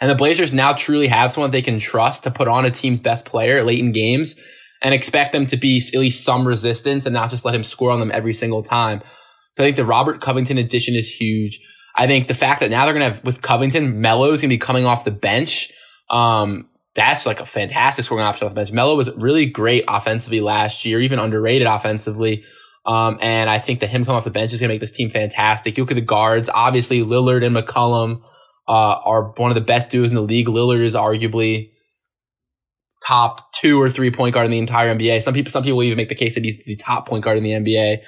And 0.00 0.10
the 0.10 0.14
Blazers 0.14 0.52
now 0.52 0.72
truly 0.72 1.08
have 1.08 1.32
someone 1.32 1.50
they 1.50 1.62
can 1.62 1.80
trust 1.80 2.24
to 2.24 2.30
put 2.30 2.48
on 2.48 2.64
a 2.64 2.70
team's 2.70 3.00
best 3.00 3.26
player 3.26 3.64
late 3.64 3.80
in 3.80 3.92
games 3.92 4.36
and 4.80 4.94
expect 4.94 5.32
them 5.32 5.46
to 5.46 5.56
be 5.56 5.82
at 5.92 5.98
least 5.98 6.24
some 6.24 6.46
resistance 6.46 7.04
and 7.04 7.12
not 7.12 7.30
just 7.30 7.44
let 7.44 7.54
him 7.54 7.64
score 7.64 7.90
on 7.90 8.00
them 8.00 8.12
every 8.12 8.32
single 8.32 8.62
time. 8.62 9.02
So 9.52 9.62
I 9.62 9.66
think 9.66 9.76
the 9.76 9.84
Robert 9.84 10.20
Covington 10.20 10.56
addition 10.58 10.94
is 10.94 11.08
huge. 11.10 11.60
I 11.98 12.06
think 12.06 12.28
the 12.28 12.34
fact 12.34 12.60
that 12.60 12.70
now 12.70 12.84
they're 12.84 12.94
going 12.94 13.10
to 13.10 13.16
have 13.16 13.24
with 13.24 13.42
Covington, 13.42 14.00
Melo's 14.00 14.40
going 14.40 14.50
to 14.50 14.54
be 14.54 14.58
coming 14.58 14.86
off 14.86 15.04
the 15.04 15.10
bench. 15.10 15.72
Um, 16.08 16.68
that's 16.94 17.26
like 17.26 17.40
a 17.40 17.46
fantastic 17.46 18.04
scoring 18.04 18.24
option 18.24 18.46
off 18.46 18.52
the 18.52 18.54
bench. 18.54 18.70
Melo 18.70 18.94
was 18.94 19.12
really 19.16 19.46
great 19.46 19.84
offensively 19.88 20.40
last 20.40 20.84
year, 20.84 21.00
even 21.00 21.18
underrated 21.18 21.66
offensively. 21.66 22.44
Um, 22.86 23.18
and 23.20 23.50
I 23.50 23.58
think 23.58 23.80
that 23.80 23.88
him 23.88 24.04
coming 24.04 24.16
off 24.16 24.24
the 24.24 24.30
bench 24.30 24.52
is 24.52 24.60
going 24.60 24.68
to 24.68 24.74
make 24.74 24.80
this 24.80 24.92
team 24.92 25.10
fantastic. 25.10 25.76
You 25.76 25.82
look 25.82 25.90
at 25.90 25.96
the 25.96 26.00
guards, 26.00 26.48
obviously 26.48 27.02
Lillard 27.02 27.44
and 27.44 27.54
McCollum 27.54 28.22
uh, 28.68 29.00
are 29.04 29.32
one 29.36 29.50
of 29.50 29.56
the 29.56 29.60
best 29.60 29.90
duos 29.90 30.10
in 30.10 30.14
the 30.14 30.22
league. 30.22 30.46
Lillard 30.46 30.84
is 30.84 30.94
arguably 30.94 31.72
top 33.04 33.52
two 33.54 33.80
or 33.82 33.90
three 33.90 34.12
point 34.12 34.34
guard 34.34 34.46
in 34.46 34.52
the 34.52 34.58
entire 34.58 34.94
NBA. 34.94 35.20
Some 35.22 35.34
people, 35.34 35.50
some 35.50 35.64
people 35.64 35.82
even 35.82 35.96
make 35.96 36.08
the 36.08 36.14
case 36.14 36.36
that 36.36 36.44
he's 36.44 36.64
the 36.64 36.76
top 36.76 37.08
point 37.08 37.24
guard 37.24 37.38
in 37.38 37.42
the 37.42 37.50
NBA. 37.50 37.98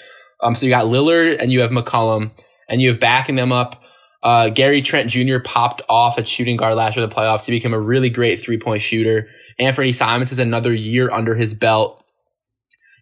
Um, 0.43 0.55
so 0.55 0.65
you 0.65 0.71
got 0.71 0.87
Lillard 0.87 1.43
and 1.43 1.53
you 1.53 1.61
have 1.61 1.71
McCollum 1.71 2.31
and 2.71 2.81
you 2.81 2.89
have 2.89 3.01
backing 3.01 3.35
them 3.35 3.53
up. 3.53 3.83
Uh, 4.23 4.51
Gary 4.51 4.81
Trent 4.81 5.11
Jr. 5.11 5.39
popped 5.43 5.83
off 5.89 6.19
at 6.19 6.29
shooting 6.29 6.57
guard 6.57 6.77
last 6.77 6.97
year 6.97 7.05
in 7.05 7.11
the 7.11 7.15
playoffs. 7.15 7.45
He 7.45 7.53
became 7.53 7.75
a 7.75 7.81
really 7.81 8.11
great 8.11 8.41
three 8.41 8.59
point 8.59 8.81
shooter. 8.81 9.29
Anfernee 9.61 9.95
Simons 9.95 10.31
has 10.31 10.39
another 10.39 10.73
year 10.73 11.11
under 11.11 11.35
his 11.35 11.55
belt. 11.55 12.03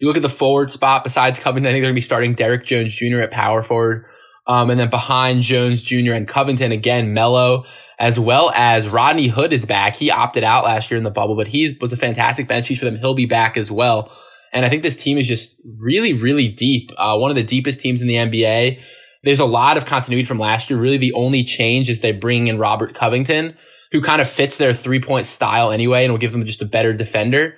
You 0.00 0.06
look 0.06 0.16
at 0.16 0.22
the 0.22 0.28
forward 0.28 0.70
spot 0.70 1.04
besides 1.04 1.38
Covington, 1.38 1.68
I 1.68 1.72
think 1.72 1.82
they're 1.82 1.88
going 1.88 1.94
to 1.94 1.98
be 1.98 2.02
starting 2.02 2.34
Derrick 2.34 2.64
Jones 2.64 2.94
Jr. 2.94 3.20
at 3.20 3.30
power 3.30 3.62
forward. 3.62 4.06
Um, 4.46 4.70
and 4.70 4.80
then 4.80 4.88
behind 4.88 5.42
Jones 5.42 5.82
Jr. 5.82 6.12
and 6.12 6.26
Covington, 6.26 6.72
again, 6.72 7.12
Melo, 7.12 7.64
as 7.98 8.18
well 8.18 8.50
as 8.54 8.88
Rodney 8.88 9.26
Hood 9.26 9.52
is 9.52 9.66
back. 9.66 9.96
He 9.96 10.10
opted 10.10 10.44
out 10.44 10.64
last 10.64 10.90
year 10.90 10.96
in 10.96 11.04
the 11.04 11.10
bubble, 11.10 11.36
but 11.36 11.48
he 11.48 11.76
was 11.80 11.92
a 11.92 11.98
fantastic 11.98 12.46
bench 12.46 12.68
piece 12.68 12.78
for 12.78 12.86
them. 12.86 12.96
He'll 12.96 13.14
be 13.14 13.26
back 13.26 13.58
as 13.58 13.70
well. 13.70 14.10
And 14.52 14.64
I 14.64 14.70
think 14.70 14.82
this 14.82 14.96
team 14.96 15.18
is 15.18 15.28
just 15.28 15.56
really, 15.84 16.14
really 16.14 16.48
deep. 16.48 16.90
Uh, 16.96 17.18
one 17.18 17.30
of 17.30 17.36
the 17.36 17.42
deepest 17.42 17.80
teams 17.80 18.00
in 18.00 18.06
the 18.06 18.14
NBA. 18.14 18.80
There's 19.24 19.40
a 19.40 19.44
lot 19.44 19.76
of 19.76 19.86
continuity 19.86 20.24
from 20.24 20.38
last 20.38 20.70
year. 20.70 20.78
Really, 20.78 20.98
the 20.98 21.12
only 21.12 21.44
change 21.44 21.90
is 21.90 22.00
they 22.00 22.12
bring 22.12 22.46
in 22.46 22.58
Robert 22.58 22.94
Covington, 22.94 23.56
who 23.92 24.00
kind 24.00 24.22
of 24.22 24.28
fits 24.28 24.58
their 24.58 24.72
three 24.72 25.00
point 25.00 25.26
style 25.26 25.72
anyway 25.72 26.04
and 26.04 26.12
will 26.12 26.18
give 26.18 26.32
them 26.32 26.44
just 26.44 26.62
a 26.62 26.66
better 26.66 26.92
defender. 26.92 27.54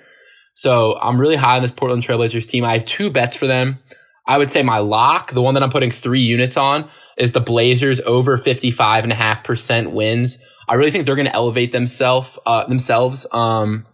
So 0.53 0.97
I'm 0.99 1.19
really 1.19 1.35
high 1.35 1.55
on 1.55 1.61
this 1.61 1.71
Portland 1.71 2.03
Trailblazers 2.03 2.49
team. 2.49 2.65
I 2.65 2.73
have 2.73 2.85
two 2.85 3.11
bets 3.11 3.35
for 3.35 3.47
them. 3.47 3.79
I 4.27 4.37
would 4.37 4.51
say 4.51 4.63
my 4.63 4.79
lock, 4.79 5.33
the 5.33 5.41
one 5.41 5.53
that 5.53 5.63
I'm 5.63 5.71
putting 5.71 5.91
three 5.91 6.21
units 6.21 6.57
on, 6.57 6.89
is 7.17 7.33
the 7.33 7.39
Blazers 7.39 7.99
over 8.01 8.37
55 8.37 9.03
and 9.03 9.13
a 9.13 9.15
half 9.15 9.43
percent 9.43 9.91
wins. 9.91 10.37
I 10.67 10.75
really 10.75 10.91
think 10.91 11.05
they're 11.05 11.15
going 11.15 11.27
to 11.27 11.35
elevate 11.35 11.71
themselves, 11.71 12.37
uh, 12.45 12.67
themselves, 12.67 13.27
um, 13.31 13.85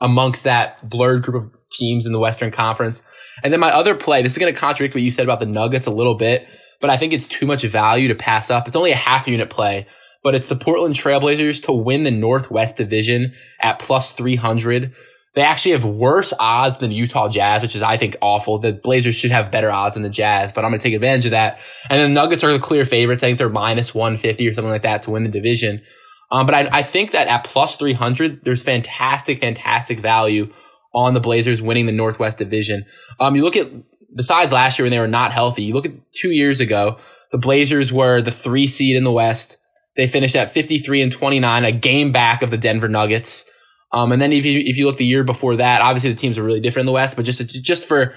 amongst 0.00 0.44
that 0.44 0.88
blurred 0.88 1.22
group 1.22 1.42
of 1.42 1.50
teams 1.72 2.06
in 2.06 2.12
the 2.12 2.18
Western 2.18 2.50
Conference. 2.50 3.04
And 3.42 3.52
then 3.52 3.60
my 3.60 3.70
other 3.70 3.94
play, 3.94 4.22
this 4.22 4.32
is 4.32 4.38
going 4.38 4.52
to 4.52 4.58
contradict 4.58 4.94
what 4.94 5.02
you 5.02 5.10
said 5.10 5.24
about 5.24 5.40
the 5.40 5.46
Nuggets 5.46 5.86
a 5.86 5.90
little 5.90 6.16
bit, 6.16 6.46
but 6.80 6.90
I 6.90 6.96
think 6.96 7.12
it's 7.12 7.28
too 7.28 7.46
much 7.46 7.62
value 7.64 8.08
to 8.08 8.14
pass 8.14 8.50
up. 8.50 8.66
It's 8.66 8.76
only 8.76 8.92
a 8.92 8.96
half 8.96 9.26
unit 9.26 9.50
play, 9.50 9.86
but 10.22 10.34
it's 10.34 10.48
the 10.48 10.56
Portland 10.56 10.94
Trailblazers 10.94 11.62
to 11.64 11.72
win 11.72 12.04
the 12.04 12.10
Northwest 12.10 12.76
Division 12.76 13.34
at 13.60 13.78
plus 13.78 14.12
300. 14.12 14.94
They 15.34 15.42
actually 15.42 15.72
have 15.72 15.84
worse 15.84 16.32
odds 16.38 16.78
than 16.78 16.92
Utah 16.92 17.28
Jazz, 17.28 17.62
which 17.62 17.74
is, 17.74 17.82
I 17.82 17.96
think, 17.96 18.16
awful. 18.20 18.60
The 18.60 18.72
Blazers 18.72 19.16
should 19.16 19.32
have 19.32 19.50
better 19.50 19.70
odds 19.70 19.94
than 19.94 20.04
the 20.04 20.08
Jazz, 20.08 20.52
but 20.52 20.64
I'm 20.64 20.70
going 20.70 20.78
to 20.78 20.84
take 20.84 20.94
advantage 20.94 21.26
of 21.26 21.32
that. 21.32 21.58
And 21.90 22.00
the 22.00 22.08
Nuggets 22.08 22.44
are 22.44 22.52
the 22.52 22.60
clear 22.60 22.84
favorites. 22.84 23.22
I 23.22 23.26
think 23.26 23.38
they're 23.38 23.48
minus 23.48 23.94
150 23.94 24.48
or 24.48 24.54
something 24.54 24.70
like 24.70 24.82
that 24.82 25.02
to 25.02 25.10
win 25.10 25.24
the 25.24 25.28
division. 25.28 25.82
Um, 26.30 26.46
but 26.46 26.54
I, 26.54 26.78
I 26.78 26.82
think 26.82 27.10
that 27.12 27.28
at 27.28 27.44
plus 27.44 27.76
300, 27.76 28.44
there's 28.44 28.62
fantastic, 28.62 29.40
fantastic 29.40 30.00
value 30.00 30.52
on 30.94 31.14
the 31.14 31.20
Blazers 31.20 31.60
winning 31.60 31.86
the 31.86 31.92
Northwest 31.92 32.38
Division. 32.38 32.84
Um, 33.18 33.34
you 33.34 33.42
look 33.42 33.56
at, 33.56 33.68
besides 34.14 34.52
last 34.52 34.78
year 34.78 34.84
when 34.84 34.90
they 34.90 34.98
were 34.98 35.06
not 35.06 35.32
healthy, 35.32 35.64
you 35.64 35.74
look 35.74 35.86
at 35.86 35.92
two 36.12 36.30
years 36.30 36.60
ago, 36.60 36.98
the 37.30 37.38
Blazers 37.38 37.92
were 37.92 38.22
the 38.22 38.30
three 38.30 38.66
seed 38.66 38.96
in 38.96 39.04
the 39.04 39.12
West. 39.12 39.58
They 39.96 40.06
finished 40.06 40.36
at 40.36 40.52
53 40.52 41.02
and 41.02 41.12
29, 41.12 41.64
a 41.64 41.72
game 41.72 42.12
back 42.12 42.42
of 42.42 42.50
the 42.50 42.56
Denver 42.56 42.88
Nuggets. 42.88 43.44
Um, 43.92 44.12
and 44.12 44.20
then 44.20 44.32
if 44.32 44.44
you, 44.44 44.60
if 44.64 44.76
you 44.76 44.86
look 44.86 44.98
the 44.98 45.04
year 45.04 45.24
before 45.24 45.56
that, 45.56 45.80
obviously 45.80 46.10
the 46.10 46.18
teams 46.18 46.36
are 46.36 46.42
really 46.42 46.60
different 46.60 46.84
in 46.84 46.86
the 46.86 46.92
West, 46.92 47.16
but 47.16 47.24
just, 47.24 47.46
just 47.62 47.86
for 47.86 48.12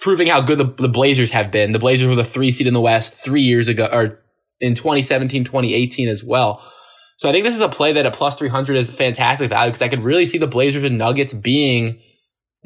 proving 0.00 0.28
how 0.28 0.40
good 0.40 0.58
the, 0.58 0.74
the 0.78 0.88
Blazers 0.88 1.30
have 1.32 1.50
been, 1.50 1.72
the 1.72 1.78
Blazers 1.78 2.08
were 2.08 2.14
the 2.14 2.24
three 2.24 2.50
seed 2.50 2.66
in 2.66 2.74
the 2.74 2.80
West 2.80 3.22
three 3.22 3.42
years 3.42 3.68
ago, 3.68 3.88
or 3.90 4.20
in 4.60 4.74
2017, 4.74 5.44
2018 5.44 6.08
as 6.08 6.24
well. 6.24 6.62
So 7.18 7.28
I 7.28 7.32
think 7.32 7.44
this 7.44 7.54
is 7.54 7.60
a 7.60 7.68
play 7.68 7.94
that 7.94 8.06
a 8.06 8.10
plus 8.10 8.36
300 8.36 8.76
is 8.76 8.90
fantastic 8.90 9.48
value 9.48 9.70
because 9.70 9.82
I 9.82 9.88
could 9.88 10.02
really 10.02 10.26
see 10.26 10.38
the 10.38 10.46
Blazers 10.46 10.84
and 10.84 10.98
Nuggets 10.98 11.32
being 11.32 12.00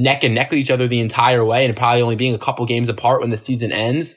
neck 0.00 0.24
and 0.24 0.34
neck 0.34 0.50
with 0.50 0.58
each 0.58 0.70
other 0.70 0.88
the 0.88 1.00
entire 1.00 1.44
way 1.44 1.64
and 1.64 1.76
probably 1.76 2.02
only 2.02 2.16
being 2.16 2.34
a 2.34 2.38
couple 2.38 2.64
games 2.66 2.88
apart 2.88 3.20
when 3.20 3.30
the 3.30 3.38
season 3.38 3.72
ends. 3.72 4.16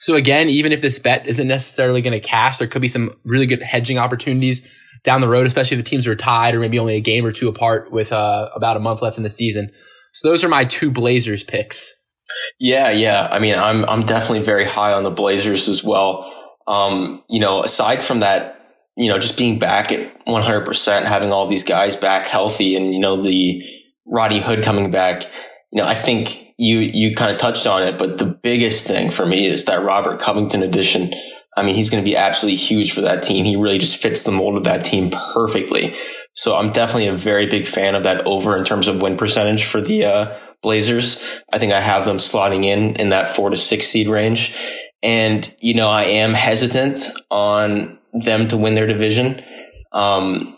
So 0.00 0.14
again, 0.14 0.48
even 0.48 0.72
if 0.72 0.80
this 0.80 0.98
bet 0.98 1.26
isn't 1.26 1.46
necessarily 1.46 2.00
going 2.00 2.18
to 2.18 2.26
cash, 2.26 2.58
there 2.58 2.68
could 2.68 2.82
be 2.82 2.88
some 2.88 3.14
really 3.24 3.46
good 3.46 3.62
hedging 3.62 3.98
opportunities 3.98 4.62
down 5.04 5.20
the 5.20 5.28
road, 5.28 5.46
especially 5.46 5.76
if 5.78 5.84
the 5.84 5.90
teams 5.90 6.06
are 6.06 6.14
tied 6.14 6.54
or 6.54 6.60
maybe 6.60 6.78
only 6.78 6.96
a 6.96 7.00
game 7.00 7.26
or 7.26 7.32
two 7.32 7.48
apart 7.48 7.90
with 7.92 8.12
uh, 8.12 8.48
about 8.54 8.76
a 8.76 8.80
month 8.80 9.02
left 9.02 9.18
in 9.18 9.24
the 9.24 9.30
season. 9.30 9.70
So 10.12 10.28
those 10.28 10.44
are 10.44 10.48
my 10.48 10.64
two 10.64 10.90
Blazers 10.90 11.42
picks. 11.42 11.94
Yeah, 12.58 12.90
yeah. 12.90 13.28
I 13.30 13.40
mean, 13.40 13.56
I'm 13.56 13.84
I'm 13.86 14.02
definitely 14.02 14.44
very 14.44 14.64
high 14.64 14.92
on 14.92 15.02
the 15.02 15.10
Blazers 15.10 15.68
as 15.68 15.82
well. 15.82 16.32
Um, 16.66 17.24
you 17.28 17.40
know, 17.40 17.62
aside 17.62 18.02
from 18.02 18.20
that 18.20 18.60
you 18.96 19.08
know, 19.08 19.18
just 19.18 19.38
being 19.38 19.58
back 19.58 19.92
at 19.92 20.24
100%, 20.26 21.08
having 21.08 21.32
all 21.32 21.46
these 21.46 21.64
guys 21.64 21.96
back 21.96 22.26
healthy 22.26 22.76
and, 22.76 22.92
you 22.92 22.98
know, 22.98 23.16
the 23.16 23.62
Rodney 24.10 24.40
Hood 24.40 24.62
coming 24.62 24.90
back, 24.90 25.22
you 25.72 25.80
know, 25.80 25.86
I 25.86 25.94
think 25.94 26.54
you, 26.58 26.78
you 26.78 27.14
kind 27.14 27.32
of 27.32 27.38
touched 27.38 27.66
on 27.66 27.82
it, 27.86 27.96
but 27.96 28.18
the 28.18 28.38
biggest 28.42 28.86
thing 28.86 29.10
for 29.10 29.24
me 29.24 29.46
is 29.46 29.64
that 29.66 29.82
Robert 29.82 30.20
Covington 30.20 30.62
addition. 30.62 31.12
I 31.56 31.64
mean, 31.64 31.74
he's 31.74 31.90
going 31.90 32.02
to 32.02 32.08
be 32.08 32.16
absolutely 32.16 32.56
huge 32.56 32.92
for 32.92 33.00
that 33.02 33.22
team. 33.22 33.44
He 33.44 33.56
really 33.56 33.78
just 33.78 34.02
fits 34.02 34.24
the 34.24 34.32
mold 34.32 34.56
of 34.56 34.64
that 34.64 34.84
team 34.84 35.10
perfectly. 35.10 35.96
So 36.32 36.56
I'm 36.56 36.72
definitely 36.72 37.08
a 37.08 37.14
very 37.14 37.46
big 37.46 37.66
fan 37.66 37.94
of 37.94 38.02
that 38.04 38.26
over 38.26 38.56
in 38.56 38.64
terms 38.64 38.88
of 38.88 39.02
win 39.02 39.16
percentage 39.16 39.64
for 39.64 39.80
the, 39.80 40.04
uh, 40.04 40.38
Blazers. 40.62 41.42
I 41.50 41.58
think 41.58 41.72
I 41.72 41.80
have 41.80 42.04
them 42.04 42.18
slotting 42.18 42.64
in 42.64 42.96
in 42.96 43.08
that 43.10 43.28
four 43.28 43.50
to 43.50 43.56
six 43.56 43.86
seed 43.86 44.08
range. 44.08 44.54
And, 45.02 45.54
you 45.60 45.74
know, 45.74 45.88
I 45.88 46.02
am 46.04 46.34
hesitant 46.34 46.98
on 47.30 47.98
them 48.12 48.48
to 48.48 48.56
win 48.56 48.74
their 48.74 48.86
division. 48.86 49.42
Um, 49.92 50.56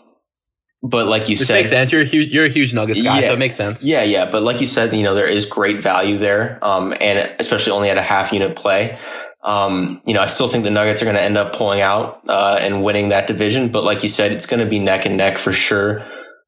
but 0.83 1.07
like 1.07 1.29
you 1.29 1.37
this 1.37 1.47
said, 1.47 1.55
makes 1.55 1.69
sense. 1.69 1.93
You're 1.93 2.01
a 2.01 2.05
huge, 2.05 2.29
you're 2.29 2.45
a 2.45 2.49
huge 2.49 2.73
Nuggets 2.73 3.01
guy, 3.01 3.21
yeah, 3.21 3.27
so 3.27 3.33
it 3.33 3.39
makes 3.39 3.55
sense. 3.55 3.85
Yeah, 3.85 4.03
yeah. 4.03 4.29
But 4.29 4.43
like 4.43 4.59
you 4.59 4.67
said, 4.67 4.91
you 4.91 5.01
know, 5.01 5.15
there 5.15 5.27
is 5.27 5.45
great 5.45 5.81
value 5.81 6.17
there. 6.17 6.59
Um, 6.61 6.93
and 6.99 7.33
especially 7.39 7.71
only 7.71 7.89
at 7.89 7.97
a 7.97 8.01
half 8.01 8.33
unit 8.33 8.57
play. 8.57 8.97
Um, 9.41 10.01
you 10.05 10.13
know, 10.13 10.21
I 10.21 10.25
still 10.25 10.47
think 10.47 10.65
the 10.65 10.71
Nuggets 10.71 11.01
are 11.01 11.05
going 11.05 11.15
to 11.15 11.21
end 11.21 11.37
up 11.37 11.53
pulling 11.55 11.79
out, 11.79 12.21
uh, 12.27 12.59
and 12.61 12.83
winning 12.83 13.09
that 13.09 13.27
division. 13.27 13.69
But 13.69 13.85
like 13.85 14.03
you 14.03 14.09
said, 14.09 14.33
it's 14.33 14.45
going 14.45 14.61
to 14.61 14.69
be 14.69 14.79
neck 14.79 15.05
and 15.05 15.15
neck 15.15 15.37
for 15.37 15.53
sure, 15.53 16.03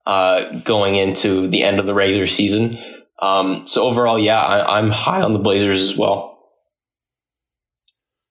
uh, 0.06 0.60
going 0.60 0.96
into 0.96 1.48
the 1.48 1.64
end 1.64 1.80
of 1.80 1.86
the 1.86 1.94
regular 1.94 2.26
season. 2.26 2.76
Um, 3.20 3.66
so 3.66 3.84
overall, 3.84 4.20
yeah, 4.20 4.40
I, 4.40 4.80
I'm 4.80 4.90
high 4.92 5.22
on 5.22 5.32
the 5.32 5.40
Blazers 5.40 5.82
as 5.82 5.98
well. 5.98 6.35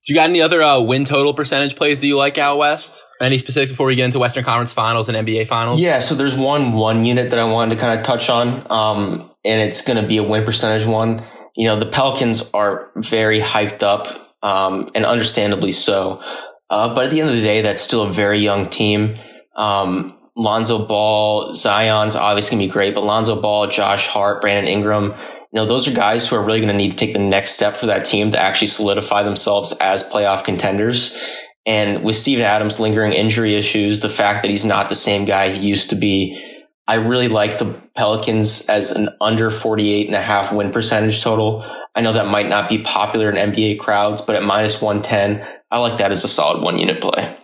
Do 0.07 0.13
you 0.13 0.19
got 0.19 0.29
any 0.29 0.43
other 0.43 0.63
uh, 0.63 0.81
win 0.81 1.07
total 1.07 1.33
percentage 1.33 1.77
plays 1.77 2.03
that 2.03 2.07
you 2.07 2.19
like 2.19 2.37
out 2.37 2.59
west? 2.59 3.03
Any 3.23 3.39
specifics 3.39 3.71
before 3.71 3.87
we 3.87 3.95
get 3.95 4.05
into 4.05 4.19
Western 4.19 4.45
Conference 4.45 4.75
Finals 4.75 5.09
and 5.09 5.27
NBA 5.27 5.49
Finals? 5.49 5.81
Yeah, 5.81 6.01
so 6.01 6.15
there's 6.15 6.37
one 6.37 6.73
one 6.73 7.07
unit 7.07 7.31
that 7.31 7.39
I 7.39 7.45
wanted 7.45 7.77
to 7.77 7.81
kind 7.81 7.99
of 7.99 8.05
touch 8.05 8.29
on, 8.29 8.67
um, 8.71 9.31
and 9.47 9.67
it's 9.67 9.83
going 9.83 10.01
to 10.01 10.07
be 10.07 10.19
a 10.19 10.23
win 10.23 10.45
percentage 10.45 10.87
one. 10.87 11.25
You 11.57 11.69
know, 11.69 11.79
the 11.79 11.87
Pelicans 11.87 12.51
are 12.53 12.91
very 12.97 13.41
hyped 13.41 13.83
up, 13.83 14.09
um, 14.43 14.91
and 14.95 15.07
understandably 15.07 15.73
so. 15.73 16.23
Uh, 16.69 16.95
but 16.95 17.07
at 17.07 17.11
the 17.11 17.21
end 17.21 17.31
of 17.31 17.35
the 17.35 17.43
day, 17.43 17.63
that's 17.63 17.81
still 17.81 18.03
a 18.03 18.11
very 18.11 18.39
young 18.39 18.69
team. 18.69 19.15
Um, 19.57 20.19
Lonzo 20.37 20.87
Ball, 20.87 21.55
Zion's 21.55 22.15
obviously 22.15 22.57
gonna 22.57 22.67
be 22.67 22.73
great, 22.73 22.95
but 22.95 23.05
Lonzo 23.05 23.41
Ball, 23.41 23.69
Josh 23.69 24.07
Hart, 24.07 24.43
Brandon 24.43 24.71
Ingram, 24.71 25.15
you 25.55 25.61
know, 25.61 25.67
those 25.67 25.87
are 25.87 25.93
guys 25.93 26.29
who 26.29 26.35
are 26.35 26.43
really 26.43 26.59
going 26.59 26.73
to 26.73 26.77
need 26.77 26.91
to 26.91 26.97
take 26.97 27.13
the 27.13 27.21
next 27.21 27.53
step 27.53 27.77
for 27.77 27.87
that 27.87 28.05
team 28.05 28.33
to 28.33 28.39
actually 28.43 28.67
solidify 28.67 29.23
themselves 29.23 29.73
as 29.81 30.03
playoff 30.03 30.43
contenders. 30.43 31.17
And 31.65 32.03
with 32.03 32.17
Steven 32.17 32.45
Adams 32.45 32.81
lingering 32.81 33.13
injury 33.13 33.55
issues, 33.55 34.01
the 34.01 34.09
fact 34.09 34.43
that 34.43 34.49
he's 34.49 34.65
not 34.65 34.89
the 34.89 34.97
same 34.97 35.25
guy 35.25 35.51
he 35.51 35.69
used 35.69 35.91
to 35.91 35.97
be, 35.97 36.43
I 36.89 36.97
really 36.97 37.29
like 37.29 37.59
the 37.59 37.81
Pelicans 37.95 38.69
as 38.69 38.91
an 38.91 39.11
under 39.21 39.49
48 39.49 40.09
and 40.09 40.17
a 40.17 40.21
half 40.21 40.53
win 40.53 40.73
percentage 40.73 41.23
total. 41.23 41.65
I 41.95 42.01
know 42.01 42.15
that 42.15 42.27
might 42.27 42.49
not 42.49 42.69
be 42.69 42.83
popular 42.83 43.31
in 43.31 43.37
NBA 43.37 43.79
crowds, 43.79 44.23
but 44.23 44.35
at 44.35 44.43
minus 44.43 44.83
110, 44.83 45.47
I 45.71 45.79
like 45.79 45.99
that 45.99 46.11
as 46.11 46.25
a 46.25 46.29
solid 46.29 46.65
one 46.65 46.79
unit 46.79 47.01
play. 47.01 47.39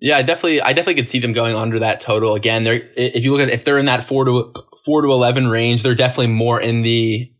Yeah, 0.00 0.16
I 0.16 0.22
definitely, 0.22 0.62
I 0.62 0.72
definitely 0.72 0.94
could 1.02 1.08
see 1.08 1.18
them 1.18 1.34
going 1.34 1.54
under 1.54 1.80
that 1.80 2.00
total 2.00 2.34
again. 2.34 2.64
They're, 2.64 2.88
if 2.96 3.22
you 3.22 3.32
look 3.32 3.42
at, 3.42 3.50
if 3.50 3.66
they're 3.66 3.78
in 3.78 3.86
that 3.86 4.08
four 4.08 4.24
to 4.24 4.54
four 4.88 5.02
to 5.02 5.08
11 5.08 5.48
range. 5.48 5.82
They're 5.82 5.94
definitely 5.94 6.28
more 6.28 6.58
in 6.58 6.80
the 6.80 7.30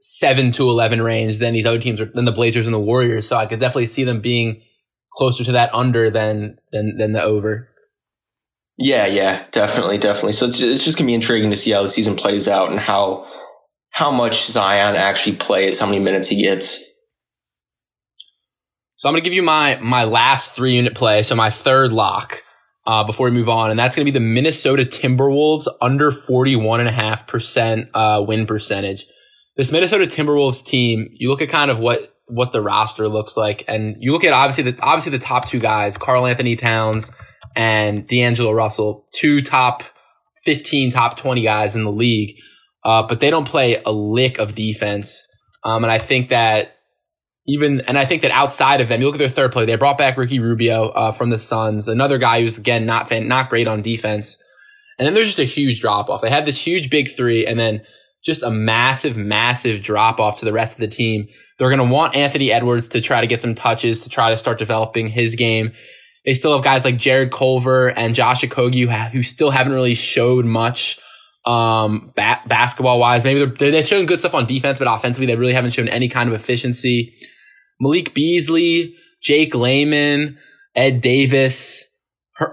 seven 0.00 0.50
to 0.50 0.68
11 0.68 1.00
range 1.00 1.38
than 1.38 1.54
these 1.54 1.64
other 1.64 1.78
teams 1.78 2.00
are, 2.00 2.10
than 2.12 2.24
the 2.24 2.32
Blazers 2.32 2.66
and 2.66 2.74
the 2.74 2.80
Warriors. 2.80 3.28
So 3.28 3.36
I 3.36 3.46
could 3.46 3.60
definitely 3.60 3.86
see 3.86 4.02
them 4.02 4.20
being 4.20 4.62
closer 5.12 5.44
to 5.44 5.52
that 5.52 5.72
under 5.72 6.10
than, 6.10 6.58
than, 6.72 6.96
than 6.98 7.12
the 7.12 7.22
over. 7.22 7.68
Yeah, 8.76 9.06
yeah, 9.06 9.44
definitely, 9.52 9.98
definitely. 9.98 10.32
So 10.32 10.46
it's, 10.46 10.60
it's 10.60 10.84
just 10.84 10.98
going 10.98 11.06
to 11.06 11.10
be 11.10 11.14
intriguing 11.14 11.50
to 11.50 11.56
see 11.56 11.70
how 11.70 11.82
the 11.82 11.88
season 11.88 12.16
plays 12.16 12.48
out 12.48 12.72
and 12.72 12.80
how, 12.80 13.30
how 13.90 14.10
much 14.10 14.44
Zion 14.44 14.96
actually 14.96 15.36
plays, 15.36 15.78
how 15.78 15.86
many 15.86 16.00
minutes 16.00 16.28
he 16.28 16.42
gets. 16.42 16.92
So 18.96 19.08
I'm 19.08 19.12
going 19.12 19.22
to 19.22 19.30
give 19.30 19.34
you 19.34 19.44
my, 19.44 19.78
my 19.80 20.02
last 20.02 20.56
three 20.56 20.74
unit 20.74 20.96
play. 20.96 21.22
So 21.22 21.36
my 21.36 21.50
third 21.50 21.92
lock 21.92 22.42
uh, 22.86 23.04
before 23.04 23.26
we 23.26 23.32
move 23.32 23.48
on, 23.48 23.70
and 23.70 23.78
that's 23.78 23.96
going 23.96 24.06
to 24.06 24.12
be 24.12 24.16
the 24.16 24.24
Minnesota 24.24 24.84
Timberwolves 24.84 25.66
under 25.80 26.10
41.5% 26.10 27.88
uh, 27.92 28.24
win 28.26 28.46
percentage. 28.46 29.06
This 29.56 29.72
Minnesota 29.72 30.04
Timberwolves 30.04 30.64
team, 30.64 31.08
you 31.12 31.30
look 31.30 31.42
at 31.42 31.48
kind 31.48 31.70
of 31.70 31.78
what 31.78 32.12
what 32.28 32.52
the 32.52 32.60
roster 32.60 33.08
looks 33.08 33.36
like, 33.36 33.64
and 33.68 33.96
you 34.00 34.12
look 34.12 34.24
at 34.24 34.32
obviously 34.32 34.70
the 34.70 34.80
obviously 34.82 35.16
the 35.16 35.24
top 35.24 35.48
two 35.48 35.58
guys, 35.58 35.96
Karl-Anthony 35.96 36.56
Towns 36.56 37.10
and 37.56 38.06
D'Angelo 38.06 38.52
Russell, 38.52 39.08
two 39.12 39.42
top 39.42 39.82
15, 40.44 40.92
top 40.92 41.16
20 41.16 41.42
guys 41.42 41.74
in 41.74 41.84
the 41.84 41.92
league, 41.92 42.36
uh, 42.84 43.02
but 43.06 43.20
they 43.20 43.30
don't 43.30 43.48
play 43.48 43.82
a 43.84 43.92
lick 43.92 44.38
of 44.38 44.54
defense. 44.54 45.26
Um, 45.64 45.82
and 45.82 45.90
I 45.90 45.98
think 45.98 46.28
that 46.28 46.75
even, 47.46 47.80
and 47.82 47.98
I 47.98 48.04
think 48.04 48.22
that 48.22 48.32
outside 48.32 48.80
of 48.80 48.88
them, 48.88 49.00
you 49.00 49.06
look 49.06 49.14
at 49.14 49.18
their 49.18 49.28
third 49.28 49.52
play, 49.52 49.66
they 49.66 49.76
brought 49.76 49.98
back 49.98 50.16
Ricky 50.16 50.40
Rubio 50.40 50.88
uh, 50.88 51.12
from 51.12 51.30
the 51.30 51.38
Suns, 51.38 51.86
another 51.88 52.18
guy 52.18 52.40
who's 52.40 52.58
again 52.58 52.86
not 52.86 53.10
not 53.10 53.50
great 53.50 53.68
on 53.68 53.82
defense. 53.82 54.38
And 54.98 55.06
then 55.06 55.14
there's 55.14 55.26
just 55.26 55.38
a 55.38 55.44
huge 55.44 55.80
drop 55.80 56.08
off. 56.08 56.22
They 56.22 56.30
had 56.30 56.46
this 56.46 56.60
huge 56.60 56.90
big 56.90 57.10
three, 57.10 57.46
and 57.46 57.58
then 57.58 57.82
just 58.24 58.42
a 58.42 58.50
massive, 58.50 59.16
massive 59.16 59.82
drop 59.82 60.18
off 60.18 60.38
to 60.40 60.44
the 60.44 60.52
rest 60.52 60.76
of 60.76 60.80
the 60.80 60.88
team. 60.88 61.28
They're 61.58 61.68
going 61.70 61.86
to 61.86 61.92
want 61.92 62.16
Anthony 62.16 62.50
Edwards 62.50 62.88
to 62.88 63.00
try 63.00 63.20
to 63.20 63.26
get 63.26 63.40
some 63.40 63.54
touches 63.54 64.00
to 64.00 64.08
try 64.08 64.30
to 64.30 64.36
start 64.36 64.58
developing 64.58 65.08
his 65.08 65.36
game. 65.36 65.72
They 66.24 66.34
still 66.34 66.54
have 66.54 66.64
guys 66.64 66.84
like 66.84 66.98
Jarrett 66.98 67.30
Culver 67.30 67.88
and 67.88 68.14
Josh 68.14 68.42
Okogie 68.42 68.86
who, 68.86 69.16
who 69.16 69.22
still 69.22 69.50
haven't 69.50 69.72
really 69.72 69.94
showed 69.94 70.44
much 70.44 70.98
um, 71.46 72.12
ba- 72.16 72.40
basketball 72.46 72.98
wise. 72.98 73.22
Maybe 73.22 73.44
they're, 73.44 73.70
they've 73.70 73.86
shown 73.86 74.06
good 74.06 74.18
stuff 74.18 74.34
on 74.34 74.46
defense, 74.46 74.80
but 74.80 74.92
offensively, 74.92 75.26
they 75.26 75.36
really 75.36 75.54
haven't 75.54 75.70
shown 75.70 75.88
any 75.88 76.08
kind 76.08 76.28
of 76.28 76.34
efficiency. 76.34 77.14
Malik 77.80 78.14
Beasley, 78.14 78.94
Jake 79.22 79.54
Layman, 79.54 80.38
Ed 80.74 81.00
Davis, 81.00 81.88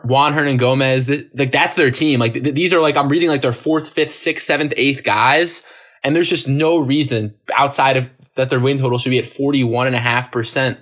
Juan 0.05 0.33
Hernangomez. 0.33 1.29
like 1.37 1.51
that's 1.51 1.75
their 1.75 1.91
team. 1.91 2.19
Like 2.19 2.33
th- 2.33 2.55
these 2.55 2.73
are 2.73 2.81
like 2.81 2.95
I'm 2.95 3.09
reading 3.09 3.29
like 3.29 3.41
their 3.41 3.53
fourth, 3.53 3.89
fifth, 3.89 4.13
sixth, 4.13 4.45
seventh, 4.45 4.73
eighth 4.77 5.03
guys, 5.03 5.63
and 6.03 6.15
there's 6.15 6.29
just 6.29 6.47
no 6.47 6.77
reason 6.77 7.35
outside 7.55 7.97
of 7.97 8.09
that 8.35 8.49
their 8.49 8.59
win 8.59 8.79
total 8.79 8.97
should 8.97 9.11
be 9.11 9.19
at 9.19 9.27
41 9.27 9.87
and 9.87 9.95
a 9.95 9.99
half 9.99 10.31
percent. 10.31 10.79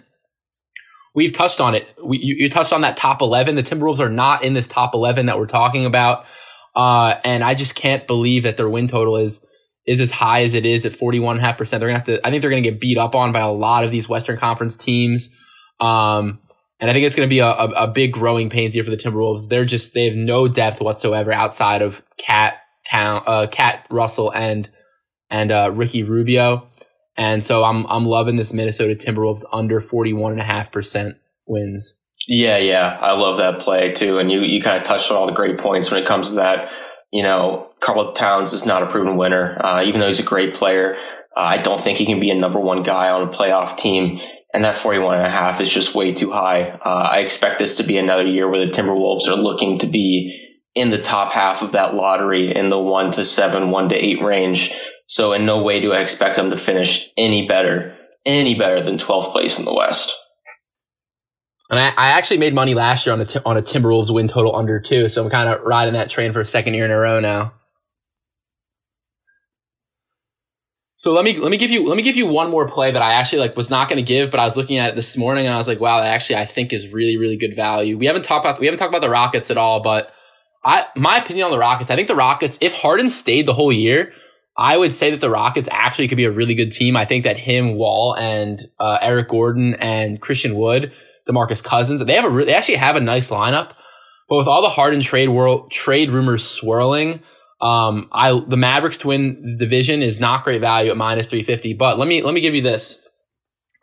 We've 1.13 1.33
touched 1.33 1.59
on 1.59 1.75
it. 1.75 1.91
We, 2.01 2.19
you, 2.19 2.35
you, 2.37 2.49
touched 2.49 2.71
on 2.71 2.81
that 2.81 2.95
top 2.95 3.21
11. 3.21 3.55
The 3.55 3.63
Timberwolves 3.63 3.99
are 3.99 4.09
not 4.09 4.45
in 4.45 4.53
this 4.53 4.67
top 4.67 4.93
11 4.93 5.25
that 5.25 5.37
we're 5.37 5.45
talking 5.45 5.85
about. 5.85 6.23
Uh, 6.73 7.15
and 7.25 7.43
I 7.43 7.53
just 7.53 7.75
can't 7.75 8.07
believe 8.07 8.43
that 8.43 8.55
their 8.55 8.69
win 8.69 8.87
total 8.87 9.17
is 9.17 9.45
is 9.85 9.99
as 9.99 10.11
high 10.11 10.43
as 10.43 10.53
it 10.53 10.65
is 10.65 10.85
at 10.85 10.91
41.5%. 10.91 11.69
They're 11.69 11.79
going 11.79 11.89
to 11.91 11.93
have 11.93 12.03
to, 12.03 12.27
I 12.27 12.29
think 12.29 12.41
they're 12.41 12.51
going 12.51 12.63
to 12.63 12.69
get 12.69 12.79
beat 12.79 12.97
up 12.97 13.15
on 13.15 13.31
by 13.31 13.39
a 13.39 13.51
lot 13.51 13.83
of 13.83 13.91
these 13.91 14.07
Western 14.07 14.37
Conference 14.37 14.77
teams. 14.77 15.29
Um, 15.79 16.39
and 16.79 16.89
I 16.89 16.93
think 16.93 17.05
it's 17.05 17.15
going 17.15 17.27
to 17.27 17.33
be 17.33 17.39
a, 17.39 17.47
a, 17.47 17.69
a, 17.87 17.91
big 17.91 18.13
growing 18.13 18.49
pains 18.49 18.73
here 18.73 18.83
for 18.83 18.89
the 18.91 18.97
Timberwolves. 18.97 19.49
They're 19.49 19.65
just, 19.65 19.93
they 19.93 20.05
have 20.05 20.15
no 20.15 20.47
depth 20.47 20.81
whatsoever 20.81 21.31
outside 21.31 21.81
of 21.81 22.03
Cat 22.17 22.55
Town, 22.89 23.23
uh, 23.25 23.47
Cat 23.47 23.85
Russell, 23.89 24.31
and 24.33 24.69
and 25.29 25.51
uh, 25.51 25.71
Ricky 25.73 26.03
Rubio. 26.03 26.67
And 27.17 27.43
so 27.43 27.63
I'm 27.63 27.85
I'm 27.87 28.05
loving 28.05 28.35
this 28.35 28.53
Minnesota 28.53 28.95
Timberwolves 28.95 29.43
under 29.51 29.79
41.5% 29.79 31.13
wins. 31.45 31.97
Yeah, 32.27 32.57
yeah. 32.57 32.97
I 32.99 33.13
love 33.13 33.37
that 33.37 33.59
play 33.59 33.93
too. 33.93 34.19
And 34.19 34.31
you, 34.31 34.41
you 34.41 34.61
kind 34.61 34.77
of 34.77 34.83
touched 34.83 35.11
on 35.11 35.17
all 35.17 35.25
the 35.25 35.33
great 35.33 35.57
points 35.57 35.89
when 35.89 36.01
it 36.01 36.07
comes 36.07 36.29
to 36.29 36.35
that. 36.35 36.71
You 37.11 37.23
know, 37.23 37.70
Karl 37.81 38.13
Towns 38.13 38.53
is 38.53 38.65
not 38.65 38.83
a 38.83 38.87
proven 38.87 39.17
winner. 39.17 39.57
Uh, 39.59 39.83
even 39.85 39.99
though 39.99 40.07
he's 40.07 40.19
a 40.19 40.23
great 40.23 40.53
player, 40.53 40.95
uh, 41.35 41.39
I 41.39 41.57
don't 41.57 41.81
think 41.81 41.97
he 41.97 42.05
can 42.05 42.19
be 42.19 42.29
a 42.29 42.39
number 42.39 42.59
one 42.59 42.83
guy 42.83 43.09
on 43.09 43.27
a 43.27 43.31
playoff 43.31 43.77
team. 43.77 44.19
And 44.53 44.63
that 44.63 44.75
41 44.75 45.17
and 45.17 45.25
a 45.25 45.29
half 45.29 45.61
is 45.61 45.73
just 45.73 45.95
way 45.95 46.13
too 46.13 46.31
high. 46.31 46.69
Uh, 46.69 47.09
I 47.11 47.19
expect 47.19 47.57
this 47.57 47.77
to 47.77 47.83
be 47.83 47.97
another 47.97 48.25
year 48.25 48.47
where 48.47 48.65
the 48.65 48.71
Timberwolves 48.71 49.27
are 49.27 49.35
looking 49.35 49.77
to 49.79 49.87
be 49.87 50.59
in 50.75 50.89
the 50.89 50.97
top 50.97 51.31
half 51.31 51.61
of 51.61 51.71
that 51.71 51.95
lottery 51.95 52.53
in 52.53 52.69
the 52.69 52.79
one 52.79 53.11
to 53.11 53.25
seven, 53.25 53.71
one 53.71 53.89
to 53.89 53.95
eight 53.95 54.21
range. 54.21 54.73
So 55.07 55.33
in 55.33 55.45
no 55.45 55.63
way 55.63 55.79
do 55.79 55.93
I 55.93 56.01
expect 56.01 56.35
them 56.35 56.49
to 56.51 56.57
finish 56.57 57.09
any 57.17 57.47
better, 57.47 57.97
any 58.25 58.55
better 58.55 58.81
than 58.81 58.97
12th 58.97 59.31
place 59.31 59.57
in 59.57 59.65
the 59.65 59.73
West. 59.73 60.17
And 61.69 61.79
I, 61.79 61.89
I 61.89 62.09
actually 62.09 62.37
made 62.37 62.53
money 62.53 62.75
last 62.75 63.05
year 63.05 63.13
on 63.13 63.21
a, 63.21 63.25
on 63.45 63.57
a 63.57 63.61
Timberwolves 63.61 64.13
win 64.13 64.27
total 64.27 64.55
under 64.55 64.79
two. 64.81 65.07
So 65.07 65.23
I'm 65.23 65.29
kind 65.29 65.49
of 65.49 65.61
riding 65.61 65.93
that 65.93 66.09
train 66.09 66.33
for 66.33 66.41
a 66.41 66.45
second 66.45 66.73
year 66.73 66.85
in 66.85 66.91
a 66.91 66.97
row 66.97 67.19
now. 67.21 67.53
So 71.01 71.13
let 71.13 71.25
me 71.25 71.39
let 71.39 71.49
me 71.49 71.57
give 71.57 71.71
you 71.71 71.87
let 71.87 71.97
me 71.97 72.03
give 72.03 72.15
you 72.15 72.27
one 72.27 72.51
more 72.51 72.67
play 72.67 72.91
that 72.91 73.01
I 73.01 73.13
actually 73.13 73.39
like 73.39 73.57
was 73.57 73.71
not 73.71 73.89
going 73.89 73.97
to 73.97 74.07
give, 74.07 74.29
but 74.29 74.39
I 74.39 74.43
was 74.43 74.55
looking 74.55 74.77
at 74.77 74.91
it 74.91 74.95
this 74.95 75.17
morning 75.17 75.47
and 75.47 75.55
I 75.55 75.57
was 75.57 75.67
like, 75.67 75.79
wow, 75.79 75.99
that 75.99 76.11
actually 76.11 76.35
I 76.35 76.45
think 76.45 76.71
is 76.71 76.93
really 76.93 77.17
really 77.17 77.37
good 77.37 77.55
value. 77.55 77.97
We 77.97 78.05
haven't 78.05 78.21
talked 78.21 78.45
about 78.45 78.59
we 78.59 78.67
haven't 78.67 78.77
talked 78.77 78.91
about 78.91 79.01
the 79.01 79.09
Rockets 79.09 79.49
at 79.49 79.57
all, 79.57 79.81
but 79.81 80.11
I 80.63 80.85
my 80.95 81.17
opinion 81.17 81.45
on 81.45 81.51
the 81.51 81.57
Rockets, 81.57 81.89
I 81.89 81.95
think 81.95 82.07
the 82.07 82.15
Rockets, 82.15 82.59
if 82.61 82.73
Harden 82.73 83.09
stayed 83.09 83.47
the 83.47 83.53
whole 83.55 83.73
year, 83.73 84.13
I 84.55 84.77
would 84.77 84.93
say 84.93 85.09
that 85.09 85.21
the 85.21 85.29
Rockets 85.31 85.67
actually 85.71 86.07
could 86.07 86.17
be 86.17 86.25
a 86.25 86.31
really 86.31 86.53
good 86.53 86.71
team. 86.71 86.95
I 86.95 87.05
think 87.05 87.23
that 87.23 87.35
him, 87.35 87.77
Wall, 87.77 88.15
and 88.15 88.59
uh, 88.79 88.99
Eric 89.01 89.29
Gordon 89.29 89.73
and 89.79 90.21
Christian 90.21 90.53
Wood, 90.55 90.91
DeMarcus 91.27 91.63
Cousins, 91.63 92.05
they 92.05 92.13
have 92.13 92.25
a 92.25 92.29
re- 92.29 92.45
they 92.45 92.53
actually 92.53 92.75
have 92.75 92.95
a 92.95 93.01
nice 93.01 93.31
lineup. 93.31 93.73
But 94.29 94.37
with 94.37 94.47
all 94.47 94.61
the 94.61 94.69
Harden 94.69 95.01
trade 95.01 95.29
world 95.29 95.71
trade 95.71 96.11
rumors 96.11 96.47
swirling, 96.47 97.23
um, 97.61 98.09
I 98.11 98.41
the 98.47 98.57
Mavericks 98.57 98.97
to 98.99 99.07
win 99.09 99.55
division 99.57 100.01
is 100.01 100.19
not 100.19 100.43
great 100.43 100.61
value 100.61 100.91
at 100.91 100.97
minus 100.97 101.29
three 101.29 101.43
fifty. 101.43 101.73
But 101.73 101.99
let 101.99 102.07
me 102.07 102.23
let 102.23 102.33
me 102.33 102.41
give 102.41 102.55
you 102.55 102.61
this. 102.61 102.99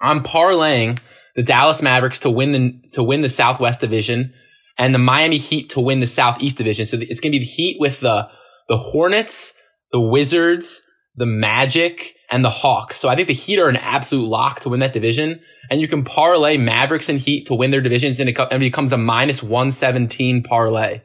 I'm 0.01 0.22
parlaying 0.22 0.99
the 1.37 1.43
Dallas 1.43 1.81
Mavericks 1.83 2.18
to 2.20 2.31
win 2.31 2.53
the 2.53 2.81
to 2.93 3.03
win 3.03 3.20
the 3.20 3.29
Southwest 3.29 3.81
Division 3.81 4.35
and 4.76 4.93
the 4.93 4.99
Miami 4.99 5.39
Heat 5.39 5.70
to 5.70 5.81
win 5.81 6.01
the 6.01 6.07
Southeast 6.07 6.59
Division. 6.59 6.87
So 6.87 6.99
it's 7.01 7.20
going 7.20 7.33
to 7.33 7.39
be 7.39 7.45
the 7.45 7.51
Heat 7.51 7.76
with 7.79 8.01
the 8.01 8.29
the 8.68 8.76
Hornets, 8.76 9.55
the 9.93 10.01
Wizards, 10.01 10.83
the 11.14 11.26
Magic, 11.26 12.14
and 12.31 12.45
the 12.45 12.51
Hawks. 12.51 12.97
So 12.99 13.09
I 13.09 13.14
think 13.14 13.29
the 13.29 13.35
Heat 13.35 13.61
are 13.61 13.68
an 13.68 13.76
absolute 13.76 14.26
lock 14.26 14.61
to 14.61 14.68
win 14.68 14.81
that 14.81 14.93
division. 14.93 15.41
And 15.70 15.81
you 15.81 15.87
can 15.87 16.03
parlay 16.05 16.57
Mavericks 16.57 17.09
and 17.09 17.20
Heat 17.20 17.47
to 17.47 17.55
win 17.55 17.70
their 17.70 17.81
divisions, 17.81 18.18
and 18.18 18.29
it 18.29 18.59
becomes 18.59 18.93
a 18.93 18.99
minus 18.99 19.43
117 19.43 20.43
parlay. 20.43 21.01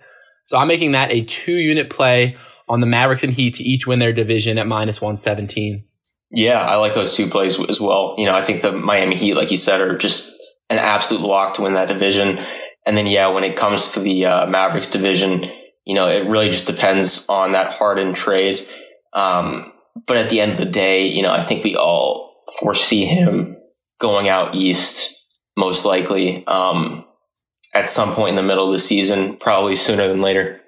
So 0.46 0.58
I'm 0.58 0.68
making 0.68 0.94
that 0.94 1.12
a 1.12 1.24
two 1.24 1.54
unit 1.54 1.90
play 1.90 2.36
on 2.74 2.82
the 2.82 2.88
Mavericks 2.88 3.24
and 3.24 3.32
Heat 3.32 3.54
to 3.56 3.64
each 3.64 3.86
win 3.86 4.00
their 4.00 4.14
division 4.14 4.58
at 4.58 4.66
minus 4.66 5.00
117. 5.00 5.86
Yeah, 6.32 6.60
I 6.60 6.78
like 6.78 6.96
those 6.96 7.16
two 7.16 7.28
plays 7.28 7.60
as 7.70 7.80
well. 7.80 8.16
You 8.18 8.26
know, 8.26 8.34
I 8.34 8.42
think 8.42 8.64
the 8.64 8.72
Miami 8.72 9.16
Heat, 9.16 9.36
like 9.36 9.52
you 9.52 9.58
said, 9.58 9.80
are 9.80 9.96
just 9.96 10.34
an 10.72 10.80
absolute 10.80 11.22
lock 11.22 11.54
to 11.56 11.62
win 11.62 11.74
that 11.74 11.88
division. 11.88 12.40
And 12.88 12.98
then, 12.98 13.06
yeah, 13.06 13.32
when 13.32 13.44
it 13.44 13.56
comes 13.56 13.92
to 13.92 14.00
the 14.00 14.26
uh, 14.26 14.48
Mavericks 14.48 14.90
division, 14.90 15.46
you 15.86 15.94
know, 15.94 16.08
it 16.08 16.26
really 16.26 16.50
just 16.50 16.66
depends 16.66 17.28
on 17.30 17.52
that 17.52 17.74
Harden 17.74 18.16
trade. 18.16 18.68
Um, 19.14 19.72
but 20.08 20.18
at 20.18 20.32
the 20.32 20.42
end 20.42 20.54
of 20.54 20.58
the 20.58 20.66
day, 20.66 21.06
you 21.06 21.22
know, 21.22 21.32
I 21.32 21.42
think 21.42 21.64
we 21.64 21.76
all 21.76 22.44
foresee 22.60 23.06
him 23.06 23.56
going 24.00 24.28
out 24.28 24.56
east, 24.56 25.16
most 25.56 25.86
likely, 25.86 26.46
um, 26.48 27.06
at 27.76 27.88
some 27.88 28.14
point 28.14 28.32
in 28.32 28.36
the 28.36 28.42
middle 28.42 28.66
of 28.66 28.74
the 28.74 28.80
season, 28.80 29.38
probably 29.38 29.76
sooner 29.76 30.08
than 30.08 30.22
later. 30.22 30.63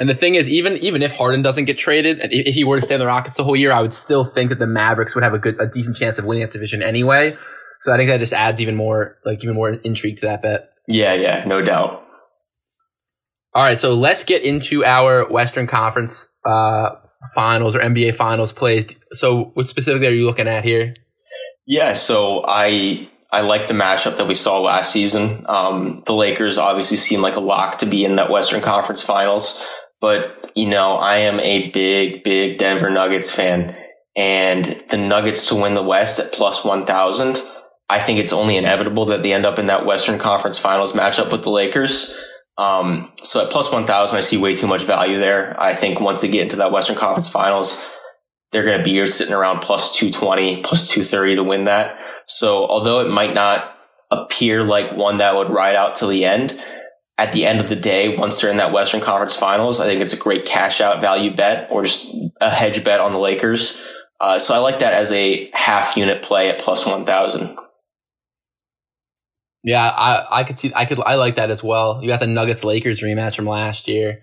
And 0.00 0.08
the 0.08 0.14
thing 0.14 0.36
is, 0.36 0.48
even 0.48 0.74
even 0.78 1.02
if 1.02 1.16
Harden 1.16 1.42
doesn't 1.42 1.64
get 1.64 1.78
traded, 1.78 2.20
and 2.20 2.32
if 2.32 2.54
he 2.54 2.64
were 2.64 2.76
to 2.76 2.82
stay 2.82 2.94
in 2.94 3.00
the 3.00 3.06
Rockets 3.06 3.36
the 3.36 3.44
whole 3.44 3.56
year, 3.56 3.72
I 3.72 3.80
would 3.80 3.92
still 3.92 4.24
think 4.24 4.50
that 4.50 4.58
the 4.58 4.66
Mavericks 4.66 5.14
would 5.14 5.24
have 5.24 5.34
a 5.34 5.38
good, 5.38 5.60
a 5.60 5.66
decent 5.66 5.96
chance 5.96 6.18
of 6.18 6.24
winning 6.24 6.42
that 6.42 6.52
division 6.52 6.82
anyway. 6.82 7.36
So 7.80 7.92
I 7.92 7.96
think 7.96 8.08
that 8.08 8.18
just 8.18 8.32
adds 8.32 8.60
even 8.60 8.74
more, 8.74 9.18
like 9.24 9.42
even 9.42 9.54
more 9.54 9.70
intrigue 9.70 10.16
to 10.18 10.26
that 10.26 10.42
bet. 10.42 10.70
Yeah, 10.86 11.14
yeah, 11.14 11.44
no 11.46 11.62
doubt. 11.62 12.04
All 13.54 13.62
right, 13.62 13.78
so 13.78 13.94
let's 13.94 14.24
get 14.24 14.42
into 14.42 14.84
our 14.84 15.28
Western 15.28 15.66
Conference 15.66 16.28
uh, 16.44 16.90
Finals 17.34 17.74
or 17.74 17.80
NBA 17.80 18.16
Finals 18.16 18.52
plays. 18.52 18.86
So, 19.12 19.50
what 19.54 19.66
specifically 19.66 20.06
are 20.06 20.12
you 20.12 20.26
looking 20.26 20.48
at 20.48 20.64
here? 20.64 20.94
Yeah, 21.66 21.94
so 21.94 22.44
I 22.46 23.10
I 23.30 23.42
like 23.42 23.68
the 23.68 23.74
matchup 23.74 24.16
that 24.18 24.26
we 24.26 24.34
saw 24.34 24.60
last 24.60 24.92
season. 24.92 25.44
Um, 25.48 26.02
the 26.06 26.14
Lakers 26.14 26.56
obviously 26.56 26.96
seem 26.96 27.20
like 27.20 27.36
a 27.36 27.40
lock 27.40 27.78
to 27.78 27.86
be 27.86 28.04
in 28.04 28.16
that 28.16 28.30
Western 28.30 28.60
Conference 28.60 29.02
Finals, 29.02 29.66
but 30.00 30.52
you 30.54 30.68
know 30.68 30.94
I 30.94 31.16
am 31.18 31.40
a 31.40 31.70
big 31.70 32.22
big 32.22 32.58
Denver 32.58 32.90
Nuggets 32.90 33.34
fan, 33.34 33.76
and 34.16 34.64
the 34.64 34.98
Nuggets 34.98 35.46
to 35.46 35.54
win 35.54 35.74
the 35.74 35.82
West 35.82 36.18
at 36.18 36.32
plus 36.32 36.64
one 36.64 36.84
thousand 36.84 37.42
I 37.90 38.00
think 38.00 38.18
it's 38.18 38.32
only 38.32 38.56
inevitable 38.56 39.06
that 39.06 39.22
they 39.22 39.32
end 39.32 39.46
up 39.46 39.58
in 39.58 39.66
that 39.66 39.86
Western 39.86 40.18
Conference 40.18 40.58
Finals 40.58 40.92
matchup 40.92 41.32
with 41.32 41.42
the 41.42 41.50
Lakers. 41.50 42.22
Um, 42.58 43.10
so 43.22 43.42
at 43.42 43.50
plus 43.50 43.72
1000, 43.72 44.18
I 44.18 44.20
see 44.20 44.36
way 44.36 44.54
too 44.54 44.66
much 44.66 44.82
value 44.82 45.18
there. 45.18 45.58
I 45.60 45.74
think 45.74 46.00
once 46.00 46.20
they 46.20 46.28
get 46.28 46.42
into 46.42 46.56
that 46.56 46.72
Western 46.72 46.96
Conference 46.96 47.30
Finals, 47.30 47.88
they're 48.50 48.64
going 48.64 48.78
to 48.78 48.84
be 48.84 49.06
sitting 49.06 49.34
around 49.34 49.60
plus 49.60 49.96
220, 49.96 50.62
plus 50.62 50.88
230 50.90 51.36
to 51.36 51.44
win 51.44 51.64
that. 51.64 51.98
So 52.26 52.66
although 52.66 53.00
it 53.00 53.10
might 53.10 53.32
not 53.32 53.74
appear 54.10 54.62
like 54.64 54.94
one 54.94 55.18
that 55.18 55.36
would 55.36 55.50
ride 55.50 55.76
out 55.76 55.96
till 55.96 56.08
the 56.08 56.24
end, 56.24 56.62
at 57.18 57.32
the 57.32 57.44
end 57.44 57.58
of 57.58 57.68
the 57.68 57.76
day, 57.76 58.16
once 58.16 58.40
they're 58.40 58.50
in 58.50 58.58
that 58.58 58.72
Western 58.72 59.00
Conference 59.00 59.36
Finals, 59.36 59.80
I 59.80 59.86
think 59.86 60.00
it's 60.00 60.12
a 60.12 60.18
great 60.18 60.46
cash 60.46 60.80
out 60.80 61.00
value 61.00 61.34
bet 61.34 61.68
or 61.70 61.82
just 61.82 62.14
a 62.40 62.48
hedge 62.48 62.84
bet 62.84 63.00
on 63.00 63.12
the 63.12 63.18
Lakers. 63.18 63.92
Uh, 64.20 64.38
so 64.38 64.54
I 64.54 64.58
like 64.58 64.78
that 64.78 64.94
as 64.94 65.10
a 65.12 65.50
half 65.52 65.96
unit 65.96 66.22
play 66.22 66.48
at 66.48 66.60
plus 66.60 66.86
1000. 66.86 67.58
Yeah, 69.64 69.82
I, 69.84 70.24
I 70.30 70.44
could 70.44 70.58
see 70.58 70.72
I 70.74 70.84
could 70.84 71.00
I 71.00 71.16
like 71.16 71.34
that 71.34 71.50
as 71.50 71.62
well. 71.62 72.00
You 72.00 72.08
got 72.08 72.20
the 72.20 72.28
Nuggets 72.28 72.62
Lakers 72.62 73.02
rematch 73.02 73.34
from 73.34 73.46
last 73.46 73.88
year. 73.88 74.22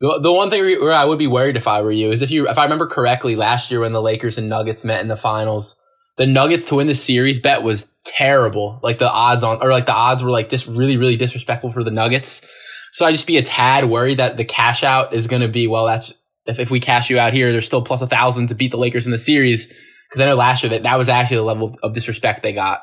The, 0.00 0.20
the 0.22 0.32
one 0.32 0.50
thing 0.50 0.62
where 0.62 0.94
I 0.94 1.04
would 1.04 1.18
be 1.18 1.26
worried 1.26 1.56
if 1.56 1.66
I 1.66 1.82
were 1.82 1.90
you 1.90 2.12
is 2.12 2.22
if 2.22 2.30
you 2.30 2.48
if 2.48 2.56
I 2.56 2.62
remember 2.62 2.86
correctly 2.86 3.34
last 3.34 3.72
year 3.72 3.80
when 3.80 3.92
the 3.92 4.00
Lakers 4.00 4.38
and 4.38 4.48
Nuggets 4.48 4.84
met 4.84 5.00
in 5.00 5.08
the 5.08 5.16
finals, 5.16 5.76
the 6.18 6.26
Nuggets 6.26 6.66
to 6.66 6.74
win 6.74 6.88
the 6.88 6.94
series 6.94 7.40
bet 7.40 7.62
was 7.62 7.90
terrible. 8.04 8.80
Like 8.82 8.98
the 8.98 9.10
odds 9.10 9.42
on 9.42 9.62
or 9.62 9.70
like 9.70 9.86
the 9.86 9.94
odds 9.94 10.22
were 10.22 10.30
like 10.30 10.48
just 10.48 10.66
really 10.66 10.96
really 10.96 11.16
disrespectful 11.16 11.72
for 11.72 11.82
the 11.82 11.90
Nuggets. 11.90 12.46
So 12.92 13.06
I 13.06 13.12
just 13.12 13.26
be 13.26 13.36
a 13.36 13.42
tad 13.42 13.88
worried 13.88 14.18
that 14.18 14.36
the 14.36 14.44
cash 14.44 14.82
out 14.82 15.14
is 15.14 15.26
going 15.26 15.42
to 15.42 15.48
be 15.48 15.66
well 15.66 15.86
that's 15.86 16.12
if 16.46 16.58
if 16.58 16.70
we 16.70 16.80
cash 16.80 17.08
you 17.08 17.18
out 17.18 17.32
here, 17.32 17.52
there's 17.52 17.66
still 17.66 17.82
plus 17.82 18.02
a 18.02 18.06
thousand 18.06 18.48
to 18.48 18.54
beat 18.54 18.72
the 18.72 18.76
Lakers 18.76 19.06
in 19.06 19.12
the 19.12 19.18
series 19.18 19.68
because 19.68 20.20
I 20.20 20.24
know 20.24 20.34
last 20.34 20.62
year 20.62 20.70
that 20.70 20.82
that 20.82 20.96
was 20.96 21.08
actually 21.08 21.36
the 21.38 21.42
level 21.44 21.78
of 21.82 21.94
disrespect 21.94 22.42
they 22.42 22.52
got. 22.52 22.82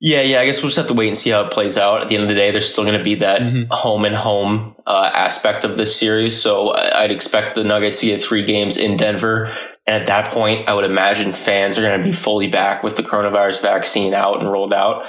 Yeah, 0.00 0.22
yeah. 0.22 0.40
I 0.40 0.46
guess 0.46 0.60
we'll 0.60 0.68
just 0.68 0.76
have 0.76 0.86
to 0.88 0.94
wait 0.94 1.08
and 1.08 1.16
see 1.16 1.30
how 1.30 1.44
it 1.44 1.52
plays 1.52 1.76
out. 1.76 2.02
At 2.02 2.08
the 2.08 2.16
end 2.16 2.24
of 2.24 2.28
the 2.28 2.34
day, 2.34 2.50
there's 2.50 2.70
still 2.70 2.84
going 2.84 2.98
to 2.98 3.04
be 3.04 3.16
that 3.16 3.40
mm-hmm. 3.40 3.72
home 3.72 4.04
and 4.04 4.14
home 4.14 4.76
uh, 4.86 5.10
aspect 5.12 5.64
of 5.64 5.76
this 5.76 5.98
series. 5.98 6.40
So 6.40 6.74
I'd 6.74 7.10
expect 7.10 7.54
the 7.54 7.64
Nuggets 7.64 8.00
to 8.00 8.06
get 8.06 8.20
three 8.20 8.44
games 8.44 8.76
in 8.76 8.96
Denver. 8.96 9.54
And 9.86 10.00
at 10.00 10.06
that 10.06 10.28
point, 10.28 10.68
I 10.68 10.74
would 10.74 10.84
imagine 10.84 11.32
fans 11.32 11.78
are 11.78 11.82
going 11.82 11.98
to 11.98 12.04
be 12.04 12.12
fully 12.12 12.48
back 12.48 12.82
with 12.82 12.96
the 12.96 13.02
coronavirus 13.02 13.62
vaccine 13.62 14.14
out 14.14 14.40
and 14.40 14.50
rolled 14.50 14.72
out. 14.72 15.06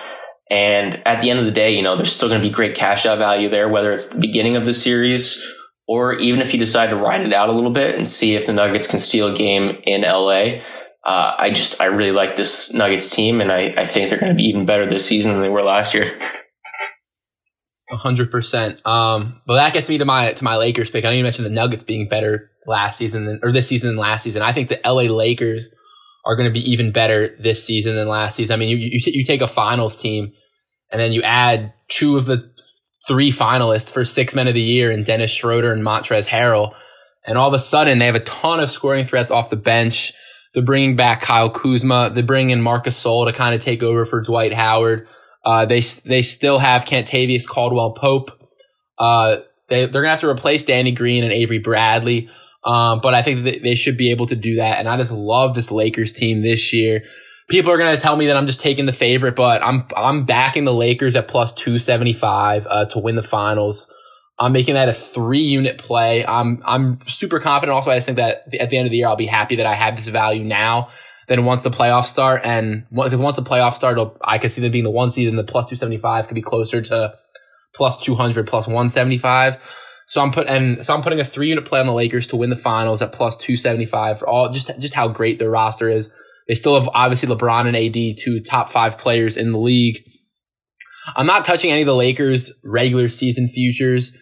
And 0.51 1.01
at 1.05 1.21
the 1.21 1.30
end 1.30 1.39
of 1.39 1.45
the 1.45 1.51
day, 1.51 1.76
you 1.76 1.82
know, 1.82 1.95
there's 1.95 2.11
still 2.11 2.30
going 2.30 2.41
to 2.41 2.47
be 2.47 2.53
great 2.53 2.76
cash 2.76 3.05
out 3.05 3.17
value 3.17 3.49
there, 3.49 3.69
whether 3.69 3.91
it's 3.91 4.09
the 4.09 4.21
beginning 4.21 4.55
of 4.55 4.65
the 4.65 4.73
series 4.73 5.41
or 5.88 6.15
even 6.15 6.41
if 6.41 6.51
you 6.51 6.59
decide 6.59 6.89
to 6.89 6.95
ride 6.95 7.21
it 7.21 7.32
out 7.32 7.49
a 7.49 7.51
little 7.51 7.71
bit 7.71 7.95
and 7.95 8.07
see 8.07 8.36
if 8.36 8.47
the 8.47 8.53
Nuggets 8.53 8.88
can 8.88 8.99
steal 8.99 9.28
a 9.28 9.36
game 9.36 9.80
in 9.86 10.01
LA 10.01 10.61
uh, 11.05 11.36
I 11.38 11.51
just 11.51 11.80
I 11.80 11.86
really 11.86 12.11
like 12.11 12.36
this 12.36 12.73
Nuggets 12.73 13.15
team, 13.15 13.39
and 13.39 13.51
I, 13.51 13.73
I 13.78 13.86
think 13.86 14.09
they're 14.09 14.19
going 14.19 14.32
to 14.32 14.36
be 14.36 14.49
even 14.49 14.65
better 14.65 14.88
this 14.88 15.05
season 15.05 15.34
than 15.34 15.41
they 15.43 15.49
were 15.49 15.61
last 15.61 15.93
year. 15.93 16.11
hundred 17.91 18.32
percent. 18.32 18.84
Um, 18.86 19.41
well, 19.47 19.57
that 19.57 19.71
gets 19.73 19.88
me 19.88 19.99
to 19.99 20.05
my 20.05 20.34
to 20.34 20.43
my 20.43 20.57
Lakers 20.57 20.89
pick. 20.89 21.05
I 21.05 21.09
don't 21.09 21.13
even 21.13 21.23
mention 21.23 21.43
the 21.43 21.51
Nuggets 21.51 21.84
being 21.84 22.09
better 22.09 22.49
last 22.68 22.97
season 22.97 23.39
or 23.43 23.51
this 23.51 23.68
season 23.68 23.89
than 23.89 23.97
last 23.97 24.24
season. 24.24 24.41
I 24.41 24.53
think 24.53 24.70
the 24.70 24.80
LA 24.86 25.03
Lakers 25.03 25.66
are 26.26 26.36
going 26.36 26.49
to 26.49 26.53
be 26.53 26.70
even 26.72 26.91
better 26.91 27.36
this 27.39 27.63
season 27.63 27.95
than 27.95 28.07
last 28.07 28.36
season. 28.36 28.53
I 28.53 28.57
mean, 28.57 28.70
you, 28.70 28.78
you 28.78 28.99
you 29.05 29.24
take 29.24 29.41
a 29.41 29.47
finals 29.47 29.97
team, 29.97 30.34
and 30.91 30.99
then 30.99 31.11
you 31.11 31.22
add 31.22 31.74
two 31.88 32.18
of 32.18 32.26
the 32.26 32.51
three 33.07 33.32
finalists 33.32 33.93
for 33.93 34.03
six 34.03 34.34
men 34.34 34.47
of 34.47 34.53
the 34.53 34.61
year, 34.61 34.91
and 34.91 35.05
Dennis 35.05 35.32
Schroeder 35.32 35.72
and 35.72 35.84
Montrezl 35.84 36.28
Harrell, 36.28 36.74
and 37.26 37.38
all 37.38 37.47
of 37.47 37.53
a 37.53 37.59
sudden 37.59 37.99
they 37.99 38.07
have 38.07 38.16
a 38.16 38.20
ton 38.22 38.59
of 38.59 38.72
scoring 38.72 39.05
threats 39.05 39.32
off 39.32 39.49
the 39.49 39.55
bench. 39.55 40.13
They're 40.53 40.63
bringing 40.63 40.95
back 40.95 41.22
Kyle 41.22 41.49
Kuzma. 41.49 42.11
They're 42.13 42.24
bringing 42.24 42.51
in 42.51 42.61
Marc 42.61 42.86
Gasol 42.86 43.28
to 43.28 43.34
kind 43.34 43.53
of 43.53 43.61
take 43.61 43.84
over 43.84 44.05
for 44.05 44.22
Dwight 44.22 44.53
Howard. 44.53 45.07
Uh, 45.43 45.66
they 45.66 45.82
they 46.05 46.22
still 46.22 46.59
have 46.59 46.86
Kentavious 46.86 47.45
Caldwell 47.47 47.93
Pope. 47.93 48.32
Uh, 48.97 49.38
They, 49.70 49.82
they're 49.82 50.01
going 50.01 50.05
to 50.05 50.09
have 50.11 50.20
to 50.22 50.30
replace 50.30 50.63
Danny 50.63 50.91
Green 50.91 51.24
and 51.24 51.34
Avery 51.34 51.59
Bradley. 51.59 52.30
Um, 52.66 52.99
but 53.01 53.13
I 53.13 53.22
think 53.22 53.43
they 53.63 53.76
should 53.76 53.95
be 53.95 54.09
able 54.09 54.26
to 54.28 54.36
do 54.36 54.55
that. 54.55 54.80
And 54.80 54.89
I 54.89 54.97
just 54.97 55.11
love 55.11 55.53
this 55.53 55.72
Lakers 55.72 56.13
team 56.13 56.41
this 56.41 56.74
year. 56.74 57.03
People 57.47 57.72
are 57.72 57.78
going 57.78 57.95
to 57.95 58.01
tell 58.01 58.16
me 58.16 58.26
that 58.26 58.36
I'm 58.36 58.47
just 58.47 58.59
taking 58.59 58.88
the 58.88 58.91
favorite, 58.91 59.36
but 59.36 59.63
I'm, 59.63 59.86
I'm 59.95 60.26
backing 60.26 60.63
the 60.63 60.74
Lakers 60.74 61.16
at 61.16 61.28
plus 61.28 61.53
275, 61.53 62.66
uh, 62.68 62.86
to 62.86 62.99
win 62.99 63.16
the 63.16 63.24
finals. 63.24 63.88
I'm 64.39 64.51
making 64.51 64.74
that 64.74 64.89
a 64.89 64.93
three 64.93 65.43
unit 65.43 65.78
play. 65.78 66.26
I'm, 66.26 66.61
I'm 66.66 66.99
super 67.05 67.39
confident. 67.39 67.76
Also, 67.76 67.91
I 67.91 67.97
just 67.97 68.07
think 68.07 68.18
that 68.18 68.45
at 68.59 68.72
the 68.72 68.78
end 68.78 68.88
of 68.88 68.91
the 68.91 68.97
year, 68.97 69.07
I'll 69.07 69.16
be 69.16 69.28
happy 69.28 69.57
that 69.57 69.68
I 69.68 69.76
have 69.76 69.95
this 69.95 70.07
value 70.07 70.43
now 70.43 70.89
Then 71.28 71.45
once 71.45 71.61
the 71.61 71.70
playoffs 71.70 72.05
start. 72.05 72.41
And 72.43 72.86
once 72.89 73.36
the 73.36 73.43
playoffs 73.43 73.76
start, 73.76 73.99
I 74.24 74.39
could 74.39 74.51
see 74.51 74.61
them 74.61 74.72
being 74.72 74.84
the 74.84 74.89
one 74.89 75.11
seed 75.11 75.30
and 75.30 75.38
the 75.38 75.43
plus 75.43 75.70
275 75.70 76.28
could 76.28 76.36
be 76.36 76.41
closer 76.41 76.82
to 76.82 77.13
plus 77.76 77.99
200, 77.99 78.47
plus 78.47 78.68
175. 78.68 79.57
So 80.06 80.22
I'm 80.22 80.32
put 80.32 80.47
and 80.47 80.86
so 80.86 80.93
I'm 80.93 81.01
putting 81.01 81.20
a 81.20 81.26
three 81.26 81.49
unit 81.49 81.66
play 81.66 81.80
on 81.80 81.88
the 81.88 81.93
Lakers 81.93 82.28
to 82.28 82.36
win 82.36 82.51
the 82.51 82.56
finals 82.56 83.01
at 83.01 83.12
plus 83.12 83.38
275 83.38 84.20
for 84.20 84.28
all 84.28 84.51
just 84.51 84.72
just 84.80 84.93
how 84.93 85.08
great 85.08 85.39
their 85.39 85.49
roster 85.49 85.89
is. 85.89 86.12
They 86.47 86.53
still 86.53 86.80
have 86.80 86.89
obviously 86.93 87.28
LeBron 87.28 87.68
and 87.68 87.76
AD, 87.76 88.18
two 88.20 88.39
top 88.39 88.72
five 88.72 88.99
players 88.99 89.36
in 89.36 89.51
the 89.51 89.58
league. 89.58 90.03
I'm 91.16 91.26
not 91.26 91.43
touching 91.43 91.72
any 91.72 91.82
of 91.82 91.88
the 91.88 91.95
Lakers 91.95 92.53
regular 92.64 93.10
season 93.10 93.47
futures 93.47 94.14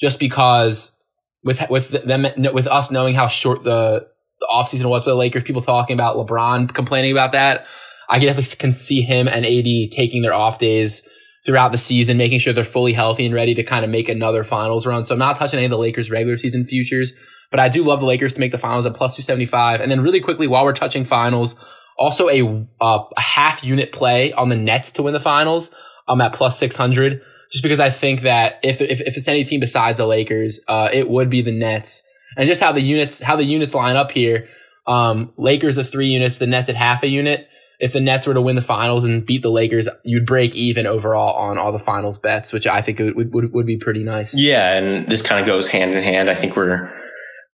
just 0.00 0.20
because 0.20 0.94
with 1.42 1.60
with 1.68 1.88
them 1.88 2.26
with 2.52 2.68
us 2.68 2.92
knowing 2.92 3.14
how 3.14 3.26
short 3.26 3.64
the, 3.64 4.06
the 4.40 4.48
offseason 4.52 4.86
was 4.86 5.02
for 5.02 5.10
the 5.10 5.16
Lakers, 5.16 5.42
people 5.42 5.62
talking 5.62 5.94
about 5.94 6.16
LeBron 6.16 6.72
complaining 6.72 7.10
about 7.10 7.32
that. 7.32 7.66
I 8.08 8.18
can 8.18 8.28
definitely 8.28 8.56
can 8.56 8.72
see 8.72 9.02
him 9.02 9.26
and 9.26 9.44
AD 9.44 9.90
taking 9.90 10.22
their 10.22 10.34
off 10.34 10.58
days 10.58 11.08
throughout 11.44 11.72
the 11.72 11.78
season, 11.78 12.16
making 12.16 12.38
sure 12.38 12.52
they're 12.52 12.64
fully 12.64 12.92
healthy 12.92 13.26
and 13.26 13.34
ready 13.34 13.54
to 13.54 13.62
kind 13.62 13.84
of 13.84 13.90
make 13.90 14.08
another 14.08 14.44
finals 14.44 14.86
run. 14.86 15.04
So 15.04 15.14
I'm 15.14 15.18
not 15.18 15.38
touching 15.38 15.58
any 15.58 15.66
of 15.66 15.70
the 15.70 15.78
Lakers 15.78 16.10
regular 16.10 16.38
season 16.38 16.66
futures, 16.66 17.12
but 17.50 17.60
I 17.60 17.68
do 17.68 17.84
love 17.84 18.00
the 18.00 18.06
Lakers 18.06 18.34
to 18.34 18.40
make 18.40 18.52
the 18.52 18.58
finals 18.58 18.86
at 18.86 18.94
plus 18.94 19.16
275. 19.16 19.80
And 19.80 19.90
then 19.90 20.00
really 20.00 20.20
quickly, 20.20 20.46
while 20.46 20.64
we're 20.64 20.72
touching 20.72 21.04
finals, 21.04 21.54
also 21.98 22.28
a, 22.28 22.66
uh, 22.80 23.04
a 23.16 23.20
half 23.20 23.62
unit 23.62 23.92
play 23.92 24.32
on 24.32 24.48
the 24.48 24.56
Nets 24.56 24.92
to 24.92 25.02
win 25.02 25.12
the 25.12 25.20
finals. 25.20 25.70
I'm 26.08 26.20
at 26.20 26.34
plus 26.34 26.58
600 26.58 27.20
just 27.52 27.62
because 27.62 27.80
I 27.80 27.90
think 27.90 28.22
that 28.22 28.54
if, 28.62 28.80
if, 28.80 29.00
if 29.00 29.16
it's 29.16 29.28
any 29.28 29.44
team 29.44 29.60
besides 29.60 29.98
the 29.98 30.06
Lakers, 30.06 30.60
uh, 30.66 30.88
it 30.92 31.08
would 31.08 31.30
be 31.30 31.42
the 31.42 31.56
Nets. 31.56 32.02
And 32.36 32.48
just 32.48 32.62
how 32.62 32.72
the 32.72 32.80
units, 32.80 33.22
how 33.22 33.36
the 33.36 33.44
units 33.44 33.74
line 33.74 33.96
up 33.96 34.10
here. 34.10 34.48
Um, 34.86 35.32
Lakers 35.36 35.78
at 35.78 35.86
three 35.86 36.08
units, 36.08 36.38
the 36.38 36.46
Nets 36.46 36.68
at 36.68 36.74
half 36.74 37.02
a 37.02 37.06
unit 37.06 37.48
if 37.80 37.92
the 37.92 38.00
Nets 38.00 38.26
were 38.26 38.34
to 38.34 38.40
win 38.40 38.56
the 38.56 38.62
finals 38.62 39.04
and 39.04 39.24
beat 39.24 39.42
the 39.42 39.50
Lakers, 39.50 39.88
you'd 40.04 40.26
break 40.26 40.54
even 40.54 40.86
overall 40.86 41.34
on 41.34 41.58
all 41.58 41.72
the 41.72 41.78
finals 41.78 42.18
bets, 42.18 42.52
which 42.52 42.66
I 42.66 42.80
think 42.80 42.98
would, 42.98 43.32
would, 43.32 43.52
would 43.52 43.66
be 43.66 43.76
pretty 43.76 44.04
nice. 44.04 44.38
Yeah. 44.38 44.78
And 44.78 45.08
this 45.08 45.22
kind 45.22 45.40
of 45.40 45.46
goes 45.46 45.68
hand 45.68 45.92
in 45.92 46.02
hand. 46.02 46.30
I 46.30 46.34
think 46.34 46.56
we're, 46.56 46.92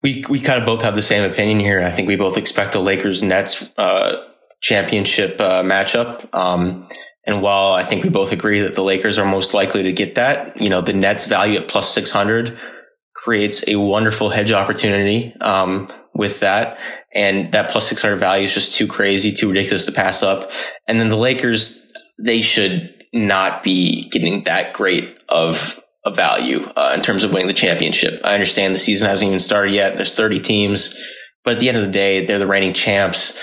we, 0.02 0.24
we 0.28 0.40
kind 0.40 0.60
of 0.60 0.66
both 0.66 0.82
have 0.82 0.94
the 0.94 1.02
same 1.02 1.28
opinion 1.28 1.60
here. 1.60 1.80
I 1.80 1.90
think 1.90 2.08
we 2.08 2.16
both 2.16 2.36
expect 2.36 2.72
the 2.72 2.80
Lakers 2.80 3.22
Nets, 3.22 3.72
uh, 3.78 4.24
championship, 4.60 5.40
uh, 5.40 5.62
matchup. 5.62 6.32
Um, 6.34 6.88
and 7.26 7.42
while 7.42 7.74
I 7.74 7.84
think 7.84 8.02
we 8.02 8.10
both 8.10 8.32
agree 8.32 8.60
that 8.60 8.74
the 8.74 8.82
Lakers 8.82 9.18
are 9.18 9.26
most 9.26 9.54
likely 9.54 9.84
to 9.84 9.92
get 9.92 10.16
that, 10.16 10.60
you 10.60 10.68
know, 10.70 10.80
the 10.80 10.94
Nets 10.94 11.26
value 11.26 11.60
at 11.60 11.68
plus 11.68 11.92
600 11.92 12.58
creates 13.14 13.68
a 13.68 13.76
wonderful 13.76 14.30
hedge 14.30 14.52
opportunity, 14.52 15.34
um, 15.40 15.92
with 16.14 16.40
that. 16.40 16.78
And 17.14 17.52
that 17.52 17.70
plus 17.70 17.88
600 17.88 18.16
value 18.16 18.44
is 18.44 18.54
just 18.54 18.76
too 18.76 18.86
crazy, 18.86 19.32
too 19.32 19.48
ridiculous 19.48 19.86
to 19.86 19.92
pass 19.92 20.22
up. 20.22 20.50
And 20.86 21.00
then 21.00 21.08
the 21.08 21.16
Lakers, 21.16 21.90
they 22.18 22.42
should 22.42 22.94
not 23.12 23.62
be 23.62 24.08
getting 24.10 24.44
that 24.44 24.74
great 24.74 25.18
of 25.28 25.82
a 26.04 26.10
value 26.10 26.64
uh, 26.76 26.92
in 26.94 27.02
terms 27.02 27.24
of 27.24 27.32
winning 27.32 27.48
the 27.48 27.54
championship. 27.54 28.20
I 28.24 28.34
understand 28.34 28.74
the 28.74 28.78
season 28.78 29.08
hasn't 29.08 29.28
even 29.28 29.40
started 29.40 29.74
yet. 29.74 29.96
There's 29.96 30.14
30 30.14 30.40
teams, 30.40 30.96
but 31.44 31.54
at 31.54 31.60
the 31.60 31.68
end 31.68 31.78
of 31.78 31.84
the 31.84 31.92
day, 31.92 32.24
they're 32.24 32.38
the 32.38 32.46
reigning 32.46 32.74
champs. 32.74 33.42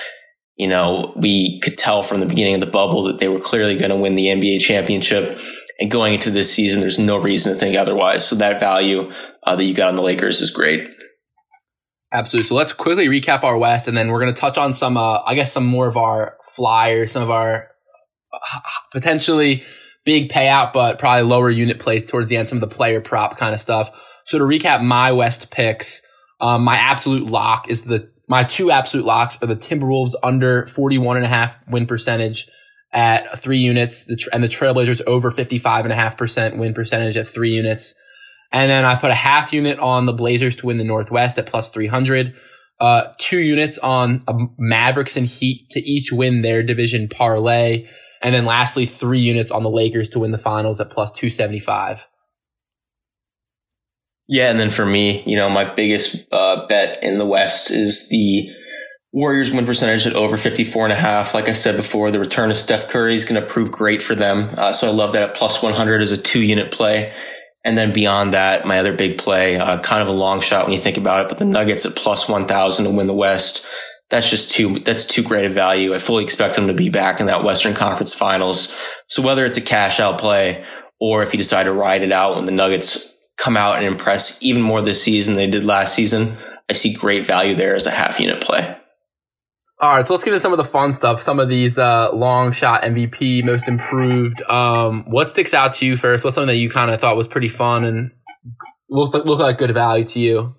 You 0.57 0.67
know, 0.69 1.13
we 1.17 1.59
could 1.59 1.77
tell 1.77 2.01
from 2.01 2.19
the 2.19 2.25
beginning 2.25 2.55
of 2.55 2.61
the 2.61 2.67
bubble 2.67 3.03
that 3.03 3.19
they 3.19 3.27
were 3.27 3.39
clearly 3.39 3.77
going 3.77 3.89
to 3.89 3.97
win 3.97 4.15
the 4.15 4.27
NBA 4.27 4.61
championship. 4.61 5.37
And 5.79 5.91
going 5.91 6.13
into 6.13 6.29
this 6.29 6.53
season, 6.53 6.79
there's 6.79 6.99
no 6.99 7.17
reason 7.17 7.53
to 7.53 7.59
think 7.59 7.75
otherwise. 7.75 8.25
So 8.25 8.37
that 8.37 8.61
value 8.61 9.11
uh, 9.43 9.55
that 9.55 9.63
you 9.63 9.73
got 9.73 9.89
on 9.89 9.95
the 9.95 10.01
Lakers 10.01 10.41
is 10.41 10.49
great. 10.49 10.89
Absolutely. 12.11 12.47
So 12.47 12.55
let's 12.55 12.73
quickly 12.73 13.07
recap 13.07 13.43
our 13.43 13.57
West, 13.57 13.87
and 13.87 13.97
then 13.97 14.09
we're 14.09 14.21
going 14.21 14.33
to 14.33 14.39
touch 14.39 14.57
on 14.57 14.73
some, 14.73 14.97
uh, 14.97 15.19
I 15.25 15.35
guess, 15.35 15.51
some 15.51 15.65
more 15.65 15.87
of 15.87 15.97
our 15.97 16.37
flyers, 16.55 17.11
some 17.11 17.23
of 17.23 17.31
our 17.31 17.67
uh, 18.33 18.59
potentially 18.91 19.63
big 20.05 20.29
payout, 20.29 20.71
but 20.71 20.99
probably 20.99 21.23
lower 21.23 21.49
unit 21.49 21.79
plays 21.79 22.05
towards 22.05 22.29
the 22.29 22.37
end, 22.37 22.47
some 22.47 22.57
of 22.57 22.61
the 22.61 22.73
player 22.73 23.01
prop 23.01 23.37
kind 23.37 23.53
of 23.53 23.59
stuff. 23.59 23.89
So 24.25 24.37
to 24.37 24.43
recap 24.43 24.83
my 24.83 25.11
West 25.11 25.51
picks, 25.51 26.01
um, 26.39 26.63
my 26.63 26.77
absolute 26.77 27.25
lock 27.25 27.69
is 27.69 27.85
the, 27.85 28.11
my 28.27 28.43
two 28.43 28.71
absolute 28.71 29.05
locks 29.05 29.37
are 29.41 29.47
the 29.47 29.55
Timberwolves 29.55 30.13
under 30.23 30.67
41 30.67 31.17
and 31.17 31.25
a 31.25 31.29
half 31.29 31.55
win 31.67 31.87
percentage 31.87 32.47
at 32.93 33.39
three 33.39 33.57
units, 33.57 34.09
and 34.31 34.43
the 34.43 34.47
Trailblazers 34.47 35.01
over 35.05 35.29
55 35.29 35.85
and 35.85 35.91
a 35.91 35.97
half 35.97 36.17
percent 36.17 36.57
win 36.57 36.73
percentage 36.73 37.17
at 37.17 37.27
three 37.27 37.51
units. 37.51 37.93
And 38.51 38.69
then 38.69 38.85
I 38.85 38.95
put 38.95 39.11
a 39.11 39.15
half 39.15 39.51
unit 39.51 39.79
on 39.79 40.05
the 40.05 40.13
Blazers 40.13 40.55
to 40.57 40.67
win 40.67 40.77
the 40.77 40.83
Northwest 40.83 41.37
at 41.37 41.47
plus 41.47 41.69
300. 41.69 42.33
Uh, 42.79 43.13
two 43.17 43.39
units 43.39 43.77
on 43.77 44.23
Mavericks 44.57 45.17
and 45.17 45.27
Heat 45.27 45.69
to 45.71 45.79
each 45.79 46.11
win 46.11 46.41
their 46.41 46.63
division 46.63 47.07
parlay. 47.09 47.87
And 48.21 48.33
then 48.33 48.45
lastly, 48.45 48.85
three 48.85 49.19
units 49.19 49.51
on 49.51 49.63
the 49.63 49.69
Lakers 49.69 50.09
to 50.11 50.19
win 50.19 50.31
the 50.31 50.37
finals 50.37 50.81
at 50.81 50.89
plus 50.89 51.11
275. 51.11 52.07
Yeah. 54.27 54.49
And 54.49 54.59
then 54.59 54.69
for 54.69 54.85
me, 54.85 55.23
you 55.25 55.37
know, 55.37 55.49
my 55.49 55.71
biggest 55.73 56.27
uh, 56.31 56.65
bet 56.67 57.03
in 57.03 57.19
the 57.19 57.25
West 57.25 57.71
is 57.71 58.09
the 58.09 58.49
Warriors 59.15 59.49
win 59.49 59.65
percentage 59.65 60.05
at 60.05 60.13
over 60.13 60.35
54 60.35 60.83
and 60.83 60.91
a 60.91 60.97
half. 60.97 61.33
Like 61.33 61.47
I 61.47 61.53
said 61.53 61.77
before, 61.77 62.11
the 62.11 62.19
return 62.19 62.51
of 62.51 62.57
Steph 62.57 62.89
Curry 62.89 63.15
is 63.15 63.23
going 63.23 63.41
to 63.41 63.47
prove 63.47 63.71
great 63.71 64.01
for 64.01 64.13
them. 64.13 64.49
Uh, 64.57 64.73
so 64.73 64.89
I 64.89 64.91
love 64.91 65.13
that 65.13 65.21
at 65.21 65.35
plus 65.35 65.63
100 65.63 66.01
as 66.01 66.11
a 66.11 66.17
two 66.17 66.41
unit 66.41 66.69
play. 66.69 67.13
And 67.65 67.75
then 67.75 67.91
beyond 67.91 68.35
that, 68.35 68.65
my 68.65 68.79
other 68.79 68.95
big 68.95 69.17
play, 69.17 69.57
uh, 69.57 69.79
kind 69.79 70.03
of 70.03 70.07
a 70.07 70.11
long 70.11 70.39
shot 70.39 70.65
when 70.65 70.73
you 70.73 70.79
think 70.79 70.97
about 70.97 71.25
it, 71.25 71.29
but 71.29 71.39
the 71.39 71.45
Nuggets 71.45 71.85
at 71.85 71.95
plus 71.95 72.29
1000 72.29 72.85
to 72.85 72.91
win 72.91 73.07
the 73.07 73.13
West. 73.13 73.67
That's 74.11 74.29
just 74.29 74.51
too, 74.51 74.77
that's 74.79 75.07
too 75.07 75.23
great 75.23 75.45
a 75.45 75.49
value. 75.49 75.95
I 75.95 75.97
fully 75.97 76.23
expect 76.23 76.55
them 76.55 76.67
to 76.67 76.75
be 76.75 76.89
back 76.89 77.19
in 77.19 77.25
that 77.25 77.43
Western 77.43 77.73
Conference 77.73 78.13
finals. 78.13 78.75
So 79.07 79.23
whether 79.23 79.45
it's 79.45 79.57
a 79.57 79.61
cash 79.61 79.99
out 79.99 80.19
play 80.19 80.63
or 80.99 81.23
if 81.23 81.33
you 81.33 81.39
decide 81.39 81.63
to 81.63 81.73
ride 81.73 82.03
it 82.03 82.11
out 82.11 82.35
when 82.35 82.45
the 82.45 82.51
Nuggets 82.51 83.17
come 83.35 83.57
out 83.57 83.77
and 83.77 83.85
impress 83.85 84.41
even 84.43 84.61
more 84.61 84.81
this 84.81 85.01
season 85.01 85.33
than 85.33 85.45
they 85.45 85.57
did 85.57 85.65
last 85.65 85.95
season, 85.95 86.35
I 86.69 86.73
see 86.73 86.93
great 86.93 87.25
value 87.25 87.55
there 87.55 87.73
as 87.73 87.87
a 87.87 87.91
half 87.91 88.19
unit 88.19 88.41
play. 88.41 88.77
All 89.81 89.89
right, 89.89 90.07
so 90.07 90.13
let's 90.13 90.23
get 90.23 90.31
into 90.31 90.39
some 90.39 90.53
of 90.53 90.57
the 90.57 90.63
fun 90.63 90.93
stuff. 90.93 91.21
Some 91.21 91.37
of 91.39 91.49
these 91.49 91.77
uh, 91.77 92.13
long 92.13 92.53
shot 92.53 92.83
MVP, 92.83 93.43
most 93.43 93.67
improved. 93.67 94.41
Um, 94.43 95.03
what 95.07 95.29
sticks 95.29 95.53
out 95.53 95.73
to 95.73 95.85
you 95.85 95.97
first? 95.97 96.23
What's 96.23 96.35
something 96.35 96.47
that 96.47 96.55
you 96.55 96.69
kind 96.69 96.91
of 96.91 97.01
thought 97.01 97.17
was 97.17 97.27
pretty 97.27 97.49
fun 97.49 97.83
and 97.83 98.11
looked 98.89 99.13
looked 99.25 99.41
like 99.41 99.57
good 99.57 99.73
value 99.73 100.05
to 100.05 100.19
you? 100.19 100.55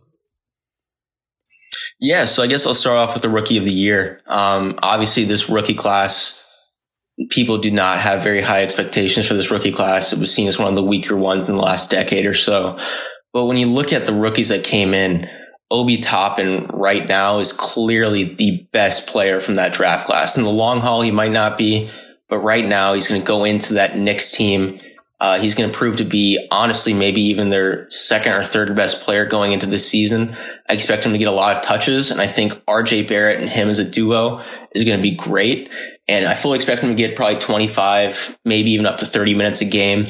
Yeah, 1.99 2.27
so 2.27 2.43
I 2.43 2.47
guess 2.47 2.67
I'll 2.67 2.75
start 2.75 2.99
off 2.99 3.15
with 3.15 3.23
the 3.23 3.31
rookie 3.31 3.57
of 3.57 3.65
the 3.65 3.73
year. 3.73 4.21
Um, 4.29 4.79
obviously, 4.83 5.25
this 5.25 5.49
rookie 5.49 5.73
class, 5.73 6.47
people 7.31 7.57
do 7.57 7.71
not 7.71 7.99
have 7.99 8.23
very 8.23 8.43
high 8.43 8.63
expectations 8.63 9.27
for 9.27 9.33
this 9.33 9.51
rookie 9.51 9.73
class. 9.73 10.13
It 10.13 10.19
was 10.19 10.33
seen 10.33 10.47
as 10.47 10.59
one 10.59 10.69
of 10.69 10.77
the 10.77 10.83
weaker 10.83 11.17
ones 11.17 11.49
in 11.49 11.55
the 11.55 11.63
last 11.63 11.91
decade 11.91 12.27
or 12.27 12.35
so. 12.35 12.79
But 13.33 13.47
when 13.47 13.57
you 13.57 13.67
look 13.67 13.95
at 13.95 14.05
the 14.05 14.13
rookies 14.13 14.51
that 14.51 14.63
came 14.63 14.93
in, 14.93 15.27
Obi 15.71 16.01
Toppin 16.01 16.67
right 16.73 17.07
now 17.07 17.41
is 17.41 17.53
clearly 17.53 18.25
the 18.25 18.67
best 18.71 19.09
player 19.09 19.41
from 19.41 19.57
that 19.57 19.73
draft 19.73 20.07
class. 20.07 20.37
In 20.37 20.45
the 20.45 20.51
long 20.51 20.81
haul, 20.81 21.03
he 21.03 21.11
might 21.11 21.33
not 21.33 21.59
be, 21.59 21.91
but 22.29 22.39
right 22.39 22.65
now 22.65 22.95
he's 22.95 23.09
going 23.09 23.21
to 23.21 23.27
go 23.27 23.45
into 23.45 23.75
that 23.75 23.97
Knicks 23.97 24.33
team. 24.33 24.79
Uh, 25.19 25.39
he's 25.39 25.55
going 25.55 25.71
to 25.71 25.77
prove 25.77 25.97
to 25.97 26.05
be 26.05 26.47
honestly 26.51 26.93
maybe 26.93 27.23
even 27.23 27.49
their 27.49 27.89
second 27.91 28.33
or 28.33 28.45
third 28.45 28.77
best 28.77 29.03
player 29.03 29.25
going 29.25 29.53
into 29.53 29.67
this 29.67 29.89
season. 29.89 30.35
I 30.69 30.75
expect 30.75 31.05
him 31.05 31.13
to 31.13 31.19
get 31.19 31.29
a 31.29 31.33
lot 31.33 31.57
of 31.57 31.63
touches, 31.63 32.11
and 32.11 32.21
I 32.21 32.27
think 32.27 32.53
RJ 32.67 33.09
Barrett 33.09 33.41
and 33.41 33.49
him 33.49 33.69
as 33.69 33.79
a 33.79 33.91
duo 33.91 34.43
is 34.73 34.85
going 34.85 34.99
to 34.99 35.03
be 35.03 35.17
great. 35.17 35.71
And 36.07 36.27
I 36.27 36.35
fully 36.35 36.57
expect 36.57 36.83
him 36.83 36.91
to 36.91 36.95
get 36.95 37.17
probably 37.17 37.41
25, 37.41 38.39
maybe 38.45 38.71
even 38.71 38.87
up 38.87 38.99
to 38.99 39.07
30 39.07 39.35
minutes 39.35 39.63
a 39.63 39.65
game. 39.65 40.07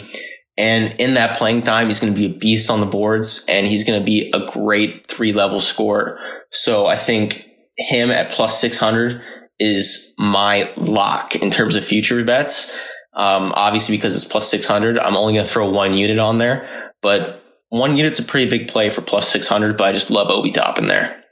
And 0.58 0.94
in 0.98 1.14
that 1.14 1.36
playing 1.36 1.62
time, 1.62 1.86
he's 1.86 2.00
going 2.00 2.14
to 2.14 2.18
be 2.18 2.26
a 2.26 2.38
beast 2.38 2.70
on 2.70 2.80
the 2.80 2.86
boards 2.86 3.44
and 3.48 3.66
he's 3.66 3.84
going 3.84 4.00
to 4.00 4.04
be 4.04 4.30
a 4.32 4.46
great 4.46 5.06
three 5.06 5.32
level 5.32 5.60
scorer. 5.60 6.18
So 6.50 6.86
I 6.86 6.96
think 6.96 7.46
him 7.76 8.10
at 8.10 8.30
plus 8.30 8.58
600 8.60 9.20
is 9.58 10.14
my 10.18 10.72
lock 10.76 11.36
in 11.36 11.50
terms 11.50 11.76
of 11.76 11.84
future 11.84 12.24
bets. 12.24 12.92
Um, 13.12 13.52
obviously 13.54 13.96
because 13.96 14.14
it's 14.14 14.30
plus 14.30 14.50
600, 14.50 14.98
I'm 14.98 15.16
only 15.16 15.34
going 15.34 15.46
to 15.46 15.50
throw 15.50 15.70
one 15.70 15.94
unit 15.94 16.18
on 16.18 16.36
there, 16.36 16.92
but 17.00 17.42
one 17.70 17.96
unit's 17.96 18.18
a 18.18 18.22
pretty 18.22 18.50
big 18.50 18.68
play 18.68 18.90
for 18.90 19.00
plus 19.00 19.28
600, 19.28 19.76
but 19.76 19.88
I 19.88 19.92
just 19.92 20.10
love 20.10 20.30
Obi 20.30 20.52
Toppin 20.52 20.86
there. 20.86 21.24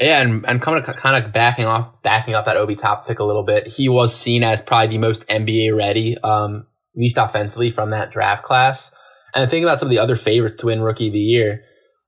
Yeah, 0.00 0.20
and, 0.20 0.44
and 0.44 0.60
coming 0.60 0.82
kind 0.82 1.16
of 1.16 1.32
backing 1.32 1.66
off, 1.66 2.02
backing 2.02 2.34
up 2.34 2.46
that 2.46 2.56
Obi 2.56 2.74
top 2.74 3.06
pick 3.06 3.20
a 3.20 3.24
little 3.24 3.44
bit, 3.44 3.68
he 3.68 3.88
was 3.88 4.14
seen 4.14 4.42
as 4.42 4.60
probably 4.60 4.88
the 4.88 4.98
most 4.98 5.26
NBA 5.28 5.76
ready. 5.76 6.18
Um, 6.18 6.66
least 6.96 7.18
offensively 7.18 7.70
from 7.70 7.90
that 7.90 8.10
draft 8.10 8.44
class. 8.44 8.92
And 9.34 9.50
think 9.50 9.64
about 9.64 9.78
some 9.78 9.86
of 9.86 9.90
the 9.90 9.98
other 9.98 10.16
favorites 10.16 10.56
to 10.60 10.66
win 10.66 10.82
Rookie 10.82 11.08
of 11.08 11.12
the 11.12 11.18
Year. 11.18 11.64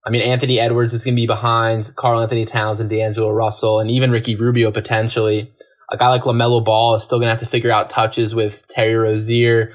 I 0.06 0.10
mean, 0.10 0.22
Anthony 0.22 0.60
Edwards 0.60 0.94
is 0.94 1.04
going 1.04 1.16
to 1.16 1.20
be 1.20 1.26
behind 1.26 1.90
Karl-Anthony 1.96 2.44
Towns 2.44 2.78
and 2.78 2.88
D'Angelo 2.88 3.30
Russell, 3.30 3.80
and 3.80 3.90
even 3.90 4.12
Ricky 4.12 4.36
Rubio 4.36 4.70
potentially. 4.70 5.52
A 5.90 5.96
guy 5.96 6.08
like 6.10 6.22
LaMelo 6.22 6.64
Ball 6.64 6.94
is 6.94 7.02
still 7.02 7.18
going 7.18 7.26
to 7.26 7.32
have 7.32 7.40
to 7.40 7.46
figure 7.46 7.72
out 7.72 7.90
touches 7.90 8.34
with 8.34 8.66
Terry 8.68 8.94
Rozier, 8.94 9.72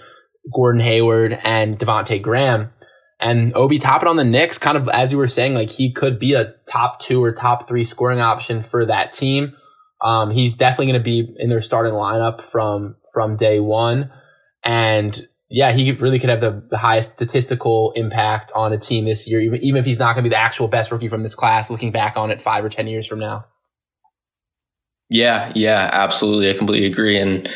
Gordon 0.54 0.82
Hayward, 0.82 1.38
and 1.44 1.78
Devonte 1.78 2.22
Graham. 2.22 2.72
And 3.20 3.54
Obi 3.56 3.78
Toppin 3.78 4.08
on 4.08 4.16
the 4.16 4.24
Knicks, 4.24 4.58
kind 4.58 4.78
of 4.78 4.90
as 4.90 5.12
you 5.12 5.18
were 5.18 5.28
saying, 5.28 5.54
like 5.54 5.70
he 5.70 5.92
could 5.92 6.18
be 6.18 6.34
a 6.34 6.56
top 6.68 7.00
two 7.00 7.24
or 7.24 7.32
top 7.32 7.68
three 7.68 7.84
scoring 7.84 8.20
option 8.20 8.64
for 8.64 8.86
that 8.86 9.12
team. 9.12 9.54
Um, 10.02 10.32
he's 10.32 10.56
definitely 10.56 10.88
going 10.88 11.00
to 11.00 11.04
be 11.04 11.36
in 11.38 11.50
their 11.50 11.62
starting 11.62 11.94
lineup 11.94 12.42
from 12.42 12.96
from 13.14 13.36
day 13.36 13.60
one, 13.60 14.12
and 14.64 15.20
yeah, 15.50 15.74
he 15.74 15.92
really 15.92 16.18
could 16.18 16.30
have 16.30 16.40
the, 16.40 16.64
the 16.70 16.78
highest 16.78 17.16
statistical 17.16 17.92
impact 17.96 18.52
on 18.56 18.72
a 18.72 18.78
team 18.78 19.04
this 19.04 19.30
year, 19.30 19.42
even, 19.42 19.62
even 19.62 19.80
if 19.80 19.86
he's 19.86 20.00
not 20.00 20.16
going 20.16 20.24
to 20.24 20.30
be 20.30 20.34
the 20.34 20.40
actual 20.40 20.70
best 20.70 20.92
rookie 20.92 21.10
from 21.10 21.24
this 21.24 21.36
class. 21.36 21.70
Looking 21.70 21.92
back 21.92 22.16
on 22.16 22.32
it 22.32 22.42
five 22.42 22.64
or 22.64 22.70
ten 22.70 22.88
years 22.88 23.06
from 23.06 23.20
now. 23.20 23.46
Yeah, 25.10 25.52
yeah, 25.56 25.90
absolutely. 25.92 26.50
I 26.50 26.54
completely 26.54 26.88
agree, 26.88 27.18
and 27.18 27.50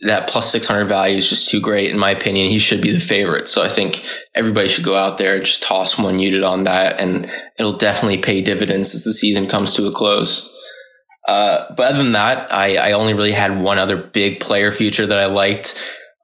that 0.00 0.28
plus 0.28 0.50
600 0.50 0.86
value 0.86 1.16
is 1.16 1.28
just 1.28 1.50
too 1.50 1.60
great 1.60 1.90
in 1.90 1.98
my 1.98 2.10
opinion. 2.10 2.48
He 2.48 2.58
should 2.58 2.80
be 2.80 2.92
the 2.92 3.00
favorite. 3.00 3.48
So 3.48 3.62
I 3.62 3.68
think 3.68 4.04
everybody 4.34 4.68
should 4.68 4.84
go 4.84 4.96
out 4.96 5.18
there 5.18 5.34
and 5.34 5.44
just 5.44 5.62
toss 5.62 5.98
one 5.98 6.18
unit 6.18 6.42
on 6.42 6.64
that 6.64 7.00
and 7.00 7.30
it'll 7.58 7.76
definitely 7.76 8.18
pay 8.18 8.40
dividends 8.40 8.94
as 8.94 9.04
the 9.04 9.12
season 9.12 9.46
comes 9.46 9.74
to 9.74 9.86
a 9.86 9.92
close. 9.92 10.50
Uh, 11.26 11.72
but 11.74 11.92
other 11.92 12.02
than 12.02 12.12
that, 12.12 12.52
I, 12.52 12.76
I 12.76 12.92
only 12.92 13.14
really 13.14 13.32
had 13.32 13.60
one 13.60 13.78
other 13.78 13.96
big 13.96 14.40
player 14.40 14.70
future 14.70 15.06
that 15.06 15.18
I 15.18 15.26
liked. 15.26 15.74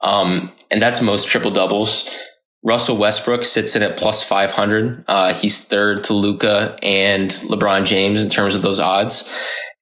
Um, 0.02 0.52
and 0.70 0.80
that's 0.80 1.02
most 1.02 1.28
triple 1.28 1.50
doubles. 1.50 2.16
Russell 2.62 2.96
Westbrook 2.96 3.44
sits 3.44 3.74
in 3.74 3.82
at 3.82 3.96
plus 3.96 4.26
500. 4.26 5.04
Uh, 5.08 5.34
he's 5.34 5.66
third 5.66 6.04
to 6.04 6.12
Luka 6.12 6.76
and 6.82 7.30
LeBron 7.30 7.86
James 7.86 8.22
in 8.22 8.28
terms 8.28 8.54
of 8.54 8.62
those 8.62 8.80
odds. 8.80 9.34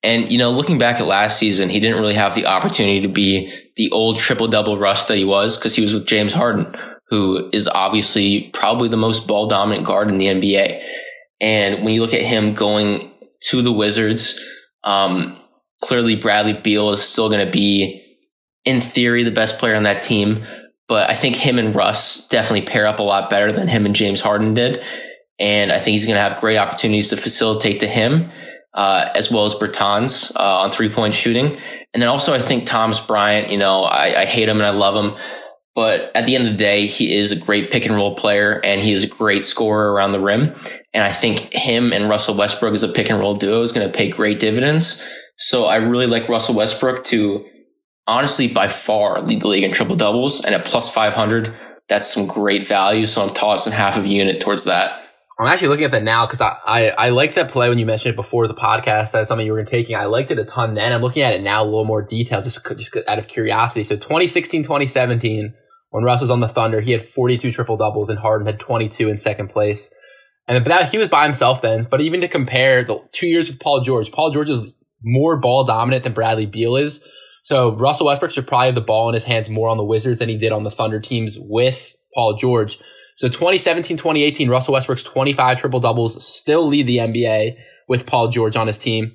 And, 0.03 0.31
you 0.31 0.39
know, 0.39 0.53
looking 0.53 0.79
back 0.79 1.01
at 1.01 1.07
last 1.07 1.39
season, 1.39 1.69
he 1.69 1.81
didn't 1.81 2.01
really 2.01 2.15
have 2.15 2.37
the 2.37 2.47
opportunity 2.47 3.01
to 3.01 3.09
be 3.09 3.53
the 3.77 3.91
old 3.91 4.17
triple 4.17 4.47
double 4.47 4.79
Russ 4.79 5.09
that 5.09 5.17
he 5.17 5.25
was 5.25 5.57
because 5.57 5.75
he 5.75 5.83
was 5.83 5.93
with 5.93 6.07
James 6.07 6.33
Harden, 6.33 6.73
who 7.09 7.51
is 7.53 7.67
obviously 7.67 8.51
probably 8.53 8.89
the 8.89 8.97
most 8.97 9.27
ball 9.27 9.49
dominant 9.49 9.87
guard 9.87 10.11
in 10.11 10.19
the 10.19 10.27
NBA. 10.27 10.81
And 11.41 11.85
when 11.85 11.95
you 11.95 12.01
look 12.01 12.15
at 12.15 12.23
him 12.23 12.55
going 12.55 13.11
to 13.49 13.63
the 13.63 13.73
Wizards, 13.73 14.45
um, 14.85 15.37
clearly 15.83 16.15
Bradley 16.15 16.55
Beal 16.55 16.91
is 16.91 17.03
still 17.03 17.29
going 17.29 17.45
to 17.45 17.51
be, 17.51 18.08
in 18.69 18.81
theory, 18.81 19.25
the 19.25 19.31
best 19.31 19.59
player 19.59 19.75
on 19.75 19.85
that 19.85 20.03
team. 20.03 20.45
But 20.89 21.11
I 21.11 21.15
think 21.15 21.37
him 21.37 21.59
and 21.59 21.75
Russ 21.75 22.29
definitely 22.29 22.67
pair 22.67 22.87
up 22.87 22.99
a 22.99 23.03
lot 23.03 23.31
better 23.31 23.51
than 23.51 23.69
him 23.69 23.87
and 23.87 23.95
James 23.95 24.21
Harden 24.21 24.55
did. 24.55 24.83
And 25.39 25.73
I 25.73 25.79
think 25.79 25.95
he's 25.95 26.07
going 26.07 26.17
to 26.17 26.23
have 26.23 26.41
great 26.41 26.57
opportunities 26.57 27.11
to 27.11 27.17
facilitate 27.17 27.81
to 27.81 27.87
him 27.87 28.31
uh, 28.75 29.09
as 29.15 29.31
well 29.31 29.45
as 29.45 29.55
Bertans 29.55 30.35
uh, 30.37 30.61
on 30.61 30.71
three 30.71 30.89
point 30.89 31.15
shooting. 31.15 31.57
And 31.95 32.03
then 32.03 32.09
also, 32.09 32.35
I 32.35 32.39
think 32.39 32.65
Thomas 32.65 33.01
Bryant, 33.01 33.51
you 33.51 33.59
know, 33.59 33.85
I, 33.85 34.23
I, 34.23 34.25
hate 34.27 34.49
him 34.49 34.59
and 34.59 34.67
I 34.67 34.71
love 34.71 35.03
him. 35.03 35.19
But 35.75 36.13
at 36.15 36.27
the 36.27 36.35
end 36.35 36.47
of 36.47 36.53
the 36.53 36.59
day, 36.59 36.87
he 36.87 37.17
is 37.17 37.33
a 37.33 37.37
great 37.39 37.71
pick 37.71 37.87
and 37.87 37.95
roll 37.95 38.15
player 38.15 38.61
and 38.65 38.81
he 38.81 38.93
is 38.93 39.05
a 39.05 39.09
great 39.09 39.45
scorer 39.45 39.93
around 39.93 40.13
the 40.13 40.21
rim. 40.21 40.55
And 40.93 41.05
I 41.05 41.11
think 41.11 41.53
him 41.53 41.93
and 41.93 42.09
Russell 42.09 42.35
Westbrook 42.35 42.75
as 42.75 42.83
a 42.83 42.89
pick 42.89 43.11
and 43.11 43.21
roll 43.21 43.37
duo 43.37 43.63
is 43.63 43.73
going 43.73 43.91
to 43.91 43.97
pay 43.97 44.11
great 44.11 44.41
dividends. 44.41 45.07
So 45.37 45.67
I 45.67 45.77
really 45.77 46.09
like 46.09 46.29
Russell 46.29 46.57
Westbrook 46.57 47.05
to 47.05 47.47
honestly 48.09 48.49
by 48.49 48.67
far 48.67 49.21
lead 49.21 49.43
the 49.43 49.49
league 49.49 49.63
in 49.63 49.73
triple 49.73 49.95
doubles. 49.95 50.45
And 50.45 50.55
at 50.55 50.65
plus 50.65 50.93
500, 50.93 51.55
that's 51.87 52.13
some 52.13 52.27
great 52.27 52.67
value. 52.67 53.07
So 53.07 53.23
I'm 53.23 53.31
tossing 53.31 53.73
half 53.73 53.97
of 53.97 54.05
a 54.05 54.09
unit 54.09 54.41
towards 54.41 54.65
that. 54.65 55.05
I'm 55.39 55.47
actually 55.47 55.69
looking 55.69 55.85
at 55.85 55.93
that 55.93 56.03
now 56.03 56.27
because 56.27 56.41
I, 56.41 56.59
I, 56.67 56.89
I 56.89 57.09
liked 57.11 57.37
that 57.37 57.53
play 57.53 57.69
when 57.69 57.79
you 57.79 57.87
mentioned 57.87 58.15
it 58.15 58.17
before 58.17 58.49
the 58.49 58.55
podcast 58.55 59.15
as 59.15 59.29
something 59.29 59.47
you 59.47 59.53
were 59.53 59.65
taking. 59.65 59.95
I 59.95 60.07
liked 60.07 60.33
it 60.33 60.39
a 60.39 60.45
ton 60.45 60.75
then. 60.75 60.93
I'm 60.93 61.01
looking 61.01 61.23
at 61.23 61.33
it 61.33 61.43
now 61.43 61.63
a 61.63 61.67
little 61.67 61.85
more 61.85 62.03
detail 62.03 62.43
just, 62.43 62.67
just 62.77 62.97
out 63.07 63.21
of 63.21 63.29
curiosity. 63.29 63.85
So 63.85 63.95
2016, 63.95 64.65
2017, 64.65 65.55
when 65.91 66.03
Russ 66.03 66.21
was 66.21 66.31
on 66.31 66.41
the 66.41 66.49
Thunder, 66.49 66.81
he 66.81 66.91
had 66.91 67.05
42 67.05 67.53
triple 67.53 67.77
doubles 67.77 68.09
and 68.09 68.19
Harden 68.19 68.47
had 68.47 68.59
22 68.59 69.09
in 69.09 69.17
second 69.17 69.49
place. 69.49 69.95
And 70.49 70.65
but 70.65 70.71
that, 70.71 70.91
he 70.91 70.99
was 70.99 71.09
by 71.09 71.23
himself 71.23 71.63
then. 71.63 71.87
But 71.89 72.01
even 72.01 72.21
to 72.23 72.29
compare 72.29 72.83
the 72.83 72.99
two 73.13 73.29
years 73.29 73.49
with 73.49 73.61
Paul 73.61 73.83
George, 73.83 74.11
Paul 74.11 74.33
George 74.33 74.51
is 74.51 74.67
more 75.05 75.39
ball 75.39 75.65
dominant 75.65 76.03
than 76.03 76.15
Bradley 76.15 76.47
Beal 76.47 76.75
is. 76.75 77.07
So 77.49 77.75
Russell 77.75 78.05
Westbrook 78.05 78.31
should 78.31 78.47
probably 78.47 78.67
have 78.67 78.75
the 78.75 78.83
ball 78.83 79.09
in 79.09 79.15
his 79.15 79.25
hands 79.25 79.49
more 79.49 79.71
on 79.71 79.79
the 79.79 79.85
Wizards 79.85 80.19
than 80.19 80.29
he 80.29 80.37
did 80.37 80.53
on 80.53 80.65
the 80.65 80.71
Thunder 80.71 81.01
teams 81.01 81.39
with 81.41 81.97
Paul 82.15 82.37
George. 82.37 82.79
So 83.15 83.27
2017, 83.27 83.97
2018, 83.97 84.51
Russell 84.51 84.75
Westbrook's 84.75 85.03
25 85.03 85.59
triple 85.59 85.81
doubles 85.81 86.23
still 86.23 86.67
lead 86.67 86.87
the 86.87 86.99
NBA 86.99 87.57
with 87.89 88.05
Paul 88.05 88.29
George 88.29 88.55
on 88.55 88.67
his 88.67 88.79
team. 88.79 89.15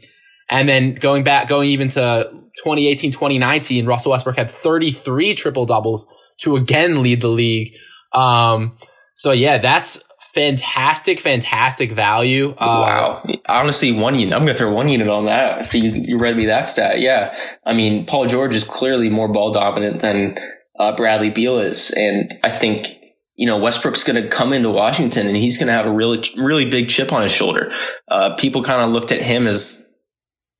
And 0.49 0.67
then 0.67 0.95
going 0.95 1.23
back, 1.23 1.47
going 1.47 1.69
even 1.69 1.89
to 1.89 2.23
2018, 2.57 3.11
2019, 3.11 3.85
Russell 3.85 4.13
Westbrook 4.13 4.37
had 4.37 4.49
33 4.49 5.35
triple 5.35 5.67
doubles 5.67 6.07
to 6.39 6.55
again 6.55 7.03
lead 7.03 7.21
the 7.21 7.27
league. 7.27 7.73
Um, 8.13 8.79
so 9.13 9.31
yeah, 9.31 9.59
that's 9.59 10.03
fantastic, 10.33 11.19
fantastic 11.19 11.91
value. 11.91 12.51
Uh, 12.51 13.21
wow. 13.25 13.33
Honestly, 13.47 13.91
one 13.91 14.17
unit. 14.17 14.33
I'm 14.33 14.41
going 14.41 14.53
to 14.53 14.57
throw 14.57 14.71
one 14.71 14.87
unit 14.87 15.07
on 15.07 15.25
that 15.25 15.59
after 15.59 15.77
you, 15.77 15.91
you 15.91 16.17
read 16.17 16.35
me 16.35 16.45
that 16.47 16.67
stat. 16.67 16.99
Yeah. 16.99 17.35
I 17.65 17.73
mean, 17.73 18.05
Paul 18.05 18.25
George 18.25 18.55
is 18.55 18.63
clearly 18.63 19.09
more 19.09 19.27
ball 19.27 19.51
dominant 19.51 20.01
than 20.01 20.37
uh, 20.79 20.95
Bradley 20.95 21.29
Beal 21.29 21.59
is. 21.59 21.91
And 21.91 22.33
I 22.43 22.49
think 22.49 22.99
you 23.35 23.47
know, 23.47 23.57
Westbrook's 23.57 24.03
going 24.03 24.21
to 24.21 24.29
come 24.29 24.53
into 24.53 24.69
Washington 24.69 25.27
and 25.27 25.35
he's 25.35 25.57
going 25.57 25.67
to 25.67 25.73
have 25.73 25.87
a 25.87 25.91
really, 25.91 26.23
really 26.37 26.69
big 26.69 26.89
chip 26.89 27.11
on 27.11 27.23
his 27.23 27.31
shoulder. 27.31 27.71
Uh, 28.07 28.35
people 28.35 28.63
kind 28.63 28.83
of 28.85 28.91
looked 28.91 29.11
at 29.11 29.21
him 29.21 29.47
as 29.47 29.91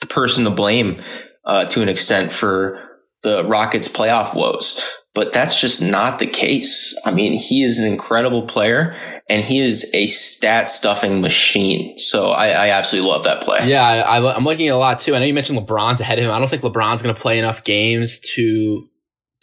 the 0.01 0.07
person 0.07 0.43
to 0.45 0.49
blame, 0.49 1.01
uh, 1.45 1.65
to 1.65 1.81
an 1.81 1.89
extent 1.89 2.31
for 2.31 2.99
the 3.21 3.45
Rockets 3.45 3.87
playoff 3.87 4.35
woes, 4.35 4.91
but 5.13 5.33
that's 5.33 5.59
just 5.59 5.81
not 5.81 6.19
the 6.19 6.27
case. 6.27 6.99
I 7.05 7.11
mean, 7.11 7.33
he 7.33 7.63
is 7.63 7.79
an 7.79 7.91
incredible 7.91 8.43
player 8.43 8.95
and 9.29 9.43
he 9.43 9.59
is 9.59 9.89
a 9.93 10.07
stat 10.07 10.69
stuffing 10.69 11.21
machine. 11.21 11.97
So 11.97 12.31
I, 12.31 12.47
I 12.49 12.69
absolutely 12.71 13.09
love 13.09 13.23
that 13.25 13.41
play. 13.41 13.69
Yeah, 13.69 13.83
I, 13.83 14.35
am 14.35 14.43
looking 14.43 14.67
at 14.67 14.73
a 14.73 14.77
lot 14.77 14.99
too. 14.99 15.15
I 15.15 15.19
know 15.19 15.25
you 15.25 15.33
mentioned 15.33 15.59
LeBron's 15.59 16.01
ahead 16.01 16.17
of 16.17 16.25
him. 16.25 16.31
I 16.31 16.39
don't 16.39 16.49
think 16.49 16.63
LeBron's 16.63 17.01
going 17.01 17.15
to 17.15 17.21
play 17.21 17.37
enough 17.37 17.63
games 17.63 18.19
to 18.35 18.87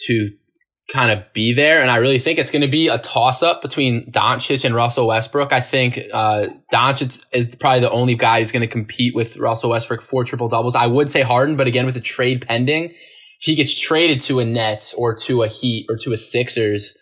to 0.07 0.31
kind 0.93 1.11
of 1.11 1.33
be 1.33 1.53
there. 1.53 1.81
And 1.81 1.91
I 1.91 1.97
really 1.97 2.19
think 2.19 2.39
it's 2.39 2.51
going 2.51 2.63
to 2.63 2.69
be 2.69 2.89
a 2.89 2.99
toss 2.99 3.43
up 3.43 3.63
between 3.63 4.11
Doncic 4.11 4.65
and 4.65 4.75
Russell 4.75 5.07
Westbrook. 5.07 5.53
I 5.53 5.61
think 5.61 6.01
uh, 6.13 6.47
Doncic 6.73 7.25
is 7.33 7.55
probably 7.55 7.81
the 7.81 7.91
only 7.91 8.15
guy 8.15 8.41
who's 8.41 8.51
going 8.51 8.63
to 8.63 8.67
compete 8.67 9.15
with 9.15 9.37
Russell 9.37 9.71
Westbrook 9.71 10.03
for 10.03 10.25
triple 10.25 10.49
doubles. 10.49 10.75
I 10.75 10.87
would 10.87 11.11
say 11.11 11.23
Harden, 11.23 11.57
but 11.57 11.67
again, 11.67 11.87
with 11.87 11.95
the 11.95 12.01
trade 12.01 12.45
pending, 12.47 12.95
if 13.41 13.47
he 13.47 13.55
gets 13.55 13.79
traded 13.79 14.21
to 14.23 14.41
a 14.41 14.45
Nets 14.45 14.93
or 14.95 15.15
to 15.15 15.43
a 15.43 15.49
Heat 15.49 15.87
or 15.89 15.97
to 15.99 16.13
a 16.13 16.17
Sixers, 16.17 16.95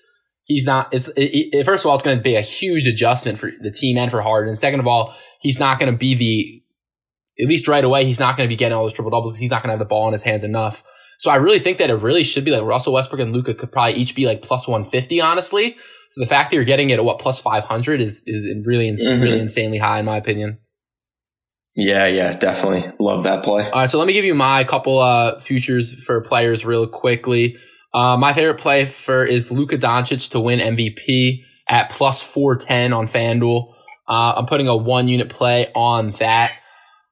he's 0.45 0.65
not. 0.65 0.93
It's 0.93 1.09
it, 1.09 1.49
it, 1.53 1.65
first 1.65 1.85
of 1.85 1.89
all, 1.89 1.97
it's 1.97 2.05
going 2.05 2.17
to 2.17 2.23
be 2.23 2.37
a 2.37 2.41
huge 2.41 2.87
adjustment 2.87 3.39
for 3.39 3.51
the 3.61 3.73
team 3.73 3.99
and 3.99 4.11
for 4.11 4.23
Harden. 4.23 4.49
And 4.49 4.59
second 4.59 4.81
of 4.81 4.87
all, 4.87 5.15
he's 5.41 5.59
not 5.59 5.81
going 5.81 5.91
to 5.91 5.99
be 5.99 6.15
the 6.15 7.43
at 7.43 7.49
least 7.49 7.69
right 7.69 7.85
away. 7.85 8.05
He's 8.05 8.21
not 8.21 8.37
going 8.37 8.49
to 8.49 8.53
be 8.53 8.57
getting 8.57 8.77
all 8.77 8.85
those 8.85 8.93
triple 8.93 9.11
doubles 9.11 9.33
because 9.33 9.41
he's 9.41 9.51
not 9.51 9.63
going 9.63 9.69
to 9.69 9.73
have 9.73 9.79
the 9.81 9.85
ball 9.85 10.07
in 10.09 10.13
his 10.13 10.23
hands 10.23 10.45
enough. 10.45 10.83
So 11.19 11.31
I 11.31 11.37
really 11.37 11.59
think 11.59 11.79
that 11.79 11.91
it 11.91 11.95
really 11.95 12.23
should 12.23 12.45
be 12.45 12.53
like 12.53 12.63
Russell 12.63 12.93
Westbrook 12.93 13.21
and 13.21 13.33
Luka 13.33 13.55
could 13.55 13.73
probably 13.73 13.95
each 13.95 14.15
be 14.15 14.27
like 14.27 14.43
plus 14.43 14.69
150, 14.69 15.21
honestly. 15.21 15.77
So 16.11 16.21
the 16.21 16.29
fact 16.29 16.51
that 16.51 16.57
you're 16.57 16.65
getting 16.65 16.91
it 16.91 16.95
at 16.95 17.05
what 17.05 17.19
plus 17.19 17.41
500 17.41 18.01
is, 18.01 18.23
is 18.27 18.67
really, 18.67 18.91
mm-hmm. 18.91 19.21
really 19.21 19.41
insanely 19.41 19.79
high 19.79 19.99
in 19.99 20.05
my 20.05 20.17
opinion. 20.17 20.59
Yeah, 21.79 22.09
yeah, 22.09 22.33
definitely 22.33 22.83
love 22.99 23.23
that 23.23 23.45
play. 23.45 23.63
All 23.63 23.79
right, 23.79 23.89
so 23.89 23.99
let 23.99 24.09
me 24.09 24.13
give 24.13 24.25
you 24.25 24.35
my 24.35 24.65
couple 24.65 24.99
uh, 24.99 25.39
futures 25.39 25.95
for 26.05 26.21
players 26.21 26.67
real 26.67 26.89
quickly. 26.89 27.57
Uh, 27.95 28.17
my 28.17 28.33
favorite 28.33 28.59
play 28.59 28.87
for 28.87 29.25
is 29.25 29.53
Luka 29.53 29.79
Doncic 29.79 30.29
to 30.33 30.41
win 30.41 30.59
MVP 30.59 31.45
at 31.69 31.93
plus 31.93 32.21
410 32.21 32.93
on 32.93 33.07
FanDuel. 33.07 33.73
Uh, 34.09 34.35
I'm 34.39 34.47
putting 34.47 34.67
a 34.67 34.77
one 34.77 35.07
unit 35.07 35.31
play 35.31 35.71
on 35.73 36.15
that. 36.19 36.51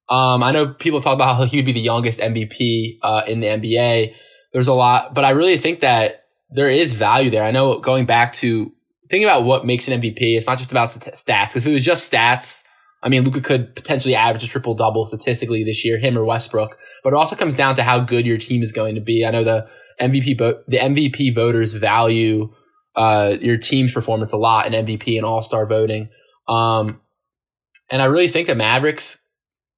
Um, 0.08 0.42
I 0.42 0.50
know 0.50 0.74
people 0.74 1.00
talk 1.00 1.14
about 1.14 1.36
how 1.36 1.44
he 1.44 1.58
would 1.58 1.66
be 1.66 1.72
the 1.72 1.80
youngest 1.80 2.18
MVP 2.18 2.98
uh, 3.02 3.22
in 3.28 3.38
the 3.38 3.46
NBA. 3.46 4.14
There's 4.52 4.66
a 4.66 4.74
lot, 4.74 5.14
but 5.14 5.24
I 5.24 5.30
really 5.30 5.58
think 5.58 5.78
that 5.80 6.24
there 6.50 6.68
is 6.68 6.92
value 6.92 7.30
there. 7.30 7.44
I 7.44 7.52
know 7.52 7.78
going 7.78 8.04
back 8.04 8.32
to 8.34 8.72
thinking 9.08 9.28
about 9.28 9.44
what 9.44 9.64
makes 9.64 9.86
an 9.86 10.00
MVP, 10.00 10.16
it's 10.18 10.48
not 10.48 10.58
just 10.58 10.72
about 10.72 10.88
stats. 10.88 11.50
Because 11.50 11.62
if 11.62 11.66
it 11.66 11.72
was 11.72 11.84
just 11.84 12.12
stats, 12.12 12.64
I 13.03 13.09
mean, 13.09 13.24
Luka 13.24 13.40
could 13.40 13.74
potentially 13.74 14.14
average 14.14 14.44
a 14.44 14.49
triple 14.49 14.74
double 14.74 15.07
statistically 15.07 15.64
this 15.64 15.84
year, 15.84 15.99
him 15.99 16.18
or 16.18 16.24
Westbrook. 16.24 16.76
But 17.05 17.12
it 17.12 17.16
also 17.16 17.36
comes 17.36 17.57
down 17.57 17.76
to 17.76 17.82
how 17.82 18.01
good 18.01 18.24
your 18.24 18.38
team 18.38 18.62
is 18.62 18.72
going 18.72 18.94
to 18.94 19.01
be. 19.01 19.24
I 19.24 19.30
know 19.30 19.44
the 19.44 19.66
MVP 20.01 20.36
the 20.66 20.78
MVP 20.78 21.34
voters 21.34 21.72
value 21.74 22.53
uh, 22.97 23.36
your 23.40 23.59
team's 23.59 23.92
performance 23.92 24.32
a 24.32 24.38
lot 24.38 24.66
in 24.66 24.86
MVP 24.86 25.16
and 25.16 25.26
All 25.26 25.42
Star 25.42 25.66
voting. 25.66 26.09
Um, 26.49 27.01
and 27.90 28.01
I 28.01 28.07
really 28.07 28.28
think 28.28 28.49
the 28.49 28.55
Mavericks 28.55 29.22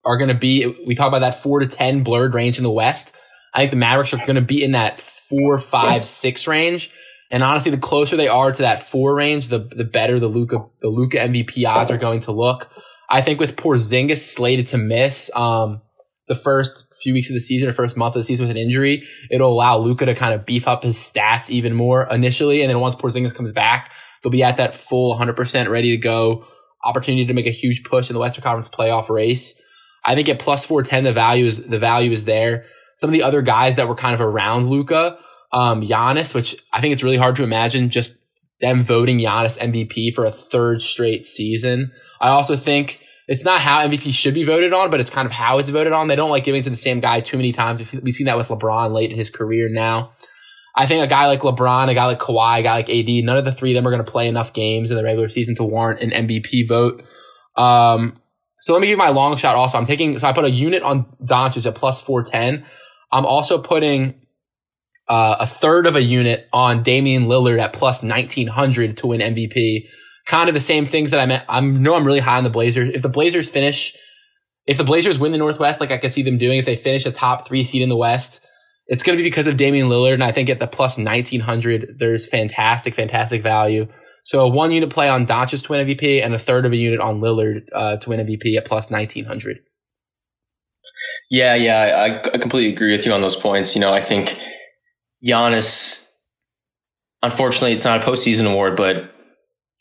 are 0.05 0.17
going 0.17 0.29
to 0.29 0.39
be, 0.39 0.85
we 0.87 0.95
talk 0.95 1.09
about 1.09 1.21
that 1.21 1.43
four 1.43 1.59
to 1.59 1.67
10 1.67 2.05
blurred 2.05 2.33
range 2.33 2.57
in 2.57 2.63
the 2.65 2.71
West. 2.71 3.15
I 3.53 3.61
think 3.61 3.73
the 3.73 3.77
Mavericks 3.77 4.15
are 4.15 4.19
going 4.19 4.37
to 4.37 4.41
be 4.41 4.63
in 4.63 4.73
that 4.73 5.01
four, 5.01 5.59
five, 5.59 6.07
six 6.07 6.47
range. 6.47 6.91
And 7.31 7.43
honestly, 7.43 7.71
the 7.71 7.79
closer 7.79 8.17
they 8.17 8.29
are 8.29 8.53
to 8.53 8.63
that 8.63 8.89
four 8.89 9.15
range, 9.15 9.49
the 9.49 9.59
the 9.59 9.85
better 9.85 10.19
the 10.19 10.29
Luka 10.29 10.65
the 10.81 10.89
Luka 10.89 11.19
MVP 11.19 11.67
odds 11.67 11.91
are 11.91 11.99
going 11.99 12.21
to 12.21 12.33
look. 12.33 12.71
I 13.09 13.21
think 13.21 13.41
with 13.41 13.57
Porzingis 13.57 14.19
slated 14.19 14.67
to 14.69 14.79
miss 14.79 15.31
um, 15.35 15.81
the 16.29 16.35
first 16.35 16.85
few 17.03 17.15
weeks 17.15 17.31
of 17.31 17.35
the 17.35 17.41
season 17.41 17.69
or 17.69 17.73
first 17.73 17.97
month 17.97 18.17
of 18.17 18.21
the 18.21 18.25
season 18.25 18.47
with 18.47 18.57
an 18.57 18.63
injury, 18.63 19.07
it'll 19.31 19.53
allow 19.53 19.79
Luka 19.79 20.07
to 20.07 20.15
kind 20.15 20.35
of 20.35 20.45
beef 20.45 20.67
up 20.67 20.83
his 20.83 20.97
stats 20.97 21.49
even 21.49 21.75
more 21.75 22.07
initially, 22.11 22.63
and 22.63 22.71
then 22.71 22.81
once 22.81 22.95
Porzingis 22.95 23.35
comes 23.35 23.53
back, 23.53 23.91
they'll 24.23 24.33
be 24.33 24.43
at 24.43 24.57
that 24.57 24.77
full 24.77 25.19
100% 25.19 25.71
ready 25.71 25.91
to 25.91 25.97
go 25.97 26.45
opportunity 26.85 27.27
to 27.27 27.35
make 27.35 27.47
a 27.47 27.51
huge 27.51 27.85
push 27.85 28.09
in 28.09 28.15
the 28.15 28.21
Western 28.21 28.43
Conference 28.43 28.69
playoff 28.69 29.09
race. 29.09 29.61
I 30.05 30.15
think 30.15 30.29
at 30.29 30.39
plus 30.39 30.65
410, 30.65 31.05
the 31.05 31.13
value 31.13 31.47
is 31.47 31.63
the 31.63 31.79
value 31.79 32.13
is 32.13 32.25
there. 32.25 32.67
Some 32.97 33.11
of 33.11 33.13
the 33.13 33.23
other 33.23 33.43
guys 33.43 33.77
that 33.77 33.89
were 33.89 33.95
kind 33.95 34.15
of 34.15 34.21
around 34.21 34.69
Luka, 34.69 35.19
um, 35.53 35.83
Giannis, 35.83 36.35
which 36.35 36.57
I 36.73 36.81
think 36.81 36.93
it's 36.93 37.03
really 37.03 37.17
hard 37.17 37.37
to 37.37 37.45
imagine 37.45 37.91
just 37.91 38.19
them 38.61 38.83
voting 38.83 39.19
Giannis 39.19 39.59
MVP 39.59 40.15
for 40.15 40.25
a 40.25 40.31
third 40.31 40.83
straight 40.83 41.25
season. 41.25 41.93
I 42.21 42.31
also 42.31 42.57
think 42.57 43.01
it's 43.27 43.45
not 43.45 43.61
how 43.61 43.87
MVP 43.87 44.13
should 44.15 44.35
be 44.35 44.45
voted 44.45 44.73
on, 44.73 44.91
but 44.91 45.01
it's 45.01 45.11
kind 45.11 45.27
of 45.27 45.33
how 45.33 45.59
it's 45.59 45.69
voted 45.69 45.93
on. 45.93 46.09
They 46.09 46.17
don't 46.17 46.31
like 46.31 46.45
giving 46.45 46.63
to 46.63 46.71
the 46.71 46.77
same 46.77 47.01
guy 47.01 47.21
too 47.21 47.37
many 47.37 47.53
times. 47.53 47.81
We've 48.03 48.15
seen 48.15 48.27
that 48.27 48.37
with 48.37 48.49
LeBron 48.49 48.93
late 48.93 49.11
in 49.11 49.19
his 49.19 49.31
career 49.31 49.69
now. 49.69 50.13
I 50.75 50.87
think 50.87 51.05
a 51.05 51.09
guy 51.09 51.27
like 51.27 51.41
LeBron, 51.41 51.89
a 51.89 51.95
guy 51.95 52.07
like 52.07 52.21
Kawhi, 52.21 52.61
a 52.61 52.63
guy 52.63 52.75
like 52.77 52.89
AD, 52.89 53.25
none 53.25 53.37
of 53.37 53.45
the 53.45 53.53
three 53.53 53.73
of 53.73 53.75
them 53.75 53.87
are 53.87 53.91
going 53.91 54.05
to 54.05 54.11
play 54.11 54.29
enough 54.29 54.53
games 54.53 54.91
in 54.91 54.97
the 54.97 55.05
regular 55.05 55.29
season 55.29 55.55
to 55.57 55.65
warrant 55.65 56.01
an 56.01 56.11
MVP 56.11 56.69
vote. 56.69 57.03
Um, 57.57 58.21
so 58.61 58.73
let 58.73 58.81
me 58.81 58.87
give 58.87 58.99
my 58.99 59.11
long 59.11 59.37
shot 59.37 59.57
also. 59.57 59.77
I'm 59.77 59.87
taking, 59.87 60.19
so 60.19 60.27
I 60.27 60.33
put 60.33 60.45
a 60.45 60.51
unit 60.51 60.83
on 60.83 61.07
Doncic 61.23 61.67
at 61.67 61.75
plus 61.75 62.01
410. 62.01 62.65
I'm 63.11 63.27
also 63.27 63.61
putting 63.61 64.27
uh, 65.09 65.37
a 65.41 65.47
third 65.47 65.87
of 65.87 65.97
a 65.97 66.03
unit 66.03 66.49
on 66.53 66.83
Damian 66.83 67.27
Lillard 67.27 67.61
at 67.61 67.73
plus 67.73 68.03
1900 68.03 68.97
to 68.99 69.07
win 69.07 69.21
MVP. 69.21 69.87
Kind 70.29 70.49
of 70.49 70.55
the 70.55 70.61
same 70.61 70.85
things 70.85 71.11
that 71.11 71.21
I 71.21 71.27
meant. 71.27 71.45
I 71.49 71.61
know 71.61 71.95
I'm 71.95 72.07
really 72.07 72.21
high 72.21 72.37
on 72.37 72.45
the 72.45 72.51
Blazers. 72.51 72.91
If 72.95 73.03
the 73.03 73.09
Blazers 73.09 73.49
finish, 73.51 73.97
if 74.67 74.77
the 74.77 74.85
Blazers 74.85 75.19
win 75.19 75.33
the 75.33 75.39
Northwest, 75.39 75.81
like 75.81 75.91
I 75.91 75.99
can 75.99 76.11
see 76.11 76.23
them 76.23 76.39
doing, 76.39 76.59
if 76.59 76.67
they 76.67 76.77
finish 76.77 77.07
a 77.07 77.11
top 77.11 77.49
three 77.49 77.65
seed 77.65 77.83
in 77.83 77.89
the 77.89 77.97
West, 77.97 78.45
it's 78.87 79.03
going 79.03 79.17
to 79.17 79.23
be 79.23 79.29
because 79.29 79.47
of 79.47 79.57
Damian 79.57 79.89
Lillard. 79.89 80.15
And 80.15 80.25
I 80.25 80.33
think 80.33 80.51
at 80.51 80.61
the 80.61 80.67
plus 80.67 80.99
1900, 80.99 81.97
there's 81.99 82.29
fantastic, 82.29 82.95
fantastic 82.95 83.43
value. 83.43 83.89
So 84.25 84.47
one 84.47 84.73
unit 84.73 84.91
play 84.91 85.09
on 85.09 85.27
Doncic 85.27 85.65
to 85.65 85.73
win 85.73 85.87
MVP 85.87 86.23
and 86.23 86.35
a 86.35 86.39
third 86.39 86.67
of 86.67 86.73
a 86.73 86.77
unit 86.77 87.01
on 87.01 87.21
Lillard 87.21 87.63
uh, 87.75 87.97
to 87.97 88.11
win 88.11 88.21
MVP 88.21 88.57
at 88.59 88.67
plus 88.67 88.91
1900. 88.91 89.61
Yeah, 91.31 91.55
yeah, 91.55 92.21
I, 92.25 92.35
I 92.35 92.39
completely 92.39 92.73
agree 92.73 92.93
with 92.93 93.07
you 93.07 93.13
on 93.13 93.23
those 93.23 93.37
points. 93.37 93.75
You 93.75 93.81
know, 93.81 93.93
I 93.93 94.01
think 94.01 94.39
Giannis, 95.25 96.09
unfortunately, 97.23 97.73
it's 97.73 97.85
not 97.85 98.03
a 98.03 98.07
postseason 98.07 98.51
award, 98.51 98.77
but 98.77 99.15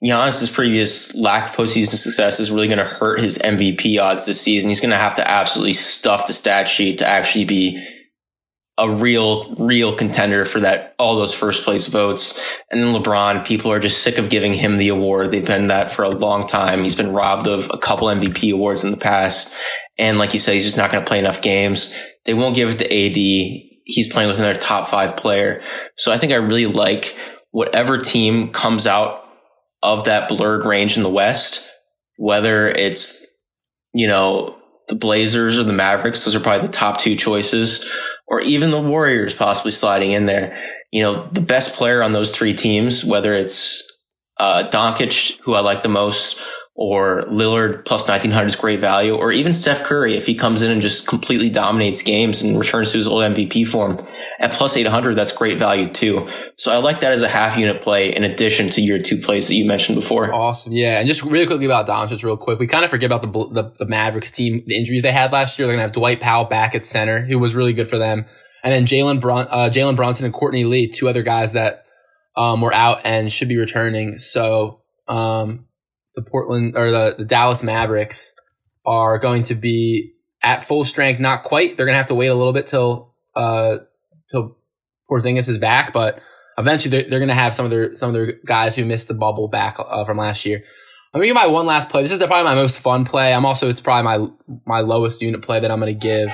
Giannis's 0.04 0.50
previous 0.50 1.16
lack 1.16 1.50
of 1.50 1.56
postseason 1.56 1.96
success 1.96 2.40
is 2.40 2.52
really 2.52 2.68
going 2.68 2.78
to 2.78 2.86
hurt 2.86 3.20
his 3.20 3.40
MVP 3.40 4.00
odds 4.00 4.26
this 4.26 4.40
season. 4.40 4.70
He's 4.70 4.82
going 4.82 4.92
to 4.92 4.98
have 4.98 5.16
to 5.16 5.28
absolutely 5.28 5.74
stuff 5.74 6.28
the 6.28 6.34
stat 6.34 6.70
sheet 6.70 7.00
to 7.00 7.08
actually 7.08 7.46
be 7.46 7.84
a 8.78 8.88
real, 8.88 9.56
real 9.56 9.96
contender 9.96 10.46
for 10.46 10.60
that, 10.60 10.94
all 11.00 11.16
those 11.16 11.34
first 11.34 11.64
place 11.64 11.88
votes. 11.88 12.62
And 12.70 12.80
then 12.80 12.94
LeBron, 12.94 13.46
people 13.46 13.72
are 13.72 13.80
just 13.80 14.04
sick 14.04 14.20
of 14.20 14.30
giving 14.30 14.54
him 14.54 14.78
the 14.78 14.90
award. 14.90 15.32
They've 15.32 15.46
been 15.46 15.68
that 15.68 15.90
for 15.90 16.04
a 16.06 16.10
long 16.10 16.46
time. 16.46 16.84
He's 16.84 16.96
been 16.96 17.12
robbed 17.12 17.48
of 17.48 17.72
a 17.74 17.80
couple 17.80 18.08
MVP 18.08 18.54
awards 18.54 18.84
in 18.84 18.92
the 18.92 18.98
past. 18.98 19.56
And 19.98 20.20
like 20.20 20.34
you 20.34 20.40
said, 20.40 20.54
he's 20.54 20.66
just 20.66 20.78
not 20.78 20.92
going 20.92 21.04
to 21.04 21.08
play 21.08 21.18
enough 21.18 21.42
games. 21.42 22.00
They 22.26 22.36
won't 22.36 22.56
give 22.56 22.70
it 22.70 22.80
to 22.80 22.86
AD. 22.86 23.16
He's 23.16 24.14
playing 24.14 24.30
with 24.30 24.38
another 24.38 24.60
top 24.60 24.86
five 24.86 25.18
player. 25.18 25.64
So 25.96 26.12
I 26.12 26.18
think 26.18 26.32
I 26.32 26.36
really 26.36 26.68
like 26.68 27.18
whatever 27.50 27.98
team 27.98 28.50
comes 28.50 28.86
out 28.86 29.27
of 29.84 30.06
that 30.06 30.28
blurred 30.28 30.66
range 30.66 30.98
in 30.98 31.04
the 31.04 31.10
West, 31.10 31.70
whether 32.18 32.68
it's, 32.68 33.28
you 33.94 34.08
know, 34.08 34.58
the 34.88 34.96
Blazers 34.96 35.60
or 35.60 35.64
the 35.64 35.74
Mavericks. 35.74 36.26
Those 36.26 36.36
are 36.36 36.40
probably 36.40 36.68
the 36.68 36.74
top 36.74 36.98
two 36.98 37.16
choices 37.16 37.92
or 38.28 38.42
even 38.42 38.72
the 38.72 38.82
Warriors 38.82 39.34
possibly 39.34 39.72
sliding 39.72 40.12
in 40.12 40.26
there. 40.26 40.58
You 40.92 41.04
know, 41.04 41.28
the 41.32 41.42
best 41.42 41.76
player 41.76 42.02
on 42.02 42.14
those 42.14 42.36
three 42.36 42.54
teams, 42.54 43.04
whether 43.04 43.34
it's 43.34 43.84
uh, 44.40 44.70
Doncic, 44.72 45.40
who 45.42 45.54
I 45.54 45.60
like 45.60 45.84
the 45.84 45.90
most, 45.90 46.42
or 46.80 47.24
Lillard 47.24 47.86
plus 47.86 48.08
1900 48.08 48.46
is 48.46 48.56
great 48.56 48.80
value, 48.80 49.16
or 49.16 49.32
even 49.32 49.52
Steph 49.52 49.84
Curry 49.84 50.14
if 50.14 50.28
he 50.28 50.36
comes 50.36 50.62
in 50.62 50.70
and 50.70 50.80
just 50.80 51.08
completely 51.08 51.50
dominates 51.50 52.04
games 52.04 52.44
and 52.44 52.58
returns 52.58 52.92
to 52.92 53.00
his 53.00 53.08
old 53.08 53.24
MVP 53.24 53.68
form 53.68 54.00
at 54.40 54.52
plus 54.52 54.78
800, 54.78 55.16
that's 55.16 55.36
great 55.36 55.58
value 55.58 55.90
too. 55.90 56.28
So 56.56 56.72
I 56.72 56.78
like 56.78 57.00
that 57.00 57.12
as 57.12 57.24
a 57.24 57.28
half 57.28 57.58
unit 57.58 57.82
play 57.82 58.16
in 58.16 58.24
addition 58.24 58.70
to 58.70 58.82
your 58.82 59.00
two 59.00 59.18
plays 59.18 59.48
that 59.48 59.56
you 59.56 59.66
mentioned 59.66 59.96
before. 59.96 60.32
Awesome. 60.32 60.72
Yeah. 60.72 61.00
And 61.00 61.10
just 61.10 61.24
really 61.24 61.48
quickly 61.48 61.66
about 61.66 61.88
Doncic 61.88 62.24
real 62.24 62.38
quick. 62.38 62.60
We 62.60 62.68
kind 62.68 62.86
of 62.86 62.92
forget 62.92 63.12
about 63.12 63.24
the, 63.24 63.62
the, 63.62 63.74
the 63.80 63.86
Mavericks 63.88 64.32
team, 64.32 64.62
the 64.68 64.78
injuries 64.78 65.02
they 65.02 65.12
had 65.12 65.32
last 65.32 65.58
year. 65.58 65.68
They're 65.68 65.76
going 65.76 65.90
to 65.90 65.90
have 65.90 66.00
Dwight 66.00 66.22
Powell 66.22 66.46
back 66.46 66.76
at 66.76 66.86
center, 66.86 67.26
who 67.26 67.40
was 67.40 67.56
really 67.56 67.74
good 67.74 67.90
for 67.90 67.98
them. 67.98 68.26
And 68.64 68.72
then 68.72 68.86
Jalen 68.86 69.20
Brun- 69.20 69.48
uh, 69.50 69.72
Jalen 69.74 69.96
Brunson 69.96 70.26
and 70.26 70.34
Courtney 70.34 70.64
Lee, 70.64 70.92
two 70.92 71.10
other 71.10 71.24
guys 71.24 71.54
that 71.54 71.86
um, 72.36 72.62
were 72.62 72.74
out 72.74 73.00
and 73.04 73.32
should 73.32 73.50
be 73.50 73.58
returning. 73.58 74.20
So 74.20 74.82
um, 75.08 75.67
the 76.18 76.24
Portland 76.24 76.76
or 76.76 76.92
the, 76.92 77.16
the 77.20 77.26
Dallas 77.26 77.62
Mavericks 77.62 78.34
are 78.86 79.20
going 79.20 79.44
to 79.44 79.56
be 79.56 80.16
at 80.42 80.68
full 80.68 80.84
strength. 80.84 81.20
Not 81.20 81.44
quite. 81.44 81.78
They're 81.78 81.86
going 81.86 81.94
to 81.94 82.00
have 82.00 82.08
to 82.08 82.16
wait 82.16 82.28
a 82.28 82.36
little 82.36 82.54
bit 82.54 82.68
till 82.68 83.14
uh, 83.36 83.78
till 84.30 84.58
Porzingis 85.10 85.48
is 85.48 85.60
back, 85.60 85.94
but 85.94 86.20
eventually 86.58 86.90
they're, 86.90 87.10
they're 87.10 87.20
going 87.20 87.30
to 87.30 87.36
have 87.36 87.54
some 87.54 87.66
of 87.66 87.72
their 87.72 87.96
some 87.96 88.10
of 88.10 88.16
their 88.16 88.34
guys 88.46 88.76
who 88.76 88.84
missed 88.84 89.08
the 89.08 89.14
bubble 89.14 89.48
back 89.48 89.78
uh, 89.80 90.04
from 90.06 90.18
last 90.18 90.46
year. 90.46 90.64
Let 91.14 91.22
me 91.22 91.28
give 91.28 91.36
my 91.36 91.48
one 91.48 91.68
last 91.68 91.90
play. 91.90 92.02
This 92.02 92.12
is 92.12 92.18
probably 92.18 92.44
my 92.44 92.56
most 92.56 92.80
fun 92.80 93.06
play. 93.06 93.32
I'm 93.32 93.46
also 93.46 93.70
it's 93.70 93.80
probably 93.80 94.04
my 94.04 94.28
my 94.66 94.80
lowest 94.82 95.22
unit 95.22 95.44
play 95.44 95.60
that 95.60 95.70
I'm 95.70 95.80
going 95.80 95.98
to 95.98 96.00
give. 96.00 96.30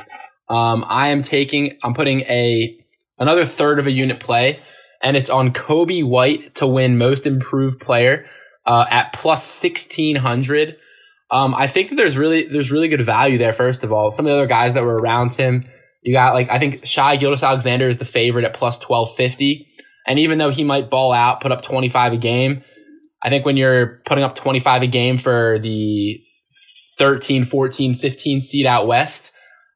Um, 0.48 0.86
I 0.88 1.10
am 1.10 1.24
taking 1.24 1.78
I'm 1.84 1.94
putting 1.94 2.22
a 2.22 2.80
another 3.20 3.44
third 3.44 3.80
of 3.80 3.88
a 3.88 3.92
unit 3.92 4.22
play, 4.22 4.62
and 5.02 5.18
it's 5.18 5.30
on 5.30 5.52
Coby 5.52 6.06
White 6.06 6.56
to 6.56 6.68
win 6.68 6.98
Most 6.98 7.28
Improved 7.28 7.82
Player 7.82 8.26
uh, 8.66 8.86
at 8.90 9.14
plus 9.14 9.44
sixteen 9.44 10.16
hundred. 10.16 10.78
Um, 11.32 11.56
I 11.56 11.68
think 11.68 11.90
that 11.90 11.96
there's 11.96 12.18
really 12.18 12.48
there's 12.48 12.72
really 12.72 12.88
good 12.88 13.06
value 13.06 13.38
there. 13.38 13.54
First 13.54 13.84
of 13.84 13.92
all, 13.92 14.12
some 14.12 14.26
of 14.26 14.30
the 14.30 14.36
other 14.36 14.48
guys 14.48 14.74
that 14.76 14.84
were 14.84 15.00
around 15.00 15.34
him, 15.34 15.66
you 16.02 16.14
got 16.14 16.34
like 16.34 16.50
I 16.50 16.60
think 16.60 16.86
Shai 16.86 17.16
Gilgeous-Alexander 17.18 17.88
is 17.88 17.98
the 17.98 18.06
favorite 18.06 18.46
at 18.46 18.54
plus 18.54 18.80
twelve 18.80 19.16
fifty, 19.16 19.68
and 20.08 20.20
even 20.20 20.38
though 20.38 20.52
he 20.52 20.64
might 20.64 20.90
ball 20.90 21.12
out, 21.12 21.42
put 21.42 21.52
up 21.52 21.64
twenty 21.64 21.90
five 21.90 22.14
a 22.14 22.18
game, 22.18 22.64
I 23.24 23.30
think 23.30 23.46
when 23.46 23.58
you're 23.58 24.02
putting 24.06 24.24
up 24.24 24.36
twenty 24.36 24.60
five 24.60 24.82
a 24.82 24.88
game 24.88 25.18
for 25.18 25.60
the 25.60 26.24
13, 26.98 27.44
14, 27.44 27.96
15 27.96 28.40
seed 28.40 28.66
out 28.66 28.88
west, 28.88 29.34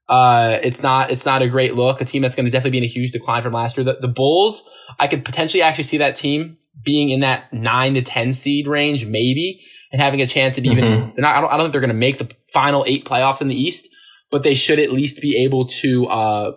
uh, 0.09 0.57
it's 0.61 0.81
not 0.81 1.11
it's 1.11 1.25
not 1.25 1.41
a 1.41 1.47
great 1.49 1.73
look. 1.73 1.99
A 1.99 2.05
team 2.05 2.21
that's 2.21 2.35
going 2.35 2.45
to 2.45 2.51
definitely 2.51 2.71
be 2.71 2.77
in 2.77 2.83
a 2.83 2.87
huge 2.87 3.11
decline 3.11 3.43
from 3.43 3.53
last 3.53 3.77
year. 3.77 3.83
The, 3.83 3.97
the 3.99 4.07
Bulls, 4.07 4.67
I 4.99 5.07
could 5.07 5.25
potentially 5.25 5.61
actually 5.61 5.83
see 5.83 5.97
that 5.97 6.15
team 6.15 6.57
being 6.83 7.09
in 7.09 7.21
that 7.21 7.51
nine 7.53 7.95
to 7.95 8.01
ten 8.01 8.31
seed 8.33 8.67
range, 8.67 9.05
maybe, 9.05 9.61
and 9.91 10.01
having 10.01 10.21
a 10.21 10.27
chance 10.27 10.57
at 10.57 10.65
even. 10.65 10.83
Mm-hmm. 10.83 11.09
They're 11.15 11.21
not. 11.21 11.35
I 11.35 11.41
don't, 11.41 11.49
I 11.49 11.57
don't 11.57 11.65
think 11.65 11.71
they're 11.73 11.81
going 11.81 11.89
to 11.89 11.95
make 11.95 12.17
the 12.19 12.29
final 12.53 12.85
eight 12.87 13.05
playoffs 13.05 13.41
in 13.41 13.47
the 13.47 13.55
East, 13.55 13.89
but 14.31 14.43
they 14.43 14.55
should 14.55 14.79
at 14.79 14.91
least 14.91 15.21
be 15.21 15.43
able 15.43 15.67
to. 15.67 16.07
Uh, 16.07 16.51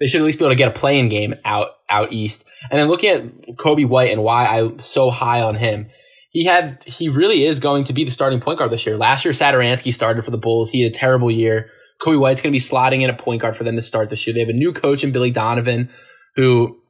they 0.00 0.06
should 0.06 0.22
at 0.22 0.24
least 0.24 0.38
be 0.38 0.44
able 0.44 0.52
to 0.52 0.56
get 0.56 0.68
a 0.68 0.78
play-in 0.78 1.08
game 1.08 1.34
out 1.44 1.68
out 1.90 2.12
east. 2.12 2.44
And 2.70 2.80
then 2.80 2.88
looking 2.88 3.10
at 3.10 3.56
Coby 3.56 3.86
White 3.86 4.10
and 4.10 4.22
why 4.22 4.46
I'm 4.46 4.80
so 4.80 5.10
high 5.10 5.42
on 5.42 5.56
him, 5.56 5.90
he 6.30 6.44
had 6.44 6.82
he 6.86 7.08
really 7.08 7.44
is 7.44 7.60
going 7.60 7.84
to 7.84 7.92
be 7.92 8.04
the 8.04 8.10
starting 8.10 8.40
point 8.40 8.58
guard 8.58 8.72
this 8.72 8.86
year. 8.86 8.96
Last 8.96 9.24
year, 9.24 9.34
Satoransky 9.34 9.92
started 9.92 10.24
for 10.24 10.30
the 10.30 10.38
Bulls. 10.38 10.70
He 10.70 10.82
had 10.82 10.92
a 10.92 10.94
terrible 10.94 11.30
year. 11.30 11.70
Coby 12.00 12.18
White's 12.18 12.40
going 12.40 12.52
to 12.52 12.56
be 12.56 12.60
slotting 12.60 13.02
in 13.02 13.10
a 13.10 13.16
point 13.16 13.42
guard 13.42 13.56
for 13.56 13.64
them 13.64 13.76
to 13.76 13.82
start 13.82 14.08
this 14.08 14.26
year. 14.26 14.32
They 14.32 14.40
have 14.40 14.48
a 14.48 14.54
new 14.54 14.72
coach 14.72 15.04
in 15.04 15.12
Billy 15.12 15.30
Donovan, 15.30 15.90
who 16.34 16.80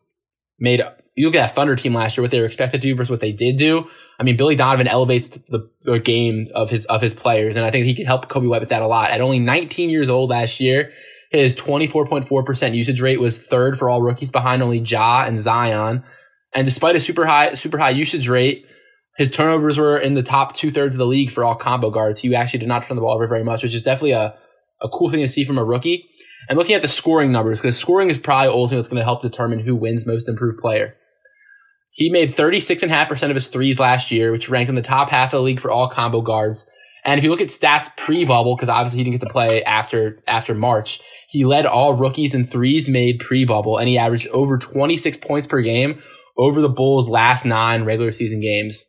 made 0.61 0.81
you 1.21 1.27
look 1.27 1.37
at 1.37 1.49
that 1.49 1.55
Thunder 1.55 1.77
team 1.77 1.95
last 1.95 2.17
year, 2.17 2.23
what 2.23 2.31
they 2.31 2.41
were 2.41 2.47
expected 2.47 2.81
to 2.81 2.89
do 2.89 2.95
versus 2.95 3.11
what 3.11 3.21
they 3.21 3.33
did 3.33 3.57
do. 3.57 3.89
I 4.19 4.23
mean, 4.23 4.37
Billy 4.37 4.55
Donovan 4.55 4.87
elevates 4.87 5.29
the, 5.29 5.71
the 5.85 5.99
game 5.99 6.49
of 6.55 6.71
his 6.71 6.85
of 6.87 7.01
his 7.01 7.15
players, 7.15 7.57
and 7.57 7.65
I 7.65 7.71
think 7.71 7.87
he 7.87 7.95
can 7.95 8.07
help 8.07 8.29
Coby 8.29 8.49
White 8.49 8.61
with 8.61 8.71
that 8.71 8.83
a 8.83 8.87
lot. 8.87 9.11
At 9.11 9.21
only 9.21 9.39
19 9.39 9.91
years 9.91 10.09
old 10.09 10.31
last 10.31 10.61
year, 10.61 10.93
his 11.31 11.57
24.4% 11.57 12.75
usage 12.75 13.01
rate 13.01 13.21
was 13.21 13.47
third 13.47 13.79
for 13.79 13.89
all 13.89 14.03
rookies, 14.03 14.31
behind 14.31 14.63
only 14.63 14.79
Ja 14.79 15.25
and 15.25 15.41
Zion. 15.41 16.03
And 16.55 16.65
despite 16.65 16.97
a 16.97 17.01
super 17.01 17.27
high 17.27 17.55
super 17.55 17.79
high 17.79 17.91
usage 17.91 18.29
rate, 18.29 18.67
his 19.17 19.31
turnovers 19.31 19.79
were 19.79 19.99
in 19.99 20.15
the 20.15 20.23
top 20.23 20.55
two 20.55 20.71
thirds 20.71 20.95
of 20.95 20.99
the 20.99 21.07
league 21.07 21.31
for 21.31 21.45
all 21.45 21.55
combo 21.55 21.91
guards. 21.91 22.21
He 22.21 22.35
actually 22.35 22.61
did 22.61 22.69
not 22.69 22.87
turn 22.87 22.97
the 22.97 23.03
ball 23.03 23.15
over 23.15 23.27
very 23.27 23.45
much, 23.45 23.63
which 23.63 23.75
is 23.75 23.83
definitely 23.83 24.13
a 24.13 24.35
a 24.83 24.89
cool 24.89 25.11
thing 25.11 25.21
to 25.21 25.29
see 25.29 25.45
from 25.45 25.59
a 25.59 25.65
rookie. 25.65 26.09
And 26.49 26.59
looking 26.59 26.75
at 26.75 26.83
the 26.83 26.89
scoring 26.89 27.33
numbers, 27.33 27.61
because 27.61 27.79
scoring 27.79 28.09
is 28.09 28.19
probably 28.19 28.49
ultimately 28.49 28.79
what's 28.79 28.89
going 28.89 29.01
to 29.01 29.05
help 29.05 29.23
determine 29.23 29.61
who 29.61 29.77
wins 29.77 30.07
most 30.07 30.29
improved 30.29 30.59
player. 30.59 30.97
He 31.93 32.11
made 32.11 32.31
36.5% 32.31 33.31
of 33.31 33.35
his 33.35 33.49
threes 33.49 33.81
last 33.81 34.11
year, 34.11 34.31
which 34.33 34.49
ranked 34.49 34.69
in 34.69 34.77
the 34.77 34.83
top 34.83 35.11
half 35.11 35.33
of 35.33 35.39
the 35.39 35.43
league 35.43 35.61
for 35.61 35.71
all 35.71 35.89
combo 35.89 36.21
guards. 36.21 36.69
And 37.05 37.19
if 37.19 37.25
you 37.25 37.31
look 37.31 37.41
at 37.41 37.49
stats 37.49 37.95
pre-bubble, 37.97 38.57
because 38.57 38.69
obviously 38.69 38.99
he 38.99 39.05
didn't 39.05 39.21
get 39.21 39.27
to 39.27 39.33
play 39.33 39.65
after 39.65 40.23
after 40.29 40.55
March, 40.55 41.01
he 41.29 41.45
led 41.45 41.67
all 41.67 41.95
rookies 41.95 42.35
in 42.35 42.45
threes 42.45 42.89
made 42.89 43.21
pre-bubble, 43.21 43.79
and 43.79 43.89
he 43.89 43.97
averaged 43.97 44.29
over 44.29 44.59
26 44.59 45.17
points 45.17 45.47
per 45.47 45.63
game, 45.63 46.03
over 46.37 46.61
the 46.61 46.69
Bulls' 46.69 47.09
last 47.09 47.45
nine 47.45 47.85
regular 47.85 48.13
season 48.13 48.41
games. 48.41 48.85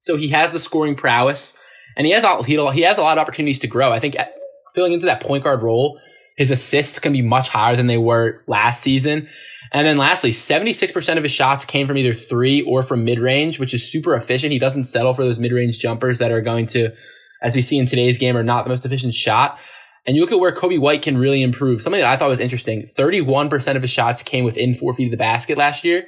So 0.00 0.16
he 0.16 0.28
has 0.28 0.52
the 0.52 0.58
scoring 0.58 0.94
prowess, 0.94 1.56
and 1.96 2.06
he 2.06 2.12
has 2.12 2.24
he 2.46 2.82
has 2.82 2.98
a 2.98 3.02
lot 3.02 3.18
of 3.18 3.22
opportunities 3.22 3.58
to 3.60 3.66
grow. 3.66 3.92
I 3.92 4.00
think 4.00 4.18
uh, 4.18 4.26
filling 4.74 4.92
into 4.92 5.06
that 5.06 5.20
point 5.20 5.44
guard 5.44 5.62
role, 5.62 5.98
his 6.36 6.50
assists 6.50 6.98
can 6.98 7.12
be 7.12 7.22
much 7.22 7.48
higher 7.48 7.76
than 7.76 7.86
they 7.86 7.98
were 7.98 8.42
last 8.46 8.82
season. 8.82 9.28
And 9.72 9.86
then 9.86 9.96
lastly, 9.96 10.30
76% 10.30 11.16
of 11.16 11.22
his 11.22 11.32
shots 11.32 11.64
came 11.64 11.86
from 11.86 11.96
either 11.96 12.14
three 12.14 12.62
or 12.62 12.82
from 12.82 13.04
mid 13.04 13.18
range, 13.18 13.58
which 13.58 13.74
is 13.74 13.90
super 13.90 14.14
efficient. 14.14 14.52
He 14.52 14.58
doesn't 14.58 14.84
settle 14.84 15.14
for 15.14 15.24
those 15.24 15.38
mid 15.38 15.52
range 15.52 15.78
jumpers 15.78 16.18
that 16.18 16.32
are 16.32 16.40
going 16.40 16.66
to, 16.68 16.90
as 17.42 17.54
we 17.54 17.62
see 17.62 17.78
in 17.78 17.86
today's 17.86 18.18
game, 18.18 18.36
are 18.36 18.42
not 18.42 18.64
the 18.64 18.68
most 18.68 18.84
efficient 18.84 19.14
shot. 19.14 19.58
And 20.06 20.16
you 20.16 20.22
look 20.22 20.32
at 20.32 20.40
where 20.40 20.54
Coby 20.54 20.78
White 20.78 21.02
can 21.02 21.16
really 21.16 21.42
improve. 21.42 21.80
Something 21.80 22.00
that 22.00 22.10
I 22.10 22.16
thought 22.16 22.28
was 22.28 22.40
interesting. 22.40 22.88
31% 22.98 23.76
of 23.76 23.82
his 23.82 23.90
shots 23.90 24.22
came 24.22 24.44
within 24.44 24.74
four 24.74 24.94
feet 24.94 25.06
of 25.06 25.10
the 25.12 25.16
basket 25.16 25.56
last 25.56 25.82
year, 25.82 26.06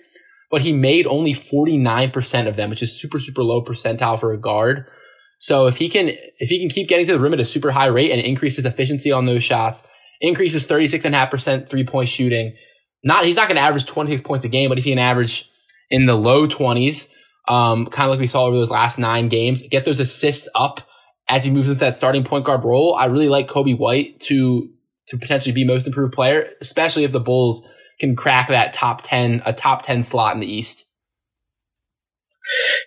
but 0.51 0.63
he 0.63 0.73
made 0.73 1.07
only 1.07 1.33
49% 1.33 2.47
of 2.47 2.57
them, 2.57 2.69
which 2.69 2.83
is 2.83 3.01
super, 3.01 3.19
super 3.19 3.43
low 3.43 3.65
percentile 3.65 4.21
for 4.21 4.33
a 4.33 4.39
guard. 4.39 4.87
So 5.39 5.67
if 5.67 5.79
he 5.79 5.89
can, 5.89 6.09
if 6.09 6.51
he 6.51 6.61
can 6.61 6.69
keep 6.69 6.89
getting 6.89 7.07
to 7.07 7.13
the 7.13 7.19
rim 7.19 7.33
at 7.33 7.41
a 7.41 7.45
super 7.45 7.71
high 7.71 7.87
rate 7.87 8.11
and 8.11 8.21
increase 8.21 8.57
his 8.57 8.65
efficiency 8.65 9.13
on 9.13 9.27
those 9.27 9.43
shots, 9.43 9.87
increases 10.21 10.67
36.5% 10.67 11.69
three 11.69 11.85
point 11.85 12.09
shooting, 12.09 12.57
not, 13.05 13.25
he's 13.25 13.37
not 13.37 13.49
going 13.49 13.57
to 13.57 13.63
average 13.63 13.87
26 13.87 14.23
points 14.23 14.45
a 14.45 14.49
game, 14.49 14.69
but 14.69 14.79
if 14.79 14.85
he 14.85 14.91
can 14.91 14.99
average 14.99 15.49
in 15.91 16.07
the 16.07 16.15
low 16.15 16.49
20s, 16.49 17.09
um, 17.49 17.87
kind 17.87 18.09
of 18.09 18.11
like 18.11 18.21
we 18.21 18.27
saw 18.27 18.47
over 18.47 18.57
those 18.57 18.71
last 18.71 18.99
nine 18.99 19.29
games, 19.29 19.63
get 19.71 19.85
those 19.85 20.01
assists 20.01 20.49
up 20.55 20.81
as 21.29 21.45
he 21.45 21.51
moves 21.51 21.69
into 21.69 21.81
that 21.81 21.95
starting 21.95 22.25
point 22.25 22.45
guard 22.45 22.65
role. 22.65 22.95
I 22.95 23.07
really 23.07 23.29
like 23.29 23.49
Coby 23.49 23.79
White 23.79 24.21
to, 24.21 24.69
to 25.09 25.19
potentially 25.19 25.53
be 25.53 25.65
most 25.65 25.87
improved 25.87 26.15
player, 26.15 26.49
especially 26.61 27.05
if 27.05 27.13
the 27.13 27.21
Bulls 27.21 27.67
can 28.01 28.17
crack 28.17 28.49
that 28.49 28.73
top 28.73 29.03
10, 29.03 29.43
a 29.47 29.53
top 29.53 29.83
10 29.83 30.03
slot 30.03 30.35
in 30.35 30.41
the 30.41 30.53
East. 30.53 30.86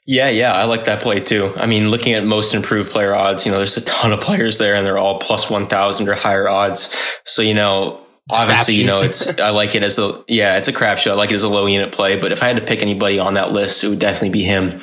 Yeah, 0.05 0.29
yeah, 0.29 0.53
I 0.53 0.65
like 0.65 0.85
that 0.85 1.01
play 1.01 1.19
too. 1.19 1.53
I 1.55 1.67
mean, 1.67 1.89
looking 1.89 2.13
at 2.13 2.23
most 2.23 2.53
improved 2.53 2.91
player 2.91 3.13
odds, 3.13 3.45
you 3.45 3.51
know, 3.51 3.57
there's 3.57 3.77
a 3.77 3.85
ton 3.85 4.11
of 4.11 4.21
players 4.21 4.57
there 4.57 4.75
and 4.75 4.85
they're 4.85 4.97
all 4.97 5.19
plus 5.19 5.49
1000 5.49 6.07
or 6.07 6.15
higher 6.15 6.47
odds. 6.47 6.95
So, 7.25 7.41
you 7.41 7.53
know, 7.53 8.05
obviously, 8.31 8.75
you 8.75 8.85
know, 8.85 9.01
it's, 9.01 9.27
I 9.39 9.49
like 9.49 9.75
it 9.75 9.83
as 9.83 9.99
a, 9.99 10.23
yeah, 10.27 10.57
it's 10.57 10.67
a 10.67 10.73
crapshoot. 10.73 11.11
I 11.11 11.15
like 11.15 11.31
it 11.31 11.35
as 11.35 11.43
a 11.43 11.49
low 11.49 11.65
unit 11.65 11.91
play, 11.91 12.19
but 12.19 12.31
if 12.31 12.41
I 12.41 12.47
had 12.47 12.57
to 12.57 12.65
pick 12.65 12.81
anybody 12.81 13.19
on 13.19 13.35
that 13.35 13.51
list, 13.51 13.83
it 13.83 13.89
would 13.89 13.99
definitely 13.99 14.31
be 14.31 14.43
him. 14.43 14.79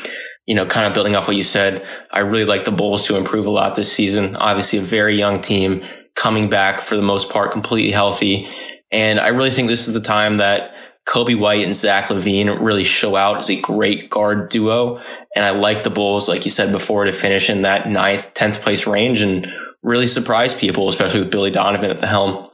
You 0.46 0.54
know, 0.54 0.66
kind 0.66 0.86
of 0.86 0.94
building 0.94 1.16
off 1.16 1.26
what 1.26 1.36
you 1.36 1.42
said, 1.42 1.84
I 2.12 2.20
really 2.20 2.44
like 2.44 2.64
the 2.64 2.70
Bulls 2.70 3.08
to 3.08 3.16
improve 3.16 3.46
a 3.46 3.50
lot 3.50 3.74
this 3.74 3.92
season. 3.92 4.36
Obviously, 4.36 4.78
a 4.78 4.82
very 4.82 5.16
young 5.16 5.40
team 5.40 5.82
coming 6.14 6.48
back 6.48 6.80
for 6.80 6.94
the 6.94 7.02
most 7.02 7.32
part 7.32 7.50
completely 7.50 7.90
healthy. 7.90 8.48
And 8.92 9.18
I 9.18 9.28
really 9.28 9.50
think 9.50 9.66
this 9.68 9.88
is 9.88 9.94
the 9.94 10.00
time 10.00 10.36
that 10.36 10.75
Coby 11.06 11.38
White 11.38 11.64
and 11.64 11.76
Zach 11.76 12.06
LaVine 12.06 12.60
really 12.60 12.84
show 12.84 13.14
out 13.14 13.38
as 13.38 13.48
a 13.48 13.60
great 13.60 14.10
guard 14.10 14.48
duo. 14.48 15.00
And 15.36 15.44
I 15.44 15.50
like 15.50 15.84
the 15.84 15.90
Bulls, 15.90 16.28
like 16.28 16.44
you 16.44 16.50
said 16.50 16.72
before, 16.72 17.04
to 17.04 17.12
finish 17.12 17.48
in 17.48 17.62
that 17.62 17.88
ninth, 17.88 18.34
10th 18.34 18.60
place 18.60 18.86
range 18.86 19.22
and 19.22 19.46
really 19.82 20.08
surprise 20.08 20.52
people, 20.52 20.88
especially 20.88 21.20
with 21.20 21.30
Billy 21.30 21.50
Donovan 21.50 21.90
at 21.90 22.00
the 22.00 22.06
helm. 22.06 22.50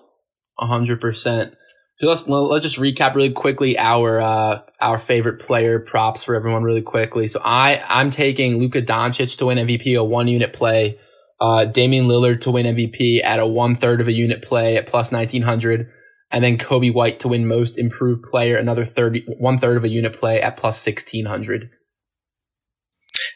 A 0.61 0.67
hundred 0.67 1.01
percent. 1.01 1.55
So 1.99 2.09
let's 2.09 2.29
let's 2.29 2.63
just 2.63 2.79
recap 2.79 3.15
really 3.15 3.33
quickly 3.33 3.79
our 3.79 4.21
uh, 4.21 4.59
our 4.81 4.99
favorite 4.99 5.41
player 5.41 5.79
props 5.79 6.25
for 6.25 6.35
everyone 6.35 6.63
really 6.63 6.83
quickly. 6.83 7.27
So 7.27 7.41
I 7.43 7.83
I'm 7.89 8.11
taking 8.11 8.59
Luka 8.59 8.83
Doncic 8.83 9.39
to 9.39 9.47
win 9.47 9.59
MVP 9.59 9.99
a 9.99 10.05
one 10.05 10.29
unit 10.29 10.53
play, 10.53 10.99
uh, 11.41 11.65
Damian 11.65 12.07
Lillard 12.07 12.41
to 12.41 12.51
win 12.51 12.67
MVP 12.67 13.25
at 13.25 13.39
a 13.39 13.47
one 13.47 13.75
third 13.75 14.01
of 14.01 14.09
a 14.09 14.13
unit 14.13 14.43
play 14.43 14.77
at 14.77 14.87
plus 14.87 15.11
nineteen 15.11 15.43
hundred 15.43 15.89
and 16.33 16.43
then 16.43 16.57
Coby 16.57 16.93
White 16.93 17.21
to 17.21 17.29
win 17.29 17.47
most 17.47 17.79
improved 17.79 18.23
player, 18.23 18.57
another 18.57 18.85
30, 18.85 19.27
one 19.39 19.59
third 19.59 19.77
of 19.77 19.85
a 19.85 19.89
unit 19.89 20.19
play 20.19 20.41
at 20.41 20.57
plus 20.57 20.85
1600. 20.85 21.71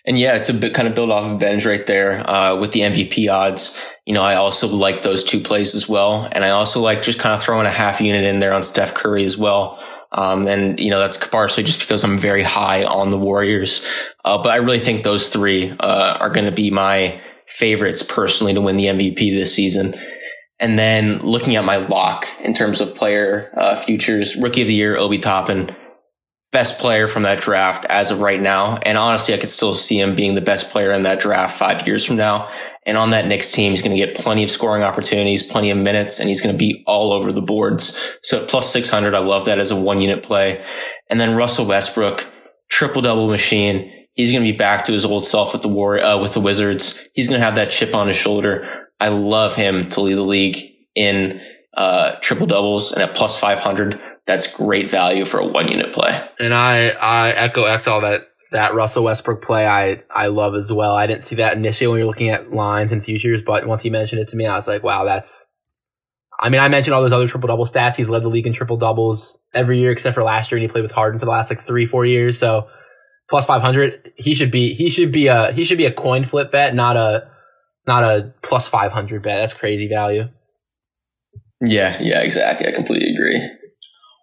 And 0.06 0.18
yeah, 0.18 0.38
to 0.38 0.70
kind 0.70 0.86
of 0.86 0.94
build 0.94 1.10
off 1.10 1.32
of 1.32 1.40
Ben's 1.40 1.66
right 1.66 1.84
there 1.86 2.28
uh, 2.28 2.56
with 2.56 2.72
the 2.72 2.80
MVP 2.80 3.28
odds, 3.28 3.86
you 4.06 4.14
know, 4.14 4.22
I 4.22 4.36
also 4.36 4.68
like 4.68 5.02
those 5.02 5.24
two 5.24 5.40
plays 5.40 5.74
as 5.74 5.88
well. 5.88 6.28
And 6.32 6.44
I 6.44 6.50
also 6.50 6.80
like 6.80 7.02
just 7.02 7.18
kind 7.18 7.34
of 7.34 7.42
throwing 7.42 7.66
a 7.66 7.70
half 7.70 8.00
unit 8.00 8.24
in 8.24 8.38
there 8.38 8.52
on 8.52 8.62
Steph 8.62 8.94
Curry 8.94 9.24
as 9.24 9.36
well. 9.36 9.82
Um, 10.12 10.46
and, 10.46 10.78
you 10.78 10.90
know, 10.90 11.00
that's 11.00 11.26
partially 11.26 11.64
just 11.64 11.80
because 11.80 12.04
I'm 12.04 12.16
very 12.16 12.42
high 12.42 12.84
on 12.84 13.10
the 13.10 13.18
Warriors. 13.18 13.84
Uh, 14.24 14.40
but 14.40 14.50
I 14.50 14.56
really 14.56 14.78
think 14.78 15.02
those 15.02 15.28
three 15.28 15.74
uh, 15.80 16.18
are 16.20 16.30
going 16.30 16.46
to 16.46 16.54
be 16.54 16.70
my 16.70 17.20
favorites 17.48 18.02
personally 18.02 18.54
to 18.54 18.60
win 18.60 18.76
the 18.76 18.86
MVP 18.86 19.32
this 19.32 19.52
season. 19.52 19.94
And 20.58 20.78
then 20.78 21.18
looking 21.18 21.56
at 21.56 21.64
my 21.64 21.76
lock 21.76 22.26
in 22.40 22.54
terms 22.54 22.80
of 22.80 22.94
player 22.94 23.52
uh, 23.56 23.76
futures, 23.76 24.36
rookie 24.36 24.62
of 24.62 24.68
the 24.68 24.74
year, 24.74 24.96
Obi 24.96 25.18
Toppin, 25.18 25.74
best 26.52 26.78
player 26.78 27.06
from 27.06 27.24
that 27.24 27.40
draft 27.40 27.84
as 27.90 28.10
of 28.10 28.20
right 28.20 28.40
now. 28.40 28.78
And 28.78 28.96
honestly, 28.96 29.34
I 29.34 29.38
could 29.38 29.50
still 29.50 29.74
see 29.74 30.00
him 30.00 30.14
being 30.14 30.34
the 30.34 30.40
best 30.40 30.70
player 30.70 30.90
in 30.92 31.02
that 31.02 31.20
draft 31.20 31.58
five 31.58 31.86
years 31.86 32.04
from 32.04 32.16
now. 32.16 32.50
And 32.86 32.96
on 32.96 33.10
that 33.10 33.26
Knicks 33.26 33.52
team, 33.52 33.72
he's 33.72 33.82
going 33.82 33.94
to 33.94 34.02
get 34.02 34.16
plenty 34.16 34.44
of 34.44 34.50
scoring 34.50 34.82
opportunities, 34.82 35.42
plenty 35.42 35.70
of 35.70 35.76
minutes, 35.76 36.20
and 36.20 36.28
he's 36.28 36.40
going 36.40 36.54
to 36.54 36.58
be 36.58 36.84
all 36.86 37.12
over 37.12 37.32
the 37.32 37.42
boards. 37.42 38.18
So 38.22 38.42
at 38.42 38.48
plus 38.48 38.72
600, 38.72 39.12
I 39.12 39.18
love 39.18 39.44
that 39.46 39.58
as 39.58 39.70
a 39.70 39.76
one 39.76 40.00
unit 40.00 40.22
play. 40.22 40.64
And 41.10 41.20
then 41.20 41.36
Russell 41.36 41.66
Westbrook, 41.66 42.24
triple 42.70 43.02
double 43.02 43.28
machine. 43.28 43.92
He's 44.14 44.32
going 44.32 44.44
to 44.44 44.50
be 44.50 44.56
back 44.56 44.86
to 44.86 44.92
his 44.92 45.04
old 45.04 45.26
self 45.26 45.52
with 45.52 45.62
the 45.62 45.68
war, 45.68 46.02
uh, 46.02 46.18
with 46.18 46.32
the 46.32 46.40
Wizards. 46.40 47.06
He's 47.14 47.28
going 47.28 47.38
to 47.38 47.44
have 47.44 47.56
that 47.56 47.70
chip 47.70 47.94
on 47.94 48.08
his 48.08 48.16
shoulder. 48.16 48.85
I 49.00 49.08
love 49.08 49.56
him 49.56 49.88
to 49.90 50.00
lead 50.00 50.14
the 50.14 50.22
league 50.22 50.56
in 50.94 51.40
uh, 51.74 52.16
triple 52.20 52.46
doubles 52.46 52.92
and 52.92 53.02
at 53.02 53.14
plus 53.14 53.38
500. 53.38 54.00
That's 54.24 54.56
great 54.56 54.88
value 54.88 55.24
for 55.24 55.38
a 55.38 55.46
one 55.46 55.68
unit 55.68 55.92
play. 55.92 56.18
And 56.38 56.54
I, 56.54 56.88
I 56.88 57.30
echo 57.30 57.64
echo 57.64 58.00
that 58.00 58.28
that 58.52 58.74
Russell 58.74 59.04
Westbrook 59.04 59.42
play 59.42 59.66
I, 59.66 60.02
I 60.10 60.28
love 60.28 60.54
as 60.54 60.72
well. 60.72 60.94
I 60.94 61.06
didn't 61.06 61.24
see 61.24 61.36
that 61.36 61.56
initially 61.56 61.88
when 61.88 61.98
you're 61.98 62.06
looking 62.06 62.30
at 62.30 62.52
lines 62.52 62.92
and 62.92 63.04
futures, 63.04 63.42
but 63.42 63.66
once 63.66 63.82
he 63.82 63.90
mentioned 63.90 64.22
it 64.22 64.28
to 64.28 64.36
me, 64.36 64.46
I 64.46 64.54
was 64.54 64.68
like, 64.68 64.82
wow, 64.82 65.04
that's 65.04 65.46
I 66.38 66.50
mean, 66.50 66.60
I 66.60 66.68
mentioned 66.68 66.94
all 66.94 67.02
those 67.02 67.12
other 67.12 67.28
triple 67.28 67.48
double 67.48 67.64
stats. 67.64 67.96
He's 67.96 68.10
led 68.10 68.22
the 68.22 68.28
league 68.28 68.46
in 68.46 68.52
triple 68.52 68.76
doubles 68.76 69.42
every 69.54 69.78
year 69.78 69.90
except 69.90 70.14
for 70.14 70.22
last 70.22 70.50
year, 70.50 70.58
and 70.58 70.62
he 70.62 70.68
played 70.68 70.82
with 70.82 70.92
Harden 70.92 71.18
for 71.18 71.24
the 71.24 71.30
last 71.30 71.50
like 71.50 71.60
three, 71.60 71.86
four 71.86 72.04
years. 72.04 72.38
So 72.38 72.68
plus 73.28 73.46
five 73.46 73.62
hundred, 73.62 74.12
he 74.16 74.34
should 74.34 74.50
be 74.50 74.74
he 74.74 74.90
should 74.90 75.12
be 75.12 75.28
a 75.28 75.52
he 75.52 75.64
should 75.64 75.78
be 75.78 75.86
a 75.86 75.92
coin 75.92 76.24
flip 76.24 76.52
bet, 76.52 76.74
not 76.74 76.96
a 76.96 77.30
not 77.86 78.04
a 78.04 78.34
plus 78.42 78.68
500 78.68 79.22
bet. 79.22 79.38
That's 79.38 79.54
crazy 79.54 79.88
value. 79.88 80.28
Yeah, 81.64 81.96
yeah, 82.00 82.22
exactly. 82.22 82.66
I 82.66 82.72
completely 82.72 83.12
agree. 83.12 83.40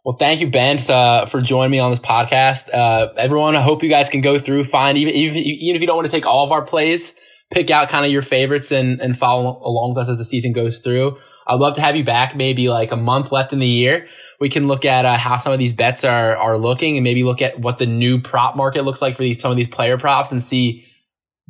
Well, 0.06 0.18
thank 0.18 0.42
you, 0.42 0.52
Ben, 0.52 0.80
uh, 0.90 1.28
for 1.28 1.42
joining 1.42 1.72
me 1.72 1.80
on 1.80 1.92
this 1.92 2.00
podcast. 2.00 2.70
Uh, 2.74 3.14
everyone, 3.16 3.56
I 3.56 3.62
hope 3.62 3.84
you 3.84 3.90
guys 3.90 4.10
can 4.10 4.20
go 4.20 4.38
through, 4.38 4.66
find 4.66 4.98
even, 4.98 5.14
even, 5.14 5.38
even 5.38 5.76
if 5.76 5.82
you 5.82 5.88
don't 5.88 5.96
want 5.96 6.08
to 6.08 6.12
take 6.12 6.26
all 6.26 6.46
of 6.46 6.52
our 6.52 6.62
plays, 6.66 7.16
pick 7.52 7.72
out 7.72 7.88
kind 7.88 8.06
of 8.06 8.12
your 8.12 8.22
favorites 8.22 8.72
and, 8.72 9.00
and 9.00 9.18
follow 9.18 9.62
along 9.64 9.94
with 9.96 10.04
us 10.04 10.10
as 10.10 10.18
the 10.18 10.26
season 10.26 10.52
goes 10.52 10.80
through. 10.80 11.18
I'd 11.48 11.60
love 11.60 11.76
to 11.76 11.82
have 11.82 11.96
you 11.96 12.04
back 12.04 12.36
maybe 12.36 12.68
like 12.68 12.92
a 12.92 12.98
month 12.98 13.32
left 13.32 13.54
in 13.54 13.60
the 13.60 13.68
year. 13.68 14.08
We 14.42 14.50
can 14.50 14.68
look 14.68 14.84
at 14.84 15.06
uh, 15.06 15.18
how 15.18 15.38
some 15.38 15.54
of 15.54 15.60
these 15.60 15.72
bets 15.72 16.04
are, 16.04 16.36
are 16.36 16.58
looking 16.58 16.98
and 16.98 17.04
maybe 17.04 17.24
look 17.24 17.42
at 17.42 17.60
what 17.60 17.80
the 17.80 17.86
new 17.86 18.20
prop 18.20 18.58
market 18.58 18.84
looks 18.84 19.02
like 19.02 19.16
for 19.16 19.24
these, 19.24 19.40
some 19.40 19.52
of 19.52 19.58
these 19.58 19.70
player 19.70 19.98
props 19.98 20.32
and 20.32 20.44
see 20.44 20.86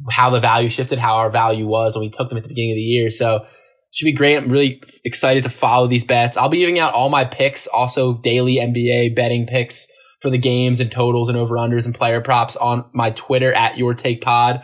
how 0.10 0.30
the 0.30 0.40
value 0.40 0.70
shifted, 0.70 1.00
how 1.00 1.16
our 1.16 1.30
value 1.30 1.66
was 1.66 1.96
when 1.96 2.02
we 2.02 2.10
took 2.10 2.30
them 2.30 2.38
at 2.38 2.44
the 2.44 2.50
beginning 2.50 2.72
of 2.72 2.76
the 2.76 2.82
year. 2.82 3.10
So 3.10 3.46
should 3.92 4.06
be 4.06 4.12
great. 4.12 4.38
I'm 4.38 4.50
really 4.50 4.82
excited 5.04 5.44
to 5.44 5.50
follow 5.50 5.88
these 5.88 6.04
bets. 6.04 6.36
I'll 6.36 6.50
be 6.50 6.60
giving 6.60 6.80
out 6.80 6.94
all 6.94 7.10
my 7.10 7.26
picks, 7.26 7.68
also 7.68 8.18
daily 8.18 8.56
NBA 8.56 9.16
betting 9.16 9.46
picks 9.46 9.88
for 10.20 10.32
the 10.32 10.38
games 10.38 10.80
and 10.80 10.92
totals 10.92 11.30
and 11.30 11.38
over 11.38 11.56
unders 11.56 11.86
and 11.86 11.94
player 11.94 12.22
props 12.22 12.56
on 12.56 12.86
my 12.94 13.12
Twitter 13.12 13.54
at 13.54 13.78
your 13.78 13.94
take 13.94 14.22
pod 14.22 14.64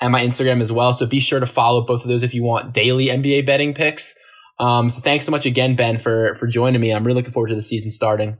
and 0.00 0.12
my 0.12 0.22
Instagram 0.22 0.60
as 0.60 0.70
well. 0.70 0.92
So 0.92 1.06
be 1.06 1.18
sure 1.18 1.40
to 1.40 1.46
follow 1.46 1.84
both 1.84 2.02
of 2.02 2.08
those 2.08 2.22
if 2.22 2.34
you 2.34 2.44
want 2.44 2.72
daily 2.72 3.06
NBA 3.06 3.46
betting 3.46 3.74
picks. 3.74 4.14
Um, 4.60 4.90
so 4.90 5.00
thanks 5.00 5.24
so 5.24 5.32
much 5.32 5.46
again, 5.46 5.76
Ben, 5.76 5.98
for, 5.98 6.34
for 6.36 6.46
joining 6.46 6.80
me. 6.80 6.92
I'm 6.92 7.04
really 7.04 7.16
looking 7.16 7.32
forward 7.32 7.48
to 7.48 7.54
the 7.54 7.62
season 7.62 7.90
starting. 7.90 8.38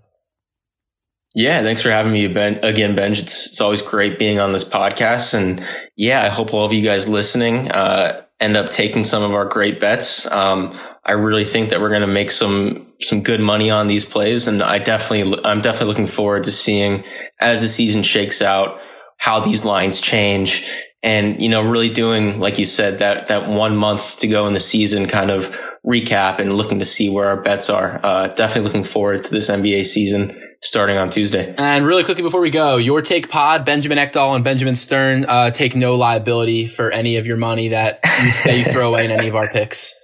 Yeah, 1.35 1.62
thanks 1.62 1.83
for 1.83 1.91
having 1.91 2.12
me 2.12 2.26
ben, 2.29 2.61
again, 2.62 2.97
Benj. 2.97 3.20
It's, 3.20 3.49
it's 3.49 3.61
always 3.61 3.83
great 3.83 4.18
being 4.18 4.39
on 4.39 4.53
this 4.53 4.64
podcast. 4.64 5.35
And 5.35 5.62
yeah, 5.95 6.22
I 6.22 6.29
hope 6.29 6.55
all 6.55 6.64
of 6.64 6.72
you 6.72 6.83
guys 6.83 7.09
listening 7.09 7.70
uh, 7.70 8.22
end 8.41 8.57
up 8.57 8.70
taking 8.70 9.05
some 9.05 9.22
of 9.22 9.33
our 9.33 9.45
great 9.45 9.79
bets. 9.79 10.31
Um, 10.31 10.79
I 11.05 11.12
really 11.12 11.45
think 11.45 11.70
that 11.70 11.81
we're 11.81 11.91
going 11.91 12.03
to 12.03 12.07
make 12.07 12.31
some 12.31 12.87
some 13.01 13.22
good 13.22 13.41
money 13.41 13.70
on 13.70 13.87
these 13.87 14.05
plays, 14.05 14.49
and 14.49 14.62
I 14.62 14.79
definitely 14.79 15.41
I'm 15.45 15.61
definitely 15.61 15.89
looking 15.89 16.07
forward 16.07 16.45
to 16.45 16.53
seeing 16.53 17.05
as 17.41 17.61
the 17.61 17.68
season 17.68 18.03
shakes 18.03 18.43
out 18.43 18.81
how 19.18 19.41
these 19.41 19.64
lines 19.64 20.01
change 20.01 20.68
and 21.03 21.41
you 21.41 21.49
know 21.49 21.62
really 21.62 21.91
doing 21.91 22.41
like 22.41 22.59
you 22.59 22.66
said 22.66 22.99
that 22.99 23.29
that 23.29 23.49
one 23.49 23.76
month 23.76 24.18
to 24.18 24.26
go 24.26 24.47
in 24.47 24.53
the 24.53 24.61
season 24.61 25.07
kind 25.07 25.31
of 25.31 25.57
recap 25.89 26.39
and 26.39 26.53
looking 26.53 26.78
to 26.78 26.84
see 26.84 27.09
where 27.09 27.26
our 27.26 27.41
bets 27.41 27.70
are. 27.70 27.99
Uh, 28.03 28.28
definitely 28.28 28.64
looking 28.64 28.84
forward 28.84 29.24
to 29.24 29.30
this 29.32 29.49
nba 29.49 29.84
season 29.84 30.30
starting 30.61 30.97
on 30.97 31.09
tuesday. 31.09 31.55
And 31.57 31.86
really 31.86 32.05
quickly 32.05 32.22
before 32.22 32.41
we 32.41 32.51
go 32.51 32.76
your 32.76 33.01
take 33.01 33.30
pod 33.30 33.64
benjamin 33.64 33.99
ekdahl 33.99 34.34
and 34.34 34.45
benjamin 34.45 34.74
stern 34.74 35.24
uh, 35.24 35.51
take 35.51 35.74
no 35.74 35.95
liability 35.95 36.66
for 36.66 36.91
any 36.91 37.16
of 37.16 37.26
your 37.26 37.36
money 37.36 37.68
that 37.68 38.01
you, 38.05 38.30
that 38.45 38.59
you 38.59 38.64
throw 38.64 38.89
away 38.89 39.05
in 39.05 39.11
any 39.11 39.28
of 39.28 39.34
our 39.34 39.49
picks. 39.49 39.95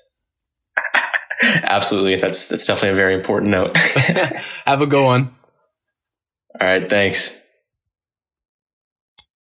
Absolutely. 1.42 2.16
That's 2.16 2.48
that's 2.48 2.66
definitely 2.66 2.90
a 2.90 2.94
very 2.94 3.14
important 3.14 3.50
note. 3.50 3.76
Have 4.64 4.80
a 4.80 4.86
good 4.86 5.04
one. 5.04 5.34
All 6.58 6.66
right. 6.66 6.88
Thanks 6.88 7.43